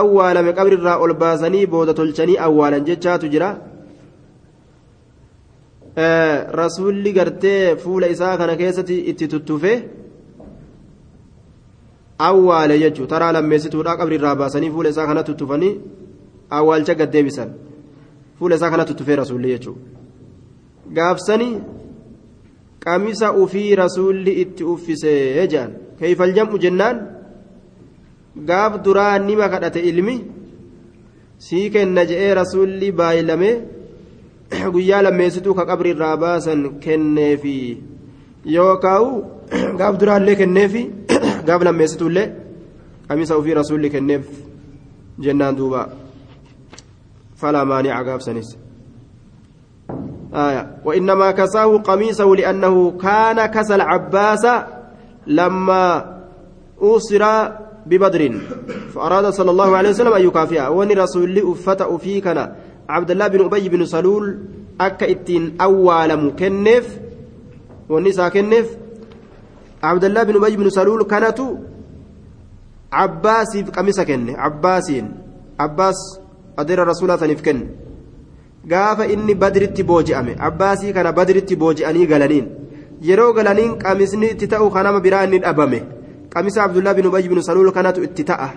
awwaalame 0.00 0.52
qabri 0.58 0.76
irraa 0.78 0.98
ol 1.04 1.14
baasanii 1.22 1.66
booda 1.66 1.94
tolchanii 1.94 2.38
awwaalan 2.46 2.84
jechaatu 2.88 3.28
jira. 3.28 3.50
Rasuulli 6.60 7.12
gartee 7.12 7.76
fuula 7.76 8.06
isaa 8.14 8.36
kana 8.36 8.56
keessatti 8.56 8.96
itti 9.10 9.28
tuttufe 9.28 9.72
awwaale 12.28 12.78
jechuun 12.82 13.08
taraa 13.12 13.32
lammeessituudha 13.36 13.96
qabri 14.00 14.16
irraa 14.20 14.34
baasanii 14.42 14.72
fuula 14.74 14.92
isaa 14.94 15.06
kana 15.10 15.22
tuttufanii 15.28 15.74
awwaalcha 16.58 16.98
gaddeebisan 17.00 17.50
fuula 18.38 18.56
isaa 18.58 18.70
kana 18.74 18.84
tuttufee 18.90 19.16
rasuulli 19.22 19.54
jechuudha 19.54 19.80
gaafsanii 20.96 21.54
qamisa 22.84 23.32
ufii 23.42 23.74
rasuulli 23.82 24.32
itti 24.42 24.68
uffisee 24.74 25.18
jedhan 25.40 25.72
keeyfal 25.98 26.32
jam'u 26.38 26.62
jennaan 26.64 27.02
gaaf 28.48 28.80
duraa 28.84 29.18
nima 29.28 29.48
kadhate 29.52 29.80
ilmi 29.90 30.16
sii 31.46 31.70
kenna 31.74 32.02
je'ee 32.10 32.34
rasuulli 32.40 32.88
baay'ilame 32.98 33.50
guyyaa 34.74 35.02
lammeessituu 35.06 35.54
ka 35.58 35.64
qabri 35.70 35.90
irraa 35.94 36.16
baasan 36.24 36.62
kenneefi. 36.84 37.56
Yookaan 38.54 39.06
gaaf 39.80 39.94
duraallee 40.00 40.36
kenneefi 40.40 40.82
gaaf 41.44 41.62
lammeessituullee 41.62 42.26
qamisa 43.08 43.38
ufii 43.38 43.54
rasuulli 43.54 43.90
kenneef 43.90 44.24
jennaan 45.18 45.56
duuba. 45.56 45.88
Falaa 47.36 47.64
maani'a 47.64 48.04
gaaf 48.04 48.22
sanis. 48.22 48.56
آية 50.34 50.80
وإنما 50.84 51.30
كساه 51.30 51.76
قميصه 51.78 52.36
لأنه 52.36 52.90
كان 52.90 53.46
كسى 53.46 53.74
العباس 53.74 54.46
لما 55.26 55.84
أوصر 56.82 57.22
ببدر 57.86 58.22
فأراد 58.94 59.26
صلى 59.26 59.50
الله 59.50 59.76
عليه 59.76 59.90
وسلم 59.90 60.12
أن 60.12 60.22
يكافئه 60.26 60.68
وني 60.68 60.94
رسول 60.94 61.38
أفتأ 61.52 61.96
فيكنا 61.96 62.56
عبد 62.88 63.10
الله 63.10 63.26
بن 63.28 63.44
أبي 63.44 63.68
بن 63.68 63.84
سلول 63.84 64.38
أكا 64.80 65.10
إتين 65.10 65.56
أول 65.60 66.16
مكنف 66.16 66.98
والنساء 67.88 68.28
كنف 68.28 68.76
عبد 69.82 70.04
الله 70.04 70.22
بن 70.22 70.36
أبي 70.44 70.56
بن 70.56 70.70
سلول 70.70 71.02
كانت 71.04 71.38
عباس 72.92 73.52
قميص 73.76 74.00
كن 74.00 74.30
عباسين 74.30 75.06
عباس 75.60 75.98
أدير 76.58 76.82
الرسول 76.82 77.18
ثاني 77.18 77.34
كن 77.34 77.58
gaafa 78.70 79.06
inni 79.14 79.34
badritti 79.34 79.82
booji'ame 79.82 80.32
abbaasii 80.48 80.92
kana 80.96 81.12
badritti 81.12 81.56
booji'anii 81.62 82.06
galaniin 82.12 82.46
yeroo 83.08 83.32
galaniin 83.38 83.72
qamisni 83.82 84.26
itti 84.34 84.46
ta'u 84.52 84.68
kanama 84.70 85.00
biraa 85.06 85.24
inni 85.26 85.40
dhabame 85.44 85.80
qamisa 86.34 86.62
abdullaa 86.66 86.94
bin 86.98 87.06
ubayy 87.10 87.26
bin 87.32 87.42
saluul 87.48 87.72
kanatu 87.76 88.04
itti 88.06 88.24
ta'a 88.30 88.48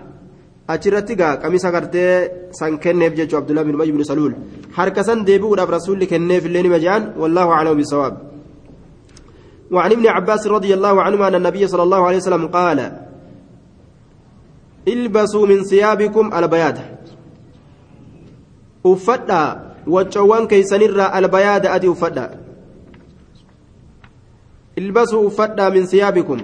achirratti 0.73 1.15
gaa 1.21 1.34
qamisa 1.43 1.71
gartee 1.76 2.11
san 2.59 2.78
kenneef 2.84 3.13
jechuu 3.17 3.39
abdullaa 3.41 3.65
bin 3.67 3.76
ubayy 3.78 3.91
bin 3.95 4.03
saluul 4.11 4.34
harka 4.78 5.03
san 5.07 5.26
deebi'uudhaaf 5.28 5.69
rasuulli 5.78 6.05
kenneef 6.11 6.45
illee 6.45 6.63
nima 6.65 6.80
jedhan 6.84 7.03
wallaahu 7.21 7.51
aclamu 7.57 7.82
bisawaab 7.82 8.13
وعن 9.76 9.91
ابن 9.91 10.07
عباس 10.07 10.47
رضي 10.47 10.71
الله 10.73 10.95
عنهما 11.01 11.28
أن 11.28 11.36
النبي 11.36 11.67
صلى 11.67 11.84
الله 11.84 12.01
عليه 12.07 12.17
وسلم 12.17 12.47
قال 12.47 12.80
البسوا 14.88 15.45
من 15.47 15.63
ثيابكم 15.63 16.26
البياض 16.34 16.78
uffadhaa 18.86 19.73
waccoowwan 19.88 20.47
keeysanirraa 20.47 21.09
albayaada 21.19 21.73
adii 21.73 21.88
uffadha 21.89 22.30
ilbasuu 24.76 25.26
uffadhaa 25.30 25.69
min 25.73 25.88
siyaabikum 25.89 26.41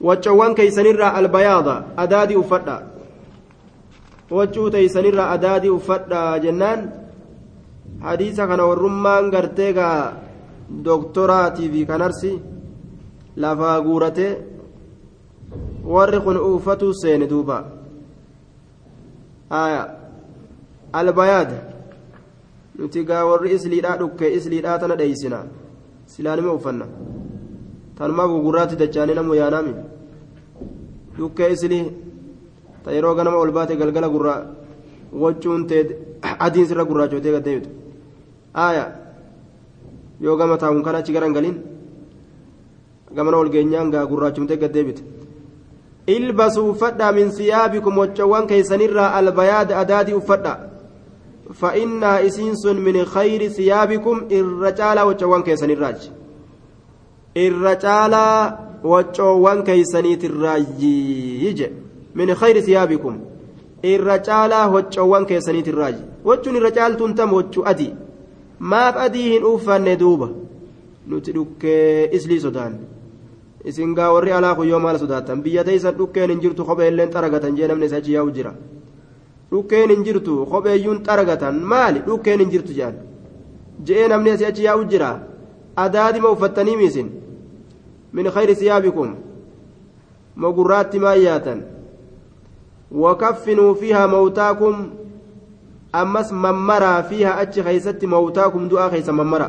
waccoowwan 0.00 0.54
keeysanirraa 0.58 1.12
albayaada 1.22 1.74
adaadii 1.96 2.36
uffadha 2.42 2.76
waccuu 4.30 4.70
teeysanirraa 4.70 5.30
adaadii 5.36 5.68
uffadha 5.78 6.22
jennaan 6.38 6.90
hadiisa 8.02 8.46
kana 8.50 8.66
warrummaan 8.70 9.30
gartee 9.30 9.72
gaa 9.72 10.02
doktoraatii 10.84 11.68
fi 11.72 11.86
kanarsi 11.90 12.30
lafaa 13.36 13.80
guuratee 13.86 14.32
warri 15.94 16.20
kun 16.20 16.36
uffatu 16.36 16.94
seene 16.94 17.26
duuba. 17.32 17.58
Albayaad 20.92 21.50
nuti 22.78 23.04
gaa 23.04 23.24
warri 23.30 23.54
isliidhaa 23.56 23.96
dhukke 24.00 24.34
isliidhaa 24.38 24.78
tana 24.78 24.96
dheeysina 25.00 25.38
silaanima 26.06 26.52
uffanna. 26.58 26.86
Tanumaa 27.96 28.28
gugurraatti 28.32 28.76
dachaanii 28.82 29.14
namu 29.18 29.34
yaanaami 29.34 29.74
dhukkee 31.18 31.50
islii 31.56 31.84
ta 32.84 32.92
yeroo 32.96 33.14
ganama 33.18 33.38
ol 33.44 33.50
baate 33.56 33.74
galgala 33.80 34.08
gurraa 34.14 34.40
waccuun 35.22 35.66
tee 35.70 35.82
adiin 36.46 36.66
sirra 36.68 36.84
gurraachotee 36.90 37.32
gaddeebitu 37.36 37.70
aaya 38.64 38.84
yoo 40.20 40.36
gama 40.36 40.56
taa'uun 40.58 40.82
kana 40.82 40.98
achi 40.98 41.12
garan 41.12 41.32
galiin 41.32 41.58
gamana 43.16 43.36
ol 43.36 43.50
geenyaan 43.50 43.90
gaa 43.90 44.06
gurraachumtee 44.06 44.56
gaddeebite 44.56 45.02
ilbasuu 46.06 46.70
uffadhaa 46.70 47.12
min 47.12 47.30
siyaabikum 47.38 47.98
waccawwan 47.98 48.46
keeysanirraa 48.46 49.12
albayaada 49.20 49.78
adaadii 49.78 50.18
uffadhaa 50.22 50.58
فإنها 51.54 52.26
إسينس 52.26 52.66
من 52.66 53.04
خير 53.04 53.48
ثيابكم 53.48 54.26
الرجال 54.32 55.00
وجوان 55.00 55.42
كيسن 55.42 55.70
الراج 55.70 56.10
الرجال 57.36 58.14
وجوان 58.84 59.62
كيسنيت 59.62 60.24
الراج 60.24 61.70
من 62.14 62.34
خير 62.34 62.60
ثيابكم 62.60 63.18
الرجال 63.84 64.52
وجوان 64.74 65.24
كيسنيت 65.24 65.68
الراج 65.68 65.94
وجون 66.24 66.56
الرجال 66.56 66.96
تنتم 66.96 67.34
وجو 68.60 68.66
أدي 68.66 68.70
ما 68.70 68.90
فأديهن 68.90 69.42
أوفان 69.42 69.98
دوبة 69.98 70.28
نتلك 71.08 71.64
إسلي 72.14 72.38
سودان 72.38 72.78
isin 73.64 73.94
gaa 73.94 74.12
warri 74.14 74.32
alaa 74.32 74.54
kun 74.54 74.68
yoo 74.68 74.78
maal 74.78 74.98
sodaatan 74.98 75.42
biyya 75.42 75.64
teeysan 75.64 75.94
dhukkeen 75.98 76.30
hin 76.30 76.40
jirtu 76.40 76.64
kophee 76.64 76.88
illeen 76.88 77.10
xaragatan 77.10 77.56
jee 77.56 77.68
namni 77.68 77.86
isa 77.86 77.96
achi 77.96 78.12
yaa'u 78.12 78.30
jira 78.36 78.52
dhukkeen 79.50 79.90
hin 79.90 80.04
jirtu 80.06 80.46
kopheeyyuun 80.50 81.02
xaragatan 81.06 81.60
maali 81.72 82.02
dhukkeen 82.06 82.40
hin 82.40 82.50
jirtu 82.52 82.72
jedhan 82.78 82.94
je'ee 83.86 84.08
namni 84.08 84.30
asii 84.30 84.46
achi 84.50 84.68
jira 84.92 85.10
adaadima 85.84 86.30
uffattanii 86.36 86.76
miisin 86.76 87.08
min 88.12 88.30
khayri 88.34 88.54
siyaabikum 88.54 89.16
mogurraatti 90.44 90.98
maa 91.04 91.14
yaatan 91.14 91.62
wakaffinuu 93.02 93.74
fiihaa 93.74 94.08
mawtaakum 94.14 94.76
ammas 95.92 96.32
mammaraa 96.32 97.02
fiihaa 97.02 97.36
achi 97.44 97.62
keeysatti 97.62 98.06
mawtaakum 98.06 98.68
du'aa 98.68 98.90
keeysa 98.90 99.12
mammara 99.12 99.48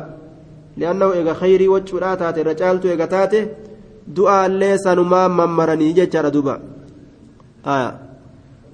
li'annahu 0.76 1.12
ega 1.20 1.34
khayrii 1.34 1.68
waccuudhaa 1.74 2.16
taate 2.16 2.40
irra 2.40 2.54
caaltu 2.60 2.88
ega 2.94 3.06
taate 3.14 3.40
du'aallee 4.16 4.76
sanumaa 4.84 5.28
mammaranii 5.28 5.92
jechaadha 5.98 6.30
duuba 6.36 6.60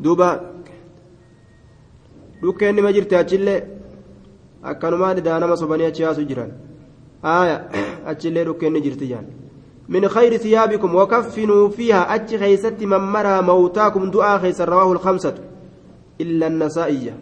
duuba 0.04 0.28
dhukkeen 2.42 2.74
nima 2.76 2.92
jirte 2.92 3.18
achillee 3.22 3.60
akkanumaa 4.62 5.14
dhidaa 5.14 5.40
nama 5.40 5.56
sobanii 5.56 5.90
achi 5.90 6.02
yaasu 6.02 6.28
jiran 6.30 6.52
aya 7.22 7.56
achillee 8.12 8.44
dhukkeen 8.44 8.72
ni 8.72 8.80
jirti 8.86 9.08
jaan 9.14 9.26
من 9.88 10.08
خير 10.08 10.36
ثيابكم 10.36 10.94
وكفنوا 10.94 11.68
فيها 11.68 12.14
أتش 12.14 12.34
خيست 12.34 12.82
ممرها 12.82 13.40
موتاكم 13.40 14.10
دعاء 14.10 14.38
خيس 14.38 14.60
رواه 14.60 14.92
الخمسة 14.92 15.34
إلا 16.20 16.46
النسائية 16.46 17.14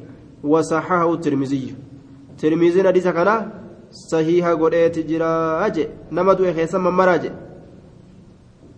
وصححه 0.44 1.12
الترمذي. 1.14 1.74
ترمذي 2.38 2.82
نديس 2.82 3.08
كان 3.08 3.30
صحيح 3.90 4.44
قرأت 4.60 4.98
جراج 4.98 5.76
نمدو 6.12 6.44
خيس 6.52 6.74
ممراج 6.74 7.24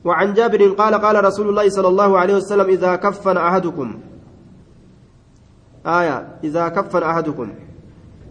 وعن 0.04 0.34
جابر 0.34 0.62
قال 0.78 0.94
قال 0.94 1.24
رسول 1.24 1.48
الله 1.48 1.66
صلى 1.68 1.88
الله 1.88 2.18
عليه 2.18 2.34
وسلم 2.36 2.68
إذا 2.68 2.96
كفن 2.96 3.36
أحدكم. 3.36 3.88
آية 5.86 6.16
إذا 6.44 6.68
كفن 6.68 7.02
أحدكم. 7.02 7.48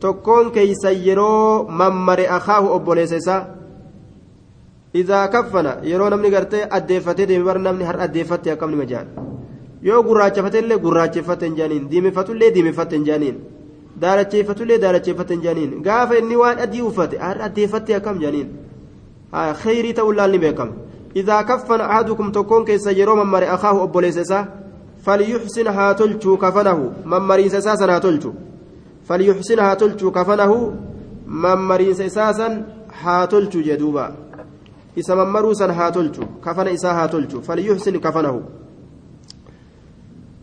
تكون 0.01 0.49
كي 0.55 0.73
سيرو 0.75 1.67
ممر 1.67 2.19
أخاه 2.37 2.75
أبو 2.75 2.93
ليسيسا 2.93 3.55
إذا 4.95 5.25
كفن. 5.25 5.65
يرو 5.83 6.07
نمني 6.07 6.35
قرتي 6.35 6.63
أديفتي 6.63 7.25
ديمي 7.25 7.43
بر 7.43 7.57
نمني 7.57 7.83
هر 7.83 8.03
أديفتي 8.03 8.53
أكم 8.53 8.71
مجان 8.79 9.07
yoo 9.81 10.03
gurraachefatellee 10.03 10.79
gurraacheffaten 10.85 11.55
jaaniin 11.57 11.89
diimifatullee 11.91 12.53
diimifaten 12.55 13.05
jaaniin 13.05 13.37
daalacheeffatullee 14.01 14.81
daalacheeffaten 14.81 15.43
jaaniin 15.43 15.81
gaafa 15.83 16.17
inni 16.21 16.41
waan 16.43 16.59
adii 16.67 16.81
uffate 16.89 17.19
addeeffatte 17.19 17.95
akkam 17.99 18.21
jaaniin 18.23 18.49
khayrii 19.63 19.93
ta'uu 19.93 20.13
laalni 20.13 20.39
beekama 20.39 20.85
إذا 21.15 21.41
كفن 21.41 21.81
أحدكم 21.81 22.31
تكون 22.31 22.65
كيس 22.65 22.87
يروم 22.87 23.19
ممر 23.19 23.53
أخاه 23.53 23.83
أبو 23.83 23.99
ليسسا 23.99 24.47
فليحسن 25.03 25.67
هاتلتو 25.67 26.37
كفنه 26.37 26.91
ممرين 27.05 27.49
ساسا 27.49 27.85
هاتلتو 27.95 28.31
فليحسن 29.07 29.59
هاتلتو 29.59 30.11
كفنه 30.11 30.73
ممرين 31.27 31.93
ساسا 31.93 32.47
هاتلتو 33.03 33.59
جدوبا 33.61 34.15
إسا 34.99 35.15
ممروسا 35.15 35.65
هاتلتو 35.71 36.23
كفن 36.45 36.67
إسا 36.67 36.91
هاتلتو 36.91 37.41
فليحسن 37.41 37.97
كفنه 37.97 38.35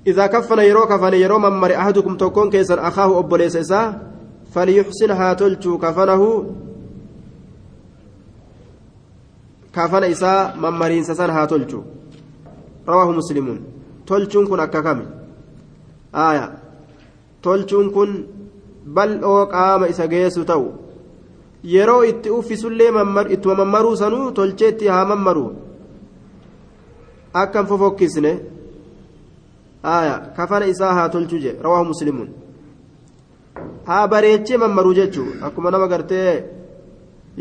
إذا 0.07 0.26
كفن 0.26 0.59
يرو 0.59 0.86
كفن 0.86 1.14
يرو 1.14 1.38
ممر 1.38 1.76
أحدكم 1.76 2.16
تكون 2.16 2.50
كيس 2.50 2.70
أخاه 2.70 3.18
أبو 3.18 3.36
ليسسا 3.36 3.98
فليحسن 4.55 5.11
هاتلتو 5.11 5.78
كفنه 5.78 6.22
kafana 9.72 10.07
isaa 10.07 10.55
mammariinsa 10.61 11.14
san 11.14 11.30
haa 11.30 11.46
tolchu 11.46 11.84
rawaahu 12.86 13.12
muslimuun 13.18 13.61
tolchuun 14.11 14.48
kun 14.48 14.61
akka 14.64 14.82
kami 14.86 15.07
aaya 16.24 16.46
tolchuun 17.46 17.88
kun 17.96 18.12
bal'oo 18.96 19.46
qaama 19.55 19.88
isa 19.92 20.09
geessu 20.14 20.44
ta'u 20.50 20.66
yeroo 21.74 22.03
itti 22.11 22.34
uffisullee 22.38 22.90
ittuma 23.36 23.55
mammaruu 23.62 23.96
sanuu 24.03 24.26
tolcheetti 24.38 24.92
haa 24.94 25.05
mammaru 25.12 25.44
akkan 27.42 27.66
fofokkisne 27.70 28.32
aaya 28.32 28.61
kafana 30.38 30.65
isaa 30.73 30.93
haa 30.97 31.09
tolchu 31.09 31.39
je 31.45 31.55
rawaahu 31.65 31.86
muslimuun 31.93 32.30
haa 33.89 34.07
bareechee 34.07 34.57
mammaruu 34.63 34.93
jechuu 34.99 35.30
akkuma 35.49 35.71
nama 35.71 35.88
gartee 35.93 36.32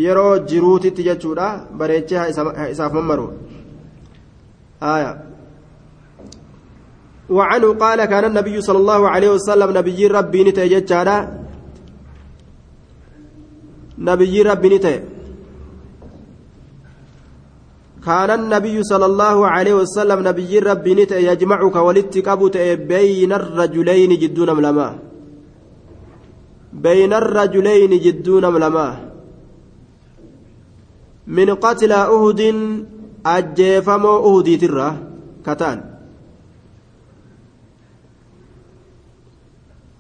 yeroo 0.07 0.39
jiruutitti 0.51 1.07
jechuudha 1.09 1.49
bareechee 1.81 2.25
isaaf 2.73 2.93
mammaru 2.99 3.27
آية 4.83 5.13
وعنه 7.31 7.73
قال 7.73 8.05
كان 8.05 8.25
النبي 8.25 8.61
صلى 8.61 8.79
الله 8.79 9.09
عليه 9.09 9.31
وسلم 9.31 9.79
نبي 9.79 10.07
ربي 10.07 10.45
نتي 10.45 10.69
جتشارا 10.69 11.17
نبي 13.99 14.43
ربي 14.43 14.69
نتي 14.77 15.01
كان 18.06 18.30
النبي 18.30 18.84
صلى 18.84 19.06
الله 19.06 19.48
عليه 19.48 19.74
وسلم 19.74 20.28
نبي 20.28 20.60
ربي 20.60 20.96
نتي 20.96 21.26
يجمعك 21.26 21.76
ولتكبت 21.76 22.58
بين 22.58 23.34
الرجلين 23.34 24.12
جدون 24.20 24.50
ملما. 24.58 25.00
بين 26.74 27.14
الرجلين 27.14 28.00
جدون 28.00 28.46
ملما. 28.54 28.88
من 31.28 31.50
قتل 31.56 31.92
أهد 31.92 32.42
أجيفمو 33.26 34.14
أهدي 34.28 34.58
ترى 34.58 34.98
كتان. 35.46 35.80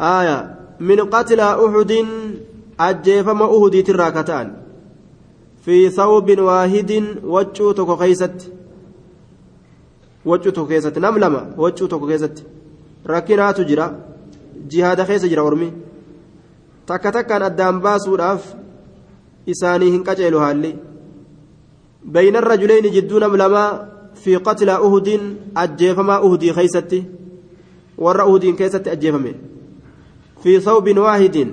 آية. 0.01 0.37
من 0.79 0.99
قتل 1.13 1.39
أهد 1.39 2.07
أجيفمو 2.79 3.45
أهدي 3.45 3.81
ترى 3.81 4.11
كتان. 4.11 4.60
في 5.65 5.89
ثوب 5.89 6.39
واحد 6.39 6.91
وجوتك 7.23 7.89
خيست. 7.99 8.37
وجوتك 10.25 10.67
خيست. 10.67 10.97
نملمة 10.97 11.41
وجوتك 11.57 12.01
خيست. 12.09 12.43
ركنات 13.07 13.61
جرا. 13.61 13.87
جهاد 14.69 15.03
خيس 15.03 15.25
جرا 15.25 15.41
ورمي. 15.41 15.71
takkaan 16.85 17.43
addaan 17.43 17.79
baasuudhaaf 17.79 18.41
isaanii 19.47 19.91
hin 19.91 20.03
qaceelu 20.03 20.39
haalli 20.39 20.73
بين 22.05 22.35
الرجلين 22.35 22.91
جدون 22.91 23.23
لما. 23.23 23.91
في 24.15 24.35
قتل 24.35 24.69
أهد 24.69 25.35
أجيفما 25.57 26.15
أهدي 26.17 26.53
خيستي 26.53 27.03
ور 27.97 28.21
أهد 28.21 28.45
كيست 28.45 28.87
أجيفمه 28.87 29.33
في 30.43 30.59
ثوب 30.59 30.97
واحد 30.97 31.47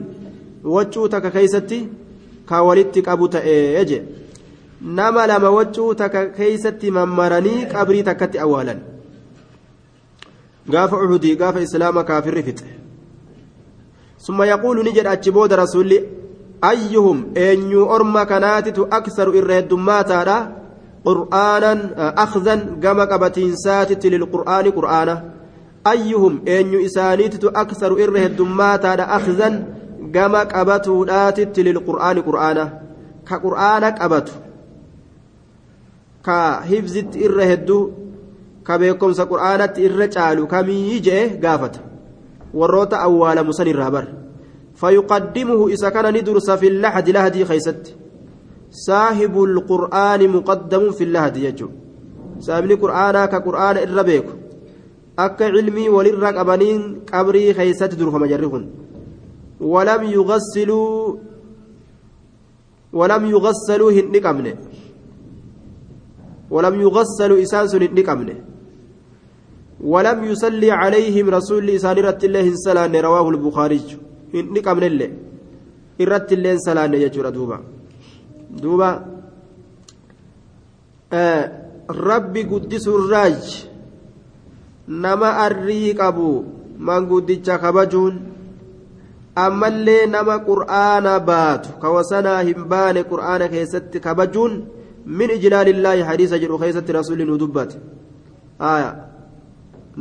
وجهو 0.64 1.06
تك 1.06 1.32
كيستي 1.32 1.88
كولدت 2.48 3.08
أبو 3.08 3.26
تأجي 3.26 4.02
نما 4.82 5.26
لما 5.26 5.48
وجهو 5.48 5.92
تك 5.92 6.32
كيستي 6.32 6.90
ممرني 6.90 7.64
قبري 7.64 8.02
تكت 8.02 8.36
أولا 8.36 8.78
قاف 10.72 10.94
عهدي 10.94 11.34
قاف 11.34 11.56
إسلام 11.56 12.00
كافر 12.00 12.42
فتح 12.42 12.66
ثم 14.20 14.42
يقول 14.42 14.84
نجد 14.88 15.06
أتشبود 15.06 15.52
رسولي 15.52 16.04
أيهم 16.64 17.26
أن 17.36 17.72
أرمى 17.74 18.24
كناتت 18.24 18.78
أكثر 18.78 19.28
إرهدماتا 19.38 20.52
قرآنا 21.04 21.72
أخذا 22.22 22.54
كما 22.82 23.04
قبتين 23.04 23.54
ساتت 30.14 30.28
للقرآن 30.28 30.58
قرآنا 30.58 30.62
أيهم 30.62 30.64
أن 30.64 30.68
إسانيتت 30.68 30.68
أكثر 30.68 30.68
إرهدماتا 30.68 30.68
أخذا 30.68 30.68
كما 30.68 30.74
قبتوا 30.74 31.28
آتت 31.28 31.58
للقرآن 31.58 32.18
قرآنا 32.22 32.82
كقرآن 33.26 33.84
قبتوا 33.84 34.34
كحفظت 36.24 37.16
إرهدو 37.16 37.90
كبيكم 38.66 39.12
سقرآنت 39.12 39.78
إرجالو 39.78 40.46
كمي 40.46 40.98
جئ 40.98 41.46
قافت 41.46 41.80
وروت 42.54 42.94
أول 42.94 43.46
مسن 43.46 43.68
الرابر 43.68 44.08
فيقدمه 44.74 45.68
إذا 45.68 45.88
كان 45.88 46.14
ندرس 46.14 46.50
في 46.50 46.68
اللحد 46.68 47.10
لهدي 47.10 47.44
خيست 47.44 47.94
صاحب 48.70 49.42
القرآن 49.42 50.28
مقدم 50.28 50.90
في 50.90 51.04
اللهد 51.04 51.36
يجو 51.36 51.68
سامني 52.40 52.74
قرآنا 52.74 53.26
كقرآن 53.26 53.76
الربيك 53.76 54.24
أك 55.18 55.42
علمي 55.42 55.88
وللرق 55.88 56.38
أبنين 56.40 57.00
قبري 57.12 57.54
خيست 57.54 57.94
درف 57.94 58.14
مجرهن 58.14 58.70
ولم 59.72 60.02
يغسلوا 60.16 61.16
ولم 62.98 63.22
يغسلوا 63.34 63.90
هنقمن 63.96 64.46
ولم 66.54 66.74
يغسلوا 66.86 67.42
إسانس 67.44 67.72
هنقمن 67.74 68.30
ولم 69.92 70.18
يصلي 70.30 70.70
عليهم 70.82 71.26
رسول 71.36 71.60
لسان 71.66 71.96
رت 72.08 72.22
الله 72.24 72.46
سلام 72.66 72.92
رواه 73.06 73.26
البخاري. 73.34 73.80
هنقمن 74.34 74.84
الله 74.90 75.10
irratti 75.98 76.34
illeen 76.34 76.58
salaanne 76.62 76.98
jechuudha 77.02 77.30
duuba 77.34 77.56
duuba 78.62 78.88
rabbi 82.08 82.44
guddisuurraaj 82.50 83.42
nama 85.04 85.28
arrii 85.46 85.94
qabu 86.00 86.28
manguddicha 86.88 87.58
kabajuun 87.58 88.14
ammallee 89.44 90.06
nama 90.06 90.38
qur'aana 90.48 91.12
baatu 91.30 91.76
kawasanaa 91.82 92.40
hin 92.48 92.64
baane 92.72 93.04
qur'aana 93.12 93.48
keessatti 93.54 94.00
kabajuun 94.06 94.52
min 95.20 95.30
ijlaalillaahi 95.36 96.06
hadiisa 96.10 96.40
jedhu 96.42 96.58
keessatti 96.62 96.96
rasuulli 96.98 97.24
nu 97.24 97.38
dubbate. 97.42 97.76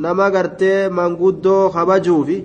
Nama 0.06 0.30
gartee 0.36 0.90
manguddoo 1.00 1.70
kabajuufi 1.76 2.38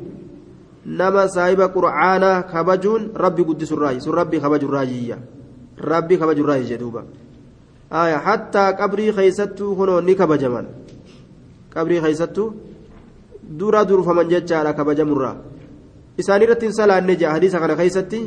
nama 1.00 1.28
saahiba 1.34 1.68
qur'aanaa 1.76 2.42
kabajuun 2.52 3.10
rabbi 3.24 3.44
guddisurraayi 3.48 4.00
sun 4.00 4.14
rabbi 4.20 4.40
kabajurraayiyya 4.44 5.16
rabbi 5.90 6.18
kabajurraayi 6.22 6.70
jedhuuba 6.72 7.04
hattaa 8.28 8.72
qabrii 8.80 9.12
keeysattuu 9.12 9.76
kunoo 9.76 10.00
ni 10.00 10.14
kabajaman. 10.14 10.66
Qabrii 11.74 12.00
keeysattuu 12.00 12.48
dura 13.58 13.84
durfaman 13.84 14.28
jechaadha 14.32 14.72
kabajamurraa 14.72 15.36
isaan 16.18 16.42
irratti 16.42 16.66
hin 16.66 16.74
salaanne 16.80 17.16
jea 17.16 17.30
hadiisa 17.30 17.60
kana 17.60 17.76
keeysatti 17.76 18.20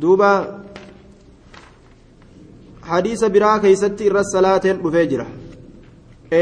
duuba 0.00 0.30
hadiisa 2.80 3.28
biraa 3.28 3.58
keeysatti 3.58 4.04
irra 4.10 4.24
salaateen 4.24 4.82
dhufee 4.82 5.06
jira 5.06 5.26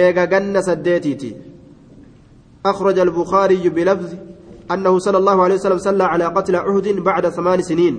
eega 0.01 0.27
ganna 0.27 0.63
saddeetiiti 0.63 1.33
أخرج 2.67 2.99
البخاري 2.99 3.69
بلفظ 3.69 4.11
أنه 4.71 4.99
صلى 4.99 5.19
الله 5.19 5.43
عليه 5.43 5.55
وسلم 5.55 5.79
صلى 5.79 6.05
على 6.05 6.25
قتل 6.25 6.57
عهد 6.57 6.89
بعد 6.89 7.29
ثمان 7.29 7.63
سنين. 7.63 7.95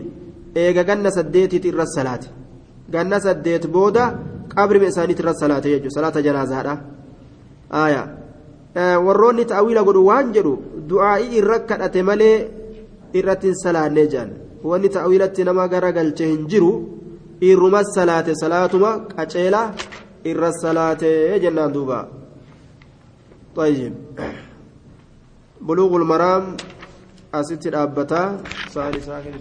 إيجا 0.57 0.81
جنة 0.81 1.09
سديت 1.09 1.55
تر 1.55 1.81
الصلاة 1.81 2.19
جنة 2.93 3.19
سديت 3.19 3.67
بودا 3.67 4.19
قبر 4.57 4.79
من 4.79 4.89
تر 5.15 5.29
الصلاة 5.29 5.65
يجو. 5.65 5.89
صلاة 5.89 6.19
جنازة 6.19 6.77
آية. 7.73 8.20
warroonni 9.06 9.44
ta'awiila 9.52 9.86
godhu 9.88 10.02
waan 10.10 10.32
jedhu 10.36 10.54
du'aa'ii 10.90 11.36
irra 11.40 11.58
kadhate 11.70 12.00
malee 12.08 12.36
irratti 13.18 13.46
hin 13.50 13.58
salaanne 13.64 14.02
jedhan 14.12 14.30
wanni 14.70 14.88
ta'awiilatti 14.96 15.44
nama 15.48 15.64
garagalche 15.72 16.24
hin 16.32 16.42
jiru 16.52 16.70
irruma 17.50 17.80
salaate 17.96 18.32
salaatuma 18.42 18.90
qaceela 19.14 19.62
irra 20.30 20.50
salaate 20.62 21.10
jennaan 21.44 21.72
duuba 21.78 22.00
طيب 23.56 23.94
بلوغ 25.60 25.96
المرام 25.96 26.56
أستي 27.34 27.68
أبتا 27.82 28.22
سالي 28.74 29.00
ساكن 29.00 29.32